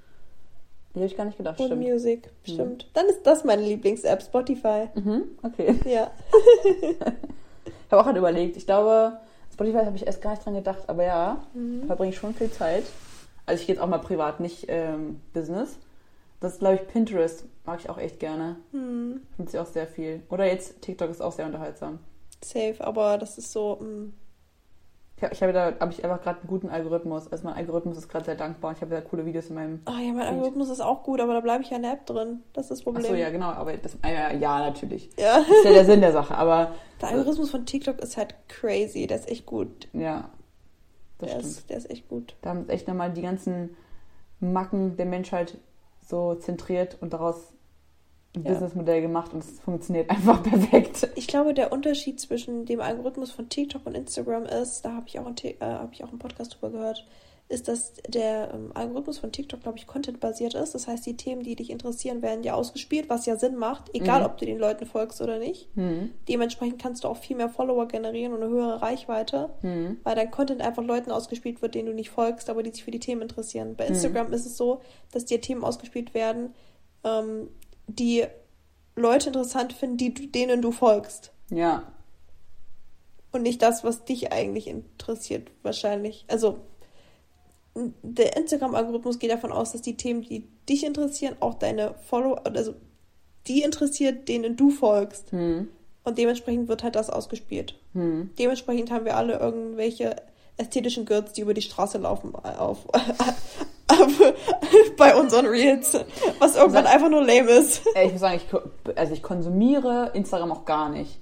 Die 0.94 0.98
habe 1.00 1.06
ich 1.06 1.16
gar 1.16 1.24
nicht 1.24 1.36
gedacht, 1.38 1.58
und 1.60 1.66
stimmt. 1.66 1.82
Music, 1.82 2.30
stimmt. 2.44 2.88
Dann 2.94 3.06
ist 3.06 3.22
das 3.26 3.44
meine 3.44 3.62
Lieblings-App, 3.62 4.22
Spotify. 4.22 4.88
Mhm, 4.94 5.24
okay. 5.42 5.74
Ja. 5.84 6.10
Ich 7.86 7.92
habe 7.92 8.02
auch 8.02 8.04
gerade 8.04 8.18
überlegt. 8.18 8.56
Ich 8.58 8.66
glaube, 8.66 9.16
Spotify 9.58 9.84
habe 9.84 9.96
ich 9.96 10.06
erst 10.06 10.22
gar 10.22 10.30
nicht 10.30 10.44
dran 10.46 10.54
gedacht, 10.54 10.88
aber 10.88 11.02
ja, 11.04 11.42
Mhm. 11.52 11.86
verbringe 11.88 12.10
ich 12.12 12.16
schon 12.16 12.32
viel 12.32 12.48
Zeit. 12.48 12.84
Also 13.44 13.60
ich 13.60 13.66
gehe 13.66 13.74
jetzt 13.74 13.82
auch 13.82 13.88
mal 13.88 13.98
privat, 13.98 14.38
nicht 14.38 14.66
ähm, 14.68 15.20
Business. 15.32 15.78
Das 16.38 16.52
ist, 16.52 16.58
glaube 16.60 16.76
ich, 16.76 16.86
Pinterest. 16.86 17.44
Mag 17.66 17.80
ich 17.80 17.90
auch 17.90 17.98
echt 17.98 18.20
gerne. 18.20 18.54
Hm, 18.70 19.20
Nutze 19.36 19.56
ich 19.56 19.60
auch 19.60 19.66
sehr 19.66 19.88
viel. 19.88 20.22
Oder 20.30 20.46
jetzt 20.46 20.80
TikTok 20.82 21.10
ist 21.10 21.20
auch 21.20 21.32
sehr 21.32 21.46
unterhaltsam. 21.46 21.98
safe, 22.44 22.76
aber 22.78 23.18
das 23.18 23.36
ist 23.36 23.50
so, 23.50 23.76
mm, 23.80 24.12
Ich 25.18 25.24
habe 25.24 25.34
ich 25.34 25.42
habe 25.42 25.52
da 25.52 25.72
habe 25.80 25.92
ich 25.92 26.04
einfach 26.04 26.22
gerade 26.22 26.38
einen 26.40 26.48
guten 26.48 26.68
Algorithmus. 26.68 27.30
Also 27.32 27.44
mein 27.44 27.56
Algorithmus 27.56 27.98
ist 27.98 28.08
gerade 28.08 28.24
sehr 28.24 28.36
dankbar. 28.36 28.72
Ich 28.72 28.80
habe 28.80 28.94
da 28.94 29.00
coole 29.00 29.26
Videos 29.26 29.48
in 29.48 29.56
meinem. 29.56 29.82
ah 29.84 29.98
ja, 29.98 30.12
mein 30.12 30.22
Feed. 30.22 30.26
Algorithmus 30.34 30.68
ist 30.70 30.80
auch 30.80 31.02
gut, 31.02 31.20
aber 31.20 31.34
da 31.34 31.40
bleibe 31.40 31.64
ich 31.64 31.70
ja 31.70 31.76
in 31.76 31.82
der 31.82 31.94
App 31.94 32.06
drin. 32.06 32.40
Das 32.52 32.66
ist 32.66 32.70
das 32.70 32.82
Problem. 32.82 33.02
Achso, 33.04 33.14
ja, 33.16 33.30
genau. 33.30 33.46
Aber 33.48 33.76
das, 33.76 33.96
ah, 34.02 34.08
ja, 34.10 34.32
ja, 34.32 34.60
natürlich. 34.60 35.10
Ja. 35.18 35.38
Das 35.40 35.48
ist 35.48 35.64
ja 35.64 35.72
der 35.72 35.84
Sinn 35.84 36.00
der 36.00 36.12
Sache. 36.12 36.36
Aber 36.36 36.72
Der 37.00 37.08
Algorithmus 37.08 37.50
von 37.50 37.66
TikTok 37.66 37.98
ist 37.98 38.16
halt 38.16 38.36
crazy, 38.48 39.08
der 39.08 39.18
ist 39.18 39.28
echt 39.28 39.44
gut. 39.44 39.88
ja, 39.92 40.30
das 41.18 41.30
Der 41.30 41.38
stimmt. 41.40 41.44
ist, 41.46 41.70
der 41.70 41.76
ist 41.78 41.90
echt 41.90 42.08
gut. 42.08 42.36
Da 42.42 42.50
haben 42.50 42.68
echt 42.68 42.86
nochmal 42.86 43.12
die 43.12 43.22
ganzen 43.22 43.76
Macken 44.38 44.96
der 44.96 45.06
Menschheit 45.06 45.58
so 46.06 46.36
zentriert 46.36 46.96
und 47.00 47.12
daraus 47.12 47.54
ein 48.36 48.44
Ja. 48.44 48.52
Businessmodell 48.52 49.00
gemacht 49.02 49.32
und 49.32 49.42
es 49.42 49.58
funktioniert 49.60 50.10
einfach 50.10 50.42
perfekt. 50.42 51.08
Ich 51.16 51.26
glaube, 51.26 51.54
der 51.54 51.72
Unterschied 51.72 52.20
zwischen 52.20 52.66
dem 52.66 52.80
Algorithmus 52.80 53.30
von 53.30 53.48
TikTok 53.48 53.86
und 53.86 53.94
Instagram 53.96 54.44
ist, 54.44 54.84
da 54.84 54.92
habe 54.94 55.06
ich, 55.08 55.18
auch 55.18 55.26
einen 55.26 55.36
äh, 55.42 55.54
hab 55.60 55.92
ich 55.92 56.04
auch 56.04 56.10
einen 56.10 56.18
Podcast 56.18 56.54
drüber 56.54 56.70
gehört, 56.70 57.06
ist, 57.50 57.66
dass 57.66 57.94
der 58.06 58.52
ähm, 58.52 58.72
Algorithmus 58.74 59.16
von 59.18 59.32
TikTok, 59.32 59.62
glaube 59.62 59.78
ich, 59.78 59.86
contentbasiert 59.86 60.52
ist. 60.52 60.74
Das 60.74 60.86
heißt, 60.86 61.06
die 61.06 61.16
Themen, 61.16 61.42
die 61.42 61.56
dich 61.56 61.70
interessieren, 61.70 62.20
werden 62.20 62.42
ja 62.44 62.52
ausgespielt, 62.52 63.08
was 63.08 63.24
ja 63.24 63.36
Sinn 63.36 63.56
macht, 63.56 63.88
egal 63.94 64.20
Mhm. 64.20 64.26
ob 64.26 64.36
du 64.36 64.44
den 64.44 64.58
Leuten 64.58 64.84
folgst 64.84 65.22
oder 65.22 65.38
nicht. 65.38 65.70
Hm. 65.74 66.10
Dementsprechend 66.28 66.78
kannst 66.82 67.04
du 67.04 67.08
auch 67.08 67.16
viel 67.16 67.36
mehr 67.38 67.48
Follower 67.48 67.88
generieren 67.88 68.34
und 68.34 68.42
eine 68.42 68.50
höhere 68.52 68.82
Reichweite, 68.82 69.48
Hm. 69.62 69.96
weil 70.04 70.14
dein 70.14 70.30
Content 70.30 70.60
einfach 70.60 70.84
Leuten 70.84 71.10
ausgespielt 71.10 71.62
wird, 71.62 71.74
denen 71.74 71.86
du 71.88 71.94
nicht 71.94 72.10
folgst, 72.10 72.50
aber 72.50 72.62
die 72.62 72.70
sich 72.70 72.84
für 72.84 72.90
die 72.90 73.00
Themen 73.00 73.22
interessieren. 73.22 73.76
Bei 73.76 73.84
Mhm. 73.84 73.94
Instagram 73.94 74.32
ist 74.34 74.44
es 74.44 74.58
so, 74.58 74.82
dass 75.12 75.24
dir 75.24 75.40
Themen 75.40 75.64
ausgespielt 75.64 76.12
werden, 76.12 76.54
ähm, 77.02 77.48
die 77.88 78.24
Leute 78.94 79.28
interessant 79.28 79.72
finden, 79.72 79.96
die, 79.96 80.30
denen 80.30 80.62
du 80.62 80.70
folgst. 80.70 81.32
Ja. 81.50 81.92
Und 83.32 83.42
nicht 83.42 83.62
das, 83.62 83.84
was 83.84 84.04
dich 84.04 84.32
eigentlich 84.32 84.68
interessiert, 84.68 85.50
wahrscheinlich. 85.62 86.24
Also, 86.28 86.58
der 87.74 88.36
Instagram-Algorithmus 88.36 89.18
geht 89.18 89.30
davon 89.30 89.52
aus, 89.52 89.72
dass 89.72 89.82
die 89.82 89.96
Themen, 89.96 90.22
die 90.22 90.48
dich 90.68 90.84
interessieren, 90.84 91.36
auch 91.40 91.54
deine 91.54 91.94
Follower, 92.06 92.44
also 92.44 92.74
die 93.46 93.62
interessiert, 93.62 94.28
denen 94.28 94.56
du 94.56 94.70
folgst. 94.70 95.30
Hm. 95.32 95.68
Und 96.04 96.18
dementsprechend 96.18 96.68
wird 96.68 96.82
halt 96.82 96.96
das 96.96 97.10
ausgespielt. 97.10 97.78
Hm. 97.92 98.30
Dementsprechend 98.38 98.90
haben 98.90 99.04
wir 99.04 99.16
alle 99.16 99.38
irgendwelche 99.38 100.16
ästhetischen 100.56 101.04
Girls, 101.04 101.32
die 101.32 101.42
über 101.42 101.54
die 101.54 101.62
Straße 101.62 101.98
laufen, 101.98 102.34
auf, 102.34 102.88
auf 102.88 103.66
bei 104.96 105.16
unseren 105.16 105.46
Reels. 105.46 105.98
Was 106.38 106.56
irgendwann 106.56 106.84
Sag- 106.84 106.94
einfach 106.94 107.08
nur 107.08 107.20
lame 107.22 107.50
ist. 107.50 107.82
Ich 108.04 108.12
muss 108.12 108.20
sagen, 108.20 108.36
ich, 108.36 108.96
also 108.98 109.12
ich 109.12 109.22
konsumiere 109.22 110.10
Instagram 110.14 110.52
auch 110.52 110.64
gar 110.64 110.88
nicht. 110.88 111.18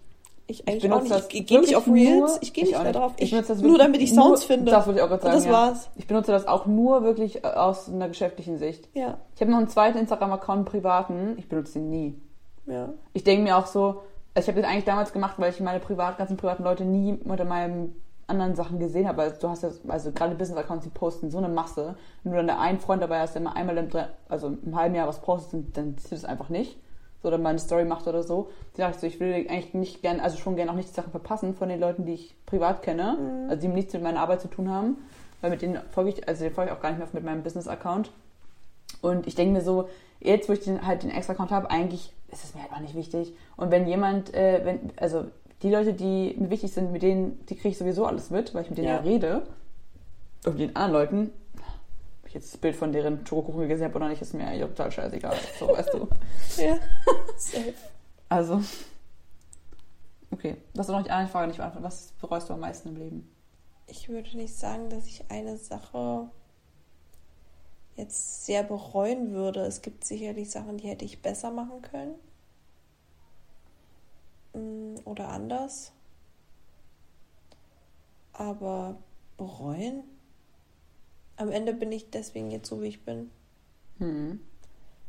Ich 0.48 0.66
eigentlich 0.68 0.82
benutze 0.82 0.98
auch 1.00 1.02
nicht. 1.02 1.14
das 1.26 1.34
Ich 1.34 1.46
gehe 1.46 1.60
nicht 1.60 1.74
auf 1.76 1.86
Reels. 1.88 2.18
nur- 2.32 2.38
ich 2.42 2.52
gehe 2.52 2.64
ich 2.64 2.70
nicht 2.70 2.82
mehr 2.82 2.92
drauf. 2.92 3.12
Ich 3.16 3.24
Ich, 3.24 3.30
benutze 3.32 3.52
das 3.54 3.62
nur 3.62 3.78
damit 3.78 4.00
ich 4.00 4.10
Sounds 4.14 4.40
nur- 4.42 4.46
finde. 4.56 4.70
Das 4.70 4.86
wollte 4.86 5.00
ich 5.00 5.04
auch 5.04 5.08
gerade 5.08 5.22
Und 5.26 5.32
sagen. 5.32 5.36
das 5.38 5.46
ja. 5.46 5.52
war's. 5.52 5.90
Ich 5.96 6.06
benutze 6.06 6.30
das 6.32 6.46
auch 6.46 6.66
nur 6.66 7.02
wirklich 7.02 7.42
äh, 7.44 7.48
aus 7.48 7.88
einer 7.88 8.08
geschäftlichen 8.08 8.56
Sicht. 8.58 8.88
Ja, 8.94 9.18
Ich 9.34 9.40
habe 9.40 9.50
noch 9.50 9.58
einen 9.58 9.68
zweiten 9.68 9.98
Instagram-Account, 9.98 10.56
einen 10.58 10.64
privaten. 10.64 11.34
Ich 11.38 11.48
benutze 11.48 11.78
ihn 11.80 11.90
nie. 11.90 12.20
ja. 12.66 12.90
Ich 13.12 13.24
denke 13.24 13.42
mir 13.42 13.56
auch 13.56 13.66
so, 13.66 14.02
also 14.34 14.44
ich 14.44 14.48
habe 14.48 14.60
das 14.62 14.70
eigentlich 14.70 14.84
damals 14.84 15.12
gemacht, 15.12 15.34
weil 15.38 15.50
ich 15.50 15.58
meine 15.60 15.80
privat, 15.80 16.16
ganzen 16.18 16.36
privaten 16.36 16.62
Leute 16.62 16.84
nie 16.84 17.18
unter 17.24 17.44
meinen 17.44 18.00
anderen 18.26 18.56
Sachen 18.56 18.78
gesehen 18.78 19.06
habe. 19.06 19.22
Also 19.22 19.36
du 19.40 19.48
hast 19.48 19.62
ja, 19.62 19.70
also 19.88 20.12
gerade 20.12 20.34
Business-Accounts, 20.34 20.84
die 20.84 20.90
posten 20.90 21.30
so 21.30 21.38
eine 21.38 21.48
Masse. 21.48 21.94
Wenn 22.22 22.32
du 22.32 22.38
dann 22.38 22.48
da 22.48 22.58
einen 22.58 22.80
Freund 22.80 23.02
dabei 23.02 23.20
hast, 23.20 23.34
der 23.34 23.42
mal 23.42 23.52
einmal 23.52 23.76
im, 23.78 23.88
also 24.28 24.48
im 24.48 24.76
halben 24.76 24.94
Jahr 24.94 25.06
was 25.06 25.20
postet, 25.20 25.76
dann- 25.76 25.96
siehst 25.96 26.12
du 26.12 26.16
das 26.16 26.24
einfach 26.24 26.48
nicht. 26.48 26.78
So, 27.22 27.28
oder 27.28 27.38
mal 27.38 27.50
eine 27.50 27.58
Story 27.58 27.84
macht 27.84 28.06
oder 28.06 28.22
so. 28.22 28.50
Da 28.76 28.84
dachte 28.84 28.96
ich 28.96 29.00
so, 29.00 29.06
ich 29.06 29.20
will 29.20 29.32
eigentlich 29.48 29.74
nicht 29.74 30.02
gern, 30.02 30.20
also 30.20 30.36
schon 30.36 30.56
gern 30.56 30.68
auch 30.68 30.74
nicht 30.74 30.88
die 30.88 30.94
Sachen 30.94 31.10
verpassen 31.10 31.54
von 31.54 31.68
den 31.68 31.80
Leuten, 31.80 32.04
die 32.04 32.14
ich 32.14 32.34
privat 32.46 32.82
kenne. 32.82 33.16
Mhm. 33.18 33.50
Also 33.50 33.62
die 33.62 33.68
nichts 33.68 33.94
mit 33.94 34.02
meiner 34.02 34.20
Arbeit 34.20 34.40
zu 34.40 34.48
tun 34.48 34.70
haben. 34.70 34.98
Weil 35.40 35.50
mit 35.50 35.62
denen 35.62 35.78
folge 35.90 36.10
ich, 36.10 36.28
also 36.28 36.44
den 36.44 36.52
folge 36.52 36.70
ich 36.70 36.76
auch 36.76 36.82
gar 36.82 36.90
nicht 36.90 36.98
mehr 36.98 37.08
mit 37.12 37.24
meinem 37.24 37.42
Business-Account. 37.42 38.10
Und 39.02 39.26
ich 39.26 39.34
denke 39.34 39.52
mir 39.52 39.60
so, 39.62 39.88
jetzt 40.20 40.48
wo 40.48 40.52
ich 40.52 40.60
den, 40.60 40.86
halt 40.86 41.02
den 41.02 41.10
Extra-Account 41.10 41.50
habe, 41.50 41.70
eigentlich 41.70 42.12
ist 42.32 42.44
es 42.44 42.54
mir 42.54 42.62
halt 42.62 42.72
auch 42.72 42.80
nicht 42.80 42.94
wichtig. 42.94 43.34
Und 43.56 43.70
wenn 43.70 43.86
jemand, 43.86 44.34
äh, 44.34 44.60
wenn, 44.64 44.92
also 44.96 45.26
die 45.62 45.70
Leute, 45.70 45.94
die 45.94 46.34
mir 46.38 46.50
wichtig 46.50 46.72
sind, 46.72 46.92
mit 46.92 47.02
denen, 47.02 47.44
die 47.46 47.54
kriege 47.56 47.70
ich 47.70 47.78
sowieso 47.78 48.04
alles 48.06 48.30
mit, 48.30 48.54
weil 48.54 48.62
ich 48.64 48.68
mit 48.70 48.78
denen 48.78 48.88
ja, 48.88 48.96
Ja. 48.96 49.00
rede. 49.00 49.46
Und 50.44 50.58
mit 50.58 50.68
den 50.68 50.76
anderen 50.76 50.92
Leuten, 51.02 51.32
ob 52.22 52.28
ich 52.28 52.34
jetzt 52.34 52.52
das 52.52 52.60
Bild 52.60 52.76
von 52.76 52.92
deren 52.92 53.26
Schokokuchen 53.26 53.68
gesehen 53.68 53.86
habe 53.86 53.96
oder 53.96 54.08
nicht, 54.08 54.20
ist 54.22 54.34
mir 54.34 54.46
eigentlich 54.46 54.68
total 54.68 54.92
scheißegal. 54.92 55.36
So, 55.58 55.68
weißt 55.68 55.94
du. 55.94 56.08
Ja. 56.62 56.78
Safe. 57.36 57.74
Also, 58.28 58.60
okay. 60.30 60.56
Das 60.74 60.86
ist 60.86 60.92
noch 60.92 60.98
nicht 60.98 61.10
eine 61.10 61.28
Frage 61.28 61.48
nicht 61.48 61.58
beantwortet. 61.58 61.86
Was 61.86 62.12
bereust 62.20 62.48
du 62.48 62.54
am 62.54 62.60
meisten 62.60 62.90
im 62.90 62.96
Leben? 62.96 63.30
Ich 63.88 64.08
würde 64.08 64.36
nicht 64.36 64.54
sagen, 64.56 64.88
dass 64.90 65.06
ich 65.06 65.24
eine 65.30 65.56
Sache 65.56 66.28
jetzt 67.96 68.44
sehr 68.44 68.62
bereuen 68.62 69.32
würde. 69.32 69.60
Es 69.60 69.80
gibt 69.82 70.04
sicherlich 70.04 70.50
Sachen, 70.50 70.76
die 70.76 70.88
hätte 70.88 71.04
ich 71.04 71.22
besser 71.22 71.50
machen 71.50 71.82
können. 71.82 72.14
Oder 75.16 75.28
anders. 75.30 75.92
Aber 78.34 78.98
bereuen? 79.38 80.04
Am 81.36 81.50
Ende 81.50 81.72
bin 81.72 81.90
ich 81.90 82.10
deswegen 82.10 82.50
jetzt 82.50 82.68
so, 82.68 82.82
wie 82.82 82.88
ich 82.88 83.02
bin. 83.02 83.30
Hm. 83.96 84.40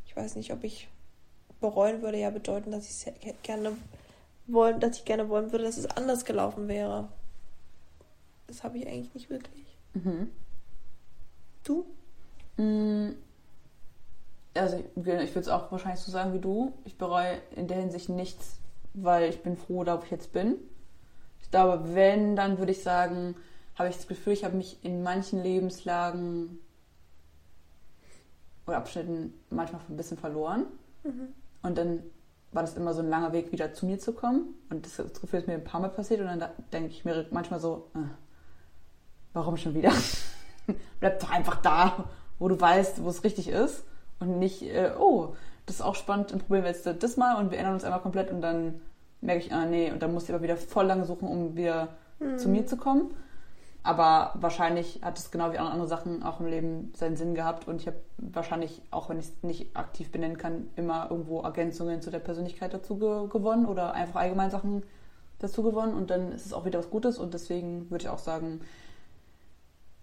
Ich 0.05 0.15
weiß 0.15 0.37
nicht, 0.37 0.53
ob 0.53 0.63
ich 0.63 0.87
bereuen 1.59 2.01
würde, 2.01 2.17
ja 2.17 2.29
bedeuten, 2.29 2.71
dass 2.71 2.89
ich 2.89 3.13
gerne 3.43 3.75
wollen, 4.47 4.79
dass 4.79 4.97
ich 4.97 5.03
gerne 5.03 5.27
wollen 5.27 5.51
würde, 5.51 5.65
dass 5.65 5.75
es 5.77 5.85
anders 5.87 6.23
gelaufen 6.23 6.69
wäre. 6.69 7.09
das 8.47 8.63
habe 8.63 8.77
ich 8.77 8.87
eigentlich 8.87 9.13
nicht 9.13 9.29
wirklich. 9.29 9.65
Mhm. 9.93 10.31
Du? 11.65 11.85
Mm, 12.55 13.09
Also 14.53 14.77
ich, 14.77 14.85
ich 14.95 15.05
würde 15.05 15.39
es 15.39 15.49
auch 15.49 15.69
wahrscheinlich 15.69 15.99
so 15.99 16.11
sagen 16.13 16.33
wie 16.33 16.39
du. 16.39 16.71
Ich 16.85 16.97
bereue 16.97 17.41
in 17.57 17.67
der 17.67 17.77
Hinsicht 17.77 18.07
nichts, 18.07 18.59
weil 18.93 19.29
ich 19.29 19.41
bin 19.43 19.57
froh, 19.57 19.83
da 19.83 19.99
wo 19.99 20.03
ich 20.03 20.11
jetzt 20.11 20.33
bin. 20.33 20.55
Ich 21.41 21.51
glaube, 21.51 21.93
wenn, 21.95 22.35
dann 22.35 22.57
würde 22.57 22.71
ich 22.71 22.83
sagen, 22.83 23.35
habe 23.75 23.89
ich 23.89 23.95
das 23.95 24.07
Gefühl, 24.07 24.33
ich 24.33 24.43
habe 24.43 24.55
mich 24.57 24.83
in 24.83 25.03
manchen 25.03 25.41
Lebenslagen 25.43 26.59
oder 28.65 28.77
Abschnitten 28.77 29.33
manchmal 29.49 29.81
ein 29.87 29.97
bisschen 29.97 30.17
verloren. 30.17 30.65
Und 31.61 31.77
dann 31.77 32.03
war 32.51 32.63
das 32.63 32.75
immer 32.75 32.93
so 32.93 33.01
ein 33.01 33.09
langer 33.09 33.31
Weg, 33.33 33.51
wieder 33.51 33.73
zu 33.73 33.85
mir 33.85 33.99
zu 33.99 34.13
kommen. 34.13 34.55
Und 34.69 34.85
das, 34.85 34.97
das 34.97 35.21
Gefühl 35.21 35.39
ist 35.39 35.47
mir 35.47 35.53
ein 35.53 35.63
paar 35.63 35.79
Mal 35.79 35.89
passiert. 35.89 36.19
Und 36.21 36.27
dann 36.27 36.39
da- 36.39 36.53
denke 36.73 36.89
ich 36.89 37.05
mir 37.05 37.25
manchmal 37.31 37.59
so, 37.59 37.89
äh, 37.95 37.99
warum 39.33 39.55
schon 39.57 39.73
wieder? 39.73 39.91
Bleib 40.99 41.19
doch 41.19 41.29
einfach 41.31 41.61
da, 41.61 42.09
wo 42.39 42.47
du 42.49 42.59
weißt, 42.59 43.03
wo 43.03 43.09
es 43.09 43.23
richtig 43.23 43.47
ist. 43.49 43.83
Und 44.19 44.39
nicht, 44.39 44.63
äh, 44.63 44.91
oh, 44.99 45.35
das 45.67 45.75
ist 45.75 45.81
auch 45.81 45.95
spannend, 45.95 46.31
dann 46.31 46.39
probieren 46.39 46.63
wir 46.63 46.71
jetzt 46.71 46.87
das 47.03 47.17
mal 47.17 47.35
und 47.35 47.51
wir 47.51 47.59
ändern 47.59 47.75
uns 47.75 47.83
einmal 47.83 48.01
komplett 48.01 48.31
und 48.31 48.41
dann 48.41 48.81
merke 49.21 49.45
ich, 49.45 49.53
ah 49.53 49.65
nee, 49.65 49.91
und 49.91 50.01
dann 50.01 50.13
muss 50.13 50.23
ich 50.23 50.29
aber 50.33 50.41
wieder 50.41 50.57
voll 50.57 50.85
lange 50.85 51.05
suchen, 51.05 51.27
um 51.27 51.55
wieder 51.55 51.89
zu 52.37 52.49
mir 52.49 52.65
zu 52.65 52.77
kommen. 52.77 53.13
Aber 53.83 54.31
wahrscheinlich 54.35 55.01
hat 55.01 55.17
es 55.17 55.29
genau 55.31 55.51
wie 55.53 55.57
andere 55.57 55.87
Sachen 55.87 56.23
auch 56.23 56.39
im 56.39 56.47
Leben 56.47 56.91
seinen 56.95 57.15
Sinn 57.15 57.35
gehabt 57.35 57.67
und 57.67 57.81
ich 57.81 57.87
habe 57.87 57.97
wahrscheinlich, 58.17 58.81
auch 58.91 59.09
wenn 59.09 59.19
ich 59.19 59.27
es 59.27 59.43
nicht 59.43 59.77
aktiv 59.77 60.11
benennen 60.11 60.37
kann, 60.37 60.67
immer 60.75 61.09
irgendwo 61.09 61.41
Ergänzungen 61.41 62.01
zu 62.01 62.11
der 62.11 62.19
Persönlichkeit 62.19 62.73
dazu 62.73 62.97
ge 62.97 63.27
gewonnen 63.29 63.65
oder 63.65 63.93
einfach 63.93 64.21
allgemein 64.21 64.51
Sachen 64.51 64.83
dazu 65.39 65.63
gewonnen 65.63 65.93
und 65.93 66.09
dann 66.09 66.31
ist 66.31 66.45
es 66.45 66.53
auch 66.53 66.65
wieder 66.65 66.79
was 66.79 66.89
Gutes 66.89 67.17
und 67.17 67.33
deswegen 67.33 67.89
würde 67.89 68.03
ich 68.03 68.09
auch 68.09 68.19
sagen, 68.19 68.61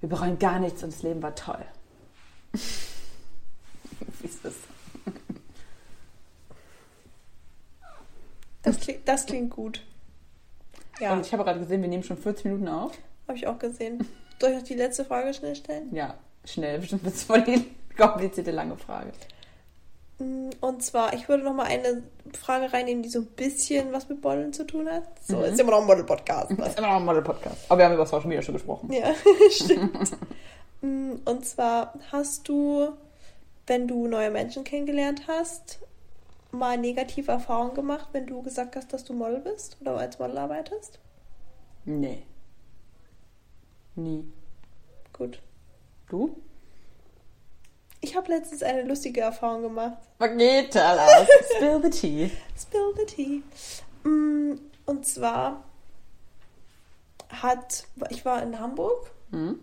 wir 0.01 0.09
bereuen 0.09 0.39
gar 0.39 0.61
nichts 0.61 0.83
und 0.83 0.93
das 0.93 1.03
Leben 1.03 1.23
war 1.23 1.35
toll. 1.35 1.65
wie 2.53 4.27
ist 4.27 4.45
das? 8.65 8.81
Klingt, 8.81 9.07
das 9.09 9.27
klingt 9.27 9.51
gut. 9.51 9.81
Ja, 11.01 11.13
Und 11.13 11.27
ich 11.27 11.33
habe 11.33 11.45
gerade 11.45 11.59
gesehen, 11.61 11.83
wir 11.83 11.89
nehmen 11.89 12.03
schon 12.03 12.17
40 12.17 12.45
Minuten 12.47 12.69
auf. 12.69 12.93
habe 13.29 13.37
ich 13.39 13.47
auch 13.47 13.59
gesehen. 13.59 14.07
Soll 14.41 14.51
ich 14.51 14.57
noch 14.57 14.63
die 14.65 14.75
letzte 14.75 15.05
Frage 15.05 15.33
schnell 15.35 15.55
stellen? 15.57 15.95
Ja, 15.95 16.15
schnell, 16.45 16.79
bestimmt 16.81 17.05
wird 17.05 17.15
es 17.15 17.25
voll 17.25 17.43
die 17.43 17.65
komplizierte 17.97 18.51
lange 18.51 18.77
Frage. 18.77 19.13
Mm, 20.19 20.51
Und 20.61 20.83
zwar, 20.83 21.13
ich 21.15 21.29
würde 21.29 21.43
noch 21.45 21.55
mal 21.55 21.67
eine 21.67 22.03
Frage 22.39 22.73
reinnehmen, 22.73 23.03
die 23.03 23.09
so 23.09 23.21
ein 23.21 23.27
bisschen 23.27 23.93
was 23.93 24.09
mit 24.09 24.23
Modeln 24.23 24.53
zu 24.53 24.65
tun 24.65 24.89
hat. 24.89 25.05
So, 25.25 25.39
Mhm. 25.39 25.45
ist 25.45 25.61
immer 25.61 25.73
noch 25.73 25.81
ein 25.81 25.87
Model-Podcast. 25.87 26.53
Das 26.57 26.69
ist 26.71 26.79
immer 26.79 26.89
noch 26.89 26.97
ein 26.97 27.05
Model-Podcast. 27.05 27.57
Aber 27.69 27.79
wir 27.79 27.85
haben 27.87 27.95
über 27.95 28.07
Social 28.07 28.29
Media 28.29 28.43
schon 28.43 28.55
gesprochen. 28.55 28.93
Ja, 28.93 29.13
stimmt. 29.51 30.13
Mm, 30.83 31.15
Und 31.25 31.45
zwar 31.47 31.95
hast 32.13 32.49
du, 32.49 32.91
wenn 33.67 33.89
du 33.89 34.07
neue 34.07 34.31
Menschen 34.31 34.63
kennengelernt 34.63 35.23
hast, 35.27 35.81
mal 36.55 36.79
negative 36.79 37.31
Erfahrungen 37.33 37.75
gemacht, 37.75 38.09
wenn 38.13 38.27
du 38.27 38.43
gesagt 38.43 38.77
hast, 38.77 38.93
dass 38.93 39.05
du 39.05 39.13
Model 39.13 39.41
bist 39.41 39.77
oder 39.81 39.97
als 39.99 40.19
Model 40.19 40.39
arbeitest? 40.39 40.99
Nee. 41.85 42.23
Nie. 43.95 44.25
Gut. 45.13 45.41
Du? 46.09 46.37
Ich 48.01 48.17
habe 48.17 48.29
letztens 48.31 48.63
eine 48.63 48.83
lustige 48.83 49.21
Erfahrung 49.23 49.63
gemacht. 49.63 49.99
Da 50.19 50.27
los? 51.21 51.29
Spill 51.57 51.81
the 51.83 51.91
tea. 51.91 52.31
Spill 52.59 52.95
the 52.97 53.07
tea. 53.07 53.43
Mm, 54.09 54.59
Und 54.87 55.07
zwar 55.07 55.65
hat, 57.31 57.85
ich 58.11 58.25
war 58.25 58.43
in 58.43 58.59
Hamburg 58.61 59.11
Hm? 59.31 59.59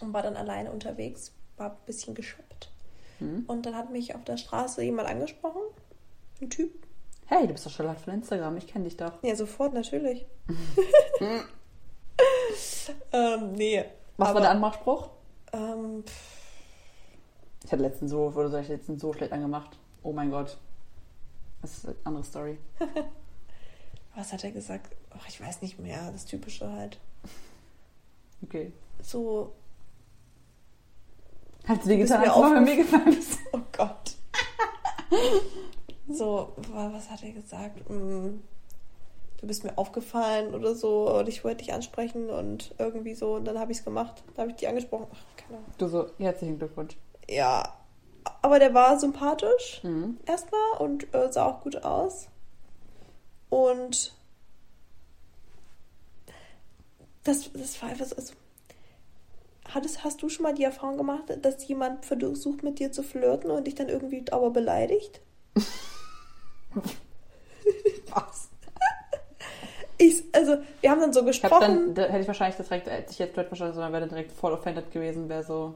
und 0.00 0.12
war 0.12 0.22
dann 0.22 0.36
alleine 0.36 0.72
unterwegs, 0.72 1.32
war 1.56 1.70
ein 1.70 1.76
bisschen 1.86 2.14
geshoppt. 2.14 2.70
Hm? 3.18 3.44
Und 3.46 3.66
dann 3.66 3.76
hat 3.76 3.90
mich 3.90 4.14
auf 4.14 4.24
der 4.24 4.36
Straße 4.38 4.82
jemand 4.82 5.08
angesprochen, 5.08 5.62
ein 6.44 6.50
Typ. 6.50 6.72
Hey, 7.26 7.46
du 7.46 7.52
bist 7.52 7.64
doch 7.66 7.70
Charlotte 7.70 8.00
von 8.00 8.14
Instagram. 8.14 8.56
Ich 8.56 8.66
kenne 8.66 8.84
dich 8.84 8.96
doch. 8.96 9.22
Ja, 9.22 9.34
sofort, 9.34 9.72
natürlich. 9.72 10.26
ähm, 13.12 13.52
nee. 13.52 13.84
Was 14.16 14.28
Aber, 14.28 14.34
war 14.36 14.42
der 14.42 14.50
Anmachspruch? 14.50 15.10
Ähm, 15.52 16.04
Ich 17.64 17.72
hatte 17.72 17.82
letztens 17.82 18.10
so, 18.10 18.34
wurde 18.34 18.60
ich 18.60 18.68
letztens 18.68 19.00
so 19.00 19.12
schlecht 19.12 19.32
angemacht. 19.32 19.76
Oh 20.02 20.12
mein 20.12 20.30
Gott. 20.30 20.58
Das 21.62 21.78
ist 21.78 21.86
eine 21.86 21.96
andere 22.04 22.24
Story. 22.24 22.58
was 24.14 24.32
hat 24.32 24.44
er 24.44 24.52
gesagt? 24.52 24.94
Ach, 25.10 25.26
ich 25.26 25.40
weiß 25.40 25.62
nicht 25.62 25.78
mehr. 25.78 26.12
Das 26.12 26.26
Typische 26.26 26.70
halt. 26.70 27.00
Okay. 28.42 28.72
So, 29.02 29.54
Hat 31.66 31.80
es 31.80 31.84
dir 31.86 31.96
getan, 31.96 32.22
als 32.22 32.34
du 32.34 32.60
mir 32.60 32.76
gefallen 32.76 33.06
bist? 33.06 33.38
so, 36.14 36.52
wa- 36.72 36.90
was 36.92 37.10
hat 37.10 37.22
er 37.22 37.32
gesagt? 37.32 37.88
Mm, 37.90 38.40
Du 39.40 39.48
bist 39.48 39.62
mir 39.62 39.76
aufgefallen 39.76 40.54
oder 40.54 40.74
so 40.74 41.10
und 41.18 41.28
ich 41.28 41.44
wollte 41.44 41.58
dich 41.64 41.74
ansprechen 41.74 42.30
und 42.30 42.74
irgendwie 42.78 43.12
so 43.14 43.34
und 43.34 43.44
dann 43.44 43.58
habe 43.58 43.72
ich 43.72 43.78
es 43.78 43.84
gemacht. 43.84 44.22
Da 44.34 44.42
habe 44.42 44.52
ich 44.52 44.56
dich 44.56 44.66
angesprochen. 44.68 45.06
Ach, 45.12 45.36
keine 45.36 45.58
Ahnung. 45.58 45.70
Du 45.76 45.86
so, 45.86 46.06
herzlichen 46.18 46.58
Glückwunsch. 46.58 46.96
Ja, 47.28 47.74
aber 48.40 48.58
der 48.58 48.72
war 48.72 48.98
sympathisch. 48.98 49.80
Mhm. 49.82 50.16
erstmal 50.24 50.78
und 50.78 51.12
äh, 51.14 51.30
sah 51.30 51.44
auch 51.46 51.60
gut 51.60 51.84
aus. 51.84 52.28
Und 53.50 54.14
das, 57.24 57.50
das 57.52 57.82
war 57.82 57.90
einfach 57.90 58.06
so. 58.06 58.16
Also, 58.16 58.32
hattest, 59.68 60.04
hast 60.04 60.22
du 60.22 60.28
schon 60.30 60.44
mal 60.44 60.54
die 60.54 60.64
Erfahrung 60.64 60.96
gemacht, 60.96 61.24
dass 61.42 61.66
jemand 61.68 62.06
versucht, 62.06 62.62
mit 62.62 62.78
dir 62.78 62.92
zu 62.92 63.02
flirten 63.02 63.50
und 63.50 63.66
dich 63.66 63.74
dann 63.74 63.88
irgendwie 63.90 64.24
aber 64.30 64.50
beleidigt? 64.50 65.20
Was? 68.14 68.48
Ich, 69.96 70.24
also, 70.32 70.56
wir 70.80 70.90
haben 70.90 71.00
dann 71.00 71.12
so 71.12 71.20
Ich 71.20 71.40
gesprochen. 71.40 71.60
dann, 71.60 71.94
da 71.94 72.02
hätte 72.06 72.18
ich 72.18 72.26
wahrscheinlich 72.26 72.56
das 72.56 72.66
direkt, 72.66 72.88
hätte 72.90 73.12
ich 73.12 73.18
jetzt 73.20 73.36
direkt 73.36 73.48
verstanden, 73.48 73.74
sondern 73.74 73.92
wäre 73.92 74.00
dann 74.00 74.08
direkt 74.08 74.32
voll 74.32 74.52
offended 74.52 74.90
gewesen, 74.90 75.28
wäre 75.28 75.44
so 75.44 75.74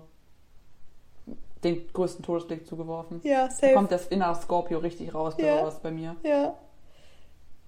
den 1.63 1.87
größten 1.93 2.25
Todesblick 2.25 2.67
zugeworfen. 2.67 3.21
ja, 3.23 3.45
Da 3.47 3.51
safe. 3.53 3.75
kommt 3.75 3.93
das 3.93 4.09
innere 4.09 4.35
Scorpio 4.35 4.79
richtig 4.79 5.15
raus 5.15 5.37
bei 5.37 5.45
Ja. 5.47 5.61
sowas 5.61 5.79
bei 5.81 5.93
mir. 5.93 6.17
Ja. 6.25 6.55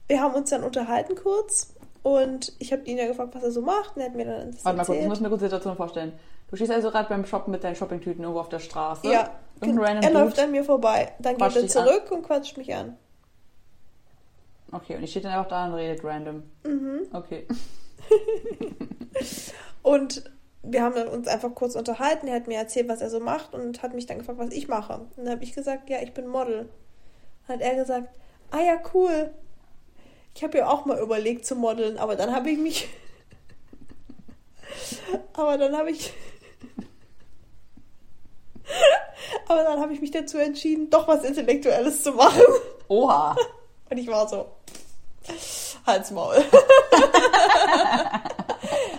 Wir 0.08 0.20
haben 0.20 0.34
uns 0.34 0.50
dann 0.50 0.64
unterhalten 0.64 1.14
kurz 1.14 1.72
und 2.02 2.52
ich 2.58 2.72
habe 2.72 2.82
ihn 2.82 2.98
ja 2.98 3.06
gefragt, 3.06 3.32
was 3.34 3.44
er 3.44 3.52
so 3.52 3.62
macht 3.62 3.94
und 3.94 4.02
er 4.02 4.08
hat 4.08 4.16
mir 4.16 4.24
dann 4.24 4.50
das 4.50 4.64
Warte 4.64 4.76
mal 4.76 4.84
kurz, 4.84 4.98
ich 4.98 5.06
muss 5.06 5.20
mir 5.20 5.28
kurz 5.28 5.40
die 5.40 5.46
Situation 5.46 5.76
vorstellen. 5.76 6.12
Du 6.50 6.56
stehst 6.56 6.72
also 6.72 6.90
gerade 6.90 7.08
beim 7.08 7.24
Shoppen 7.24 7.52
mit 7.52 7.62
deinen 7.62 7.76
Shoppingtüten 7.76 8.22
irgendwo 8.24 8.40
auf 8.40 8.48
der 8.48 8.58
Straße. 8.58 9.06
Ja, 9.06 9.30
Irgendein 9.60 9.84
random 9.98 10.02
er 10.02 10.20
läuft 10.24 10.36
Dude. 10.36 10.46
an 10.46 10.50
mir 10.50 10.64
vorbei. 10.64 11.12
Dann 11.20 11.36
geht 11.36 11.42
er 11.42 11.62
dich 11.62 11.76
an. 11.76 11.86
zurück 11.86 12.10
und 12.10 12.22
quatscht 12.24 12.56
mich 12.56 12.74
an. 12.74 12.96
Okay, 14.72 14.96
und 14.96 15.02
ich 15.02 15.10
stehe 15.10 15.22
dann 15.22 15.32
einfach 15.32 15.48
da 15.48 15.66
und 15.66 15.74
redet 15.74 16.04
random. 16.04 16.42
Mhm. 16.64 17.08
Okay. 17.12 17.46
Und 19.82 20.30
wir 20.62 20.82
haben 20.82 20.94
dann 20.94 21.08
uns 21.08 21.26
einfach 21.26 21.54
kurz 21.54 21.74
unterhalten. 21.74 22.28
Er 22.28 22.36
hat 22.36 22.46
mir 22.46 22.58
erzählt, 22.58 22.88
was 22.88 23.00
er 23.00 23.10
so 23.10 23.20
macht 23.20 23.54
und 23.54 23.82
hat 23.82 23.94
mich 23.94 24.06
dann 24.06 24.18
gefragt, 24.18 24.38
was 24.38 24.52
ich 24.52 24.68
mache. 24.68 24.98
Und 25.16 25.24
dann 25.24 25.30
habe 25.30 25.44
ich 25.44 25.54
gesagt, 25.54 25.88
ja, 25.88 26.02
ich 26.02 26.12
bin 26.12 26.26
Model. 26.26 26.68
Dann 27.46 27.56
hat 27.56 27.62
er 27.62 27.76
gesagt, 27.76 28.08
ah 28.50 28.60
ja, 28.60 28.80
cool. 28.94 29.30
Ich 30.34 30.44
habe 30.44 30.58
ja 30.58 30.68
auch 30.68 30.84
mal 30.84 31.00
überlegt 31.00 31.46
zu 31.46 31.56
modeln, 31.56 31.98
aber 31.98 32.14
dann 32.14 32.34
habe 32.34 32.50
ich 32.50 32.58
mich. 32.58 32.88
aber 35.32 35.58
dann 35.58 35.76
habe 35.76 35.90
ich. 35.90 36.12
aber 39.48 39.64
dann 39.64 39.80
habe 39.80 39.92
ich 39.92 40.00
mich 40.00 40.10
dazu 40.12 40.38
entschieden, 40.38 40.90
doch 40.90 41.08
was 41.08 41.24
Intellektuelles 41.24 42.02
zu 42.02 42.12
machen. 42.12 42.42
Oha. 42.88 43.34
Und 43.88 43.98
ich 43.98 44.06
war 44.06 44.28
so, 44.28 44.46
Halt's 45.86 46.10
Maul. 46.10 46.36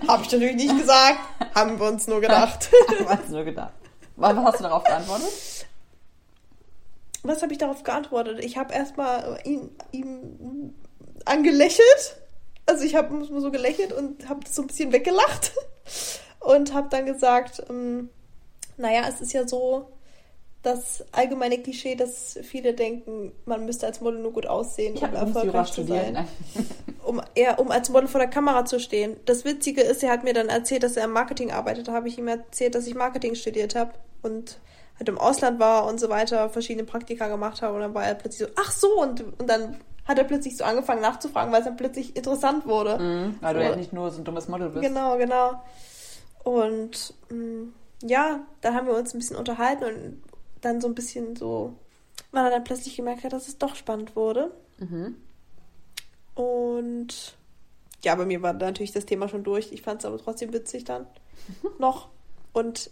Habe 0.08 0.24
ich 0.24 0.32
natürlich 0.32 0.56
nicht 0.56 0.78
gesagt, 0.78 1.20
haben 1.56 1.80
wir 1.80 1.88
uns 1.88 2.08
nur 2.08 2.22
gedacht. 2.22 2.70
Was 3.06 3.30
nur 3.30 3.44
gedacht. 3.44 3.74
Was 4.16 4.36
hast 4.36 4.60
du 4.60 4.64
darauf 4.64 4.84
geantwortet? 4.84 5.30
Was 7.24 7.42
habe 7.42 7.54
ich 7.54 7.60
darauf 7.60 7.84
geantwortet? 7.84 8.44
Ich 8.44 8.58
habe 8.58 8.74
erstmal 8.74 9.40
ihn, 9.46 9.70
ihm 9.92 10.74
angelächelt. 11.26 12.18
Also 12.66 12.84
ich 12.84 12.96
habe 12.96 13.26
so 13.26 13.52
gelächelt 13.52 13.94
und 13.94 14.28
habe 14.28 14.42
so 14.50 14.64
ein 14.64 14.68
bisschen 14.68 14.92
weggelacht. 14.92 15.54
Und 16.40 16.74
habe 16.74 16.90
dann 16.90 17.06
gesagt, 17.06 17.64
ähm, 17.70 18.10
naja, 18.78 19.04
es 19.08 19.22
ist 19.22 19.34
ja 19.34 19.48
so, 19.48 19.92
das 20.64 21.04
allgemeine 21.12 21.58
Klischee, 21.58 21.96
dass 21.96 22.38
viele 22.44 22.74
denken, 22.74 23.32
man 23.46 23.66
müsste 23.66 23.88
als 23.88 24.00
Model 24.00 24.20
nur 24.22 24.32
gut 24.32 24.46
aussehen, 24.46 24.96
Ich 24.96 25.02
um 25.02 25.14
erfolgreich 25.14 25.72
zu 25.72 25.84
sein. 25.84 26.14
Nein. 26.14 26.28
um, 27.04 27.22
eher, 27.34 27.60
um 27.60 27.72
als 27.72 27.90
Model 27.90 28.08
vor 28.08 28.20
der 28.20 28.30
Kamera 28.30 28.64
zu 28.66 28.80
stehen. 28.80 29.18
Das 29.26 29.44
Witzige 29.44 29.82
ist, 29.82 30.04
er 30.04 30.12
hat 30.12 30.24
mir 30.24 30.34
dann 30.34 30.50
erzählt, 30.50 30.84
dass 30.84 30.98
er 30.98 31.06
im 31.06 31.12
Marketing 31.12 31.52
arbeitet. 31.52 31.88
Da 31.88 31.94
habe 31.94 32.08
ich 32.08 32.18
ihm 32.20 32.28
erzählt, 32.28 32.76
dass 32.76 32.86
ich 32.86 32.94
Marketing 32.94 33.34
studiert 33.34 33.74
habe 33.74 33.94
und 34.22 34.60
halt 35.00 35.10
im 35.10 35.18
Ausland 35.18 35.60
war 35.60 35.88
und 35.88 36.00
so 36.00 36.10
weiter, 36.10 36.50
verschiedene 36.50 36.86
Praktika 36.86 37.28
gemacht 37.28 37.64
habe. 37.64 37.74
Und 37.76 37.82
dann 37.82 37.94
war 37.96 38.06
er 38.06 38.14
plötzlich 38.14 38.48
so, 38.48 38.54
ach 38.56 38.72
so, 38.72 39.02
und, 39.02 39.22
und 39.40 39.48
dann 39.50 39.78
hat 40.06 40.20
er 40.20 40.26
plötzlich 40.26 40.58
so 40.58 40.64
angefangen 40.64 41.02
nachzufragen, 41.02 41.52
weil 41.52 41.62
es 41.62 41.66
dann 41.66 41.78
plötzlich 41.78 42.16
interessant 42.16 42.68
wurde. 42.68 43.00
Mhm, 43.00 43.36
weil 43.42 43.56
du 43.56 43.62
So. 43.62 43.66
ja 43.66 43.76
nicht 43.76 43.94
nur 43.94 44.12
so 44.12 44.20
ein 44.22 44.26
dummes 44.26 44.48
Model 44.48 44.70
bist. 44.70 44.84
Genau, 44.84 45.18
genau. 45.18 45.60
Und 46.44 47.16
mh, 47.30 47.68
ja, 48.04 48.42
dann 48.62 48.76
haben 48.76 48.86
wir 48.88 48.94
uns 48.96 49.14
ein 49.16 49.20
bisschen 49.20 49.38
unterhalten 49.38 49.84
und 49.86 50.22
dann 50.62 50.82
so 50.82 50.88
ein 50.88 50.96
bisschen 50.96 51.36
so, 51.36 51.74
weil 52.32 52.46
er 52.46 52.52
dann 52.52 52.64
plötzlich 52.64 52.96
gemerkt 52.96 53.24
hat, 53.24 53.34
dass 53.34 53.48
es 53.48 53.58
doch 53.58 53.76
spannend 53.76 54.16
wurde. 54.16 54.52
Mhm. 54.78 55.18
Und 56.36 57.36
ja, 58.04 58.16
bei 58.16 58.26
mir 58.26 58.42
war 58.42 58.54
natürlich 58.54 58.92
das 58.92 59.06
Thema 59.06 59.28
schon 59.28 59.44
durch. 59.44 59.72
Ich 59.72 59.82
fand 59.82 60.02
es 60.02 60.06
aber 60.06 60.18
trotzdem 60.18 60.54
witzig 60.54 60.86
dann 60.86 61.08
noch. 61.80 62.10
Und 62.54 62.90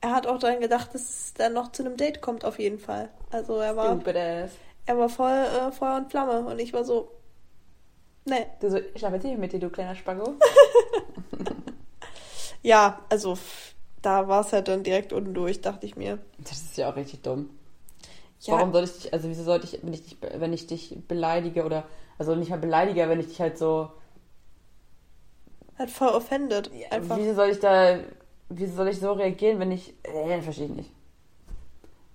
er 0.00 0.12
hat 0.12 0.26
auch 0.26 0.38
daran 0.38 0.60
gedacht, 0.60 0.94
dass 0.94 1.02
es 1.02 1.34
dann 1.34 1.52
noch 1.52 1.72
zu 1.72 1.84
einem 1.84 1.96
Date 1.96 2.20
kommt, 2.20 2.44
auf 2.44 2.58
jeden 2.58 2.78
Fall. 2.78 3.10
Also 3.30 3.56
er 3.58 3.76
war, 3.76 3.94
Stupid 3.94 4.16
ass. 4.16 4.52
er 4.86 4.98
war 4.98 5.08
voll 5.08 5.30
äh, 5.30 5.72
Feuer 5.72 5.96
und 5.96 6.10
Flamme 6.10 6.40
und 6.40 6.58
ich 6.58 6.72
war 6.72 6.84
so, 6.84 7.10
nee. 8.24 8.46
Du 8.60 8.70
so, 8.70 8.78
ich 8.94 9.04
arbeite 9.04 9.28
hier 9.28 9.38
mit 9.38 9.52
dir, 9.52 9.60
du 9.60 9.70
kleiner 9.70 9.94
Spaggo. 9.94 10.34
Ja, 12.62 13.00
also 13.08 13.38
da 14.02 14.28
war 14.28 14.40
es 14.40 14.52
halt 14.52 14.68
dann 14.68 14.82
direkt 14.82 15.12
unten 15.12 15.34
durch, 15.34 15.60
dachte 15.60 15.86
ich 15.86 15.96
mir. 15.96 16.18
Das 16.38 16.52
ist 16.52 16.76
ja 16.76 16.90
auch 16.90 16.96
richtig 16.96 17.22
dumm. 17.22 17.50
Ja, 18.40 18.54
Warum 18.54 18.72
soll 18.72 18.84
ich 18.84 18.92
dich, 18.92 19.12
also 19.12 19.28
wieso 19.28 19.44
sollte 19.44 19.66
ich, 19.66 19.82
wenn 19.82 19.92
ich 19.92 20.02
dich, 20.02 20.16
wenn 20.20 20.52
ich 20.52 20.66
dich 20.66 20.96
beleidige 21.06 21.64
oder, 21.64 21.84
also 22.18 22.34
nicht 22.34 22.50
mal 22.50 22.58
beleidige, 22.58 23.06
wenn 23.08 23.20
ich 23.20 23.26
dich 23.28 23.40
halt 23.40 23.58
so, 23.58 23.90
hat 25.80 25.90
voll 25.90 26.08
offended. 26.08 26.70
Einfach. 26.90 27.16
wieso 27.16 27.34
soll 27.34 27.48
ich 27.48 27.58
da, 27.58 28.00
wieso 28.50 28.76
soll 28.76 28.88
ich 28.88 29.00
so 29.00 29.12
reagieren, 29.12 29.58
wenn 29.60 29.72
ich, 29.72 29.94
äh, 30.02 30.42
verstehe 30.42 30.66
ich 30.66 30.72
nicht. 30.72 30.90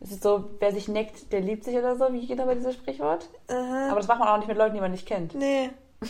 Es 0.01 0.11
ist 0.11 0.21
so, 0.21 0.51
wer 0.59 0.71
sich 0.71 0.87
neckt, 0.87 1.31
der 1.31 1.41
liebt 1.41 1.63
sich 1.63 1.75
oder 1.75 1.95
so, 1.95 2.13
wie 2.13 2.27
geht 2.27 2.39
aber 2.39 2.53
dieses 2.53 2.75
Sprichwort? 2.75 3.27
Aha. 3.47 3.87
Aber 3.89 3.99
das 3.99 4.07
macht 4.07 4.19
man 4.19 4.27
auch 4.27 4.37
nicht 4.37 4.47
mit 4.47 4.57
Leuten, 4.57 4.75
die 4.75 4.81
man 4.81 4.91
nicht 4.91 5.07
kennt. 5.07 5.33
nee, 5.33 5.71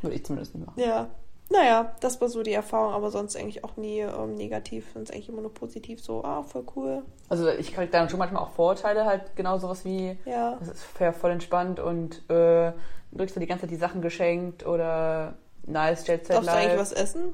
Würde 0.00 0.16
ich 0.16 0.24
zumindest 0.24 0.54
nicht 0.54 0.66
machen. 0.66 0.80
ja. 0.80 1.10
Naja, 1.50 1.92
das 2.00 2.20
war 2.20 2.28
so 2.28 2.42
die 2.42 2.52
Erfahrung, 2.52 2.94
aber 2.94 3.10
sonst 3.10 3.36
eigentlich 3.36 3.64
auch 3.64 3.76
nie 3.76 4.00
ähm, 4.00 4.34
negativ. 4.34 4.86
Sonst 4.94 5.12
eigentlich 5.12 5.28
immer 5.28 5.42
nur 5.42 5.52
positiv. 5.52 6.02
So, 6.02 6.24
ah, 6.24 6.42
voll 6.42 6.64
cool. 6.74 7.02
Also 7.28 7.48
ich 7.48 7.74
kriege 7.74 7.90
dann 7.90 8.08
schon 8.08 8.18
manchmal 8.18 8.42
auch 8.42 8.50
Vorurteile, 8.50 9.04
halt 9.04 9.36
genau 9.36 9.58
sowas 9.58 9.84
wie, 9.84 10.16
Ja. 10.24 10.56
das 10.58 10.68
ist 10.68 10.84
voll 10.84 11.30
entspannt 11.30 11.80
und 11.80 12.18
äh, 12.30 12.72
du 12.72 13.18
kriegst 13.18 13.36
dir 13.36 13.40
die 13.40 13.46
ganze 13.46 13.62
Zeit 13.62 13.70
die 13.70 13.76
Sachen 13.76 14.00
geschenkt 14.00 14.66
oder 14.66 15.34
nice 15.66 16.06
Jet 16.06 16.26
Set 16.26 16.36
Darfst 16.36 16.48
du 16.48 16.54
eigentlich 16.54 16.80
was 16.80 16.92
essen? 16.92 17.32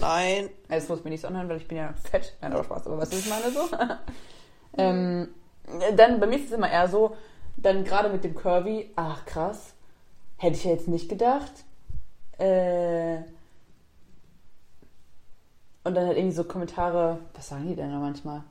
Nein. 0.00 0.48
Das 0.68 0.88
muss 0.88 1.02
mir 1.02 1.10
nicht 1.10 1.22
so 1.22 1.28
anhören, 1.28 1.48
weil 1.48 1.56
ich 1.56 1.66
bin 1.66 1.78
ja 1.78 1.92
fett. 2.10 2.36
Nein, 2.40 2.52
aber 2.52 2.62
Spaß, 2.62 2.86
aber 2.86 2.98
was 2.98 3.12
ist 3.12 3.28
meine 3.28 3.50
so? 3.50 3.68
ähm, 4.78 5.28
dann, 5.96 6.20
bei 6.20 6.26
mir 6.28 6.36
ist 6.36 6.46
es 6.46 6.52
immer 6.52 6.70
eher 6.70 6.88
so, 6.88 7.16
dann 7.56 7.82
gerade 7.84 8.08
mit 8.08 8.22
dem 8.22 8.34
Curvy, 8.36 8.90
ach 8.94 9.24
krass, 9.26 9.74
hätte 10.36 10.56
ich 10.56 10.64
ja 10.64 10.70
jetzt 10.70 10.86
nicht 10.88 11.08
gedacht. 11.08 11.50
Äh, 12.38 13.18
und 15.84 15.94
dann 15.94 16.06
halt 16.06 16.16
irgendwie 16.16 16.36
so 16.36 16.44
Kommentare, 16.44 17.18
was 17.34 17.48
sagen 17.48 17.66
die 17.68 17.76
denn 17.76 17.90
da 17.90 17.98
manchmal? 17.98 18.42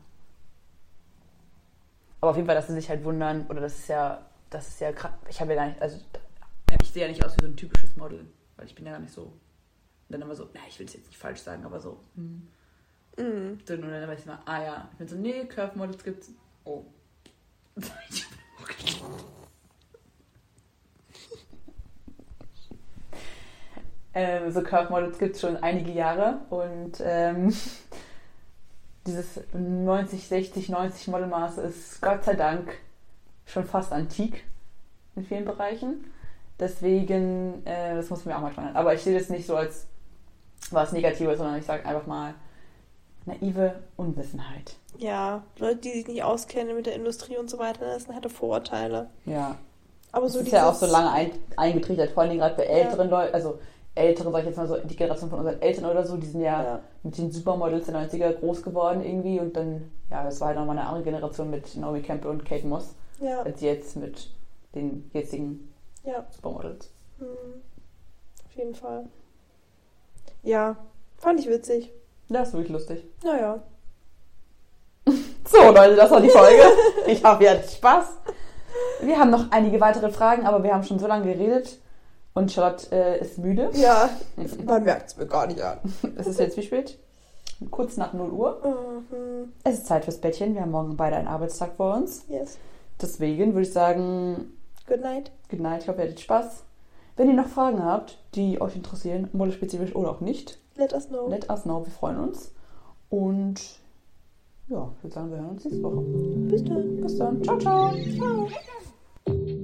Aber 2.21 2.31
auf 2.31 2.35
jeden 2.37 2.47
Fall, 2.47 2.55
dass 2.55 2.67
sie 2.67 2.73
sich 2.73 2.89
halt 2.89 3.03
wundern, 3.03 3.45
oder 3.47 3.61
das 3.61 3.79
ist 3.79 3.87
ja, 3.87 4.25
das 4.49 4.67
ist 4.67 4.81
ja 4.81 4.91
krass, 4.91 5.11
ich 5.29 5.39
habe 5.39 5.53
ja 5.53 5.61
gar 5.61 5.67
nicht, 5.69 5.81
also 5.81 5.99
ich 6.81 6.91
sehe 6.91 7.03
ja 7.03 7.07
nicht 7.07 7.23
aus 7.23 7.35
wie 7.37 7.41
so 7.45 7.47
ein 7.47 7.55
typisches 7.55 7.95
Model, 7.95 8.25
weil 8.57 8.65
ich 8.65 8.75
bin 8.75 8.85
ja 8.85 8.91
gar 8.93 8.99
nicht 8.99 9.13
so 9.13 9.21
und 9.23 9.33
dann 10.09 10.21
immer 10.21 10.35
so, 10.35 10.49
na, 10.53 10.61
ich 10.67 10.77
will 10.79 10.87
es 10.87 10.93
jetzt 10.93 11.07
nicht 11.07 11.17
falsch 11.17 11.39
sagen, 11.41 11.63
aber 11.65 11.79
so, 11.79 11.99
hm, 12.15 12.47
Mhm. 13.19 13.59
dünn. 13.65 13.83
Und 13.83 13.91
dann 13.91 14.07
weiß 14.07 14.21
ich 14.21 14.25
mal, 14.25 14.39
ah 14.45 14.63
ja. 14.63 14.89
Ich 14.93 14.97
bin 14.97 15.07
so, 15.07 15.15
nee, 15.17 15.45
Curve 15.45 15.77
Models 15.77 16.03
gibt's. 16.03 16.31
Oh. 16.63 16.85
ähm, 24.13 24.51
so 24.51 24.61
Curve 24.61 24.89
Models 24.89 25.17
gibt's 25.19 25.41
schon 25.41 25.57
einige 25.57 25.91
Jahre 25.91 26.39
und 26.49 27.01
ähm, 27.03 27.53
dieses 29.05 29.39
90, 29.53 30.27
60, 30.27 30.69
90 30.69 31.07
Modelmaß 31.07 31.57
ist 31.59 32.01
Gott 32.01 32.23
sei 32.23 32.35
Dank 32.35 32.77
schon 33.45 33.65
fast 33.65 33.91
antik 33.91 34.43
in 35.15 35.25
vielen 35.25 35.45
Bereichen. 35.45 36.11
Deswegen, 36.59 37.65
äh, 37.65 37.95
das 37.95 38.09
muss 38.09 38.25
man 38.25 38.33
mir 38.33 38.37
auch 38.37 38.43
mal 38.43 38.51
spannend. 38.51 38.75
Aber 38.75 38.93
ich 38.93 39.01
sehe 39.01 39.17
das 39.17 39.29
nicht 39.29 39.47
so 39.47 39.55
als 39.55 39.87
was 40.71 40.91
Negatives, 40.91 41.37
sondern 41.37 41.57
ich 41.57 41.65
sage 41.65 41.85
einfach 41.85 42.05
mal 42.05 42.33
naive 43.25 43.75
Unwissenheit. 43.95 44.75
Ja, 44.97 45.43
Leute, 45.57 45.77
die 45.77 45.91
sich 45.91 46.07
nicht 46.07 46.23
auskennen 46.23 46.75
mit 46.75 46.85
der 46.85 46.95
Industrie 46.95 47.37
und 47.37 47.49
so 47.49 47.57
weiter, 47.59 47.85
das 47.85 48.03
sind 48.03 48.13
halt 48.13 48.29
Vorurteile. 48.31 49.09
Ja. 49.25 49.55
Aber 50.11 50.25
Das 50.25 50.33
so 50.33 50.39
ist 50.39 50.51
ja 50.51 50.67
auch 50.67 50.73
so 50.73 50.87
lange 50.87 51.11
ein, 51.11 51.31
eingetrichtert, 51.55 52.11
vor 52.11 52.23
allem 52.23 52.37
gerade 52.37 52.55
bei 52.55 52.63
älteren 52.63 53.09
Leuten, 53.09 53.33
also 53.33 53.59
ältere, 53.99 54.31
sag 54.31 54.39
ich 54.39 54.45
jetzt 54.47 54.57
mal 54.57 54.67
so, 54.67 54.77
die 54.77 54.95
Generation 54.95 55.29
von 55.29 55.39
unseren 55.39 55.61
Eltern 55.61 55.85
oder 55.85 56.05
so, 56.05 56.17
die 56.17 56.25
sind 56.27 56.41
ja, 56.41 56.63
Ja. 56.63 56.79
mit 57.03 57.17
den 57.17 57.31
Supermodels 57.31 57.85
der 57.85 57.95
90er 57.95 58.33
groß 58.33 58.63
geworden 58.63 59.03
irgendwie 59.05 59.39
und 59.39 59.55
dann, 59.55 59.91
ja, 60.09 60.23
das 60.23 60.39
war 60.41 60.47
halt 60.49 60.57
nochmal 60.57 60.77
eine 60.77 60.87
andere 60.87 61.03
Generation 61.03 61.49
mit 61.49 61.75
Naomi 61.77 62.01
Campbell 62.01 62.31
und 62.31 62.45
Kate 62.45 62.65
Moss, 62.65 62.95
Ja, 63.19 63.41
als 63.41 63.61
jetzt 63.61 63.95
mit 63.97 64.29
den 64.73 65.09
jetzigen 65.13 65.71
ja. 66.03 66.25
Supermodels. 66.31 66.89
Mhm. 67.19 67.25
Auf 68.45 68.55
jeden 68.55 68.75
Fall. 68.75 69.05
Ja, 70.43 70.77
fand 71.17 71.39
ich 71.39 71.49
witzig. 71.49 71.91
Das 72.29 72.49
ist 72.49 72.53
wirklich 72.53 72.71
lustig. 72.71 73.03
Naja. 73.23 73.59
So, 75.51 75.57
Leute, 75.71 75.95
das 75.95 76.11
war 76.11 76.21
die 76.21 76.29
Folge. 76.29 76.61
Ich 77.07 77.23
hoffe, 77.23 77.43
ihr 77.43 77.49
hattet 77.49 77.71
Spaß. 77.71 78.05
Wir 79.01 79.17
haben 79.17 79.31
noch 79.31 79.49
einige 79.51 79.81
weitere 79.81 80.11
Fragen, 80.11 80.45
aber 80.45 80.61
wir 80.63 80.71
haben 80.71 80.83
schon 80.83 80.99
so 80.99 81.07
lange 81.07 81.25
geredet 81.33 81.79
und 82.33 82.51
Charlotte 82.51 82.87
äh, 82.91 83.21
ist 83.21 83.37
müde. 83.37 83.69
Ja, 83.73 84.09
man 84.65 84.83
merkt 84.83 85.09
es 85.11 85.17
mir 85.17 85.25
gar 85.27 85.47
nicht 85.47 85.61
an. 85.61 85.77
Es 86.15 86.27
ist 86.27 86.39
jetzt 86.39 86.57
wie 86.57 86.63
spät? 86.63 86.97
Kurz 87.71 87.97
nach 87.97 88.13
0 88.13 88.29
Uhr. 88.31 88.61
Mhm. 88.63 89.51
Es 89.63 89.75
ist 89.79 89.87
Zeit 89.87 90.05
fürs 90.05 90.17
Bettchen. 90.19 90.53
Wir 90.55 90.61
haben 90.61 90.71
morgen 90.71 90.95
beide 90.95 91.17
einen 91.17 91.27
Arbeitstag 91.27 91.75
vor 91.75 91.95
uns. 91.95 92.23
Yes. 92.29 92.57
Deswegen 93.01 93.53
würde 93.53 93.67
ich 93.67 93.73
sagen, 93.73 94.53
Good 94.87 95.01
night. 95.01 95.31
good 95.49 95.59
night. 95.59 95.83
Ich 95.83 95.89
hoffe, 95.89 95.99
ihr 95.99 96.05
hattet 96.05 96.19
Spaß. 96.21 96.63
Wenn 97.17 97.27
ihr 97.27 97.35
noch 97.35 97.47
Fragen 97.47 97.83
habt, 97.83 98.17
die 98.35 98.61
euch 98.61 98.75
interessieren, 98.77 99.29
modespezifisch 99.33 99.93
oder 99.95 100.11
auch 100.11 100.21
nicht, 100.21 100.57
Let 100.77 100.93
us 100.93 101.09
know. 101.09 101.27
let 101.27 101.49
us 101.49 101.63
know. 101.63 101.85
Wir 101.85 101.91
freuen 101.91 102.19
uns. 102.19 102.53
Und 103.09 103.59
ja, 104.69 104.89
ich 104.97 105.03
würde 105.03 105.13
sagen, 105.13 105.31
wir 105.31 105.37
hören 105.39 105.49
uns 105.49 105.65
nächste 105.65 105.83
Woche. 105.83 106.01
Bis 106.01 106.63
dann. 106.63 107.01
Bis 107.01 107.17
dann. 107.17 107.43
Ciao, 107.43 107.57
ciao. 107.57 107.93
Ciao. 108.17 109.58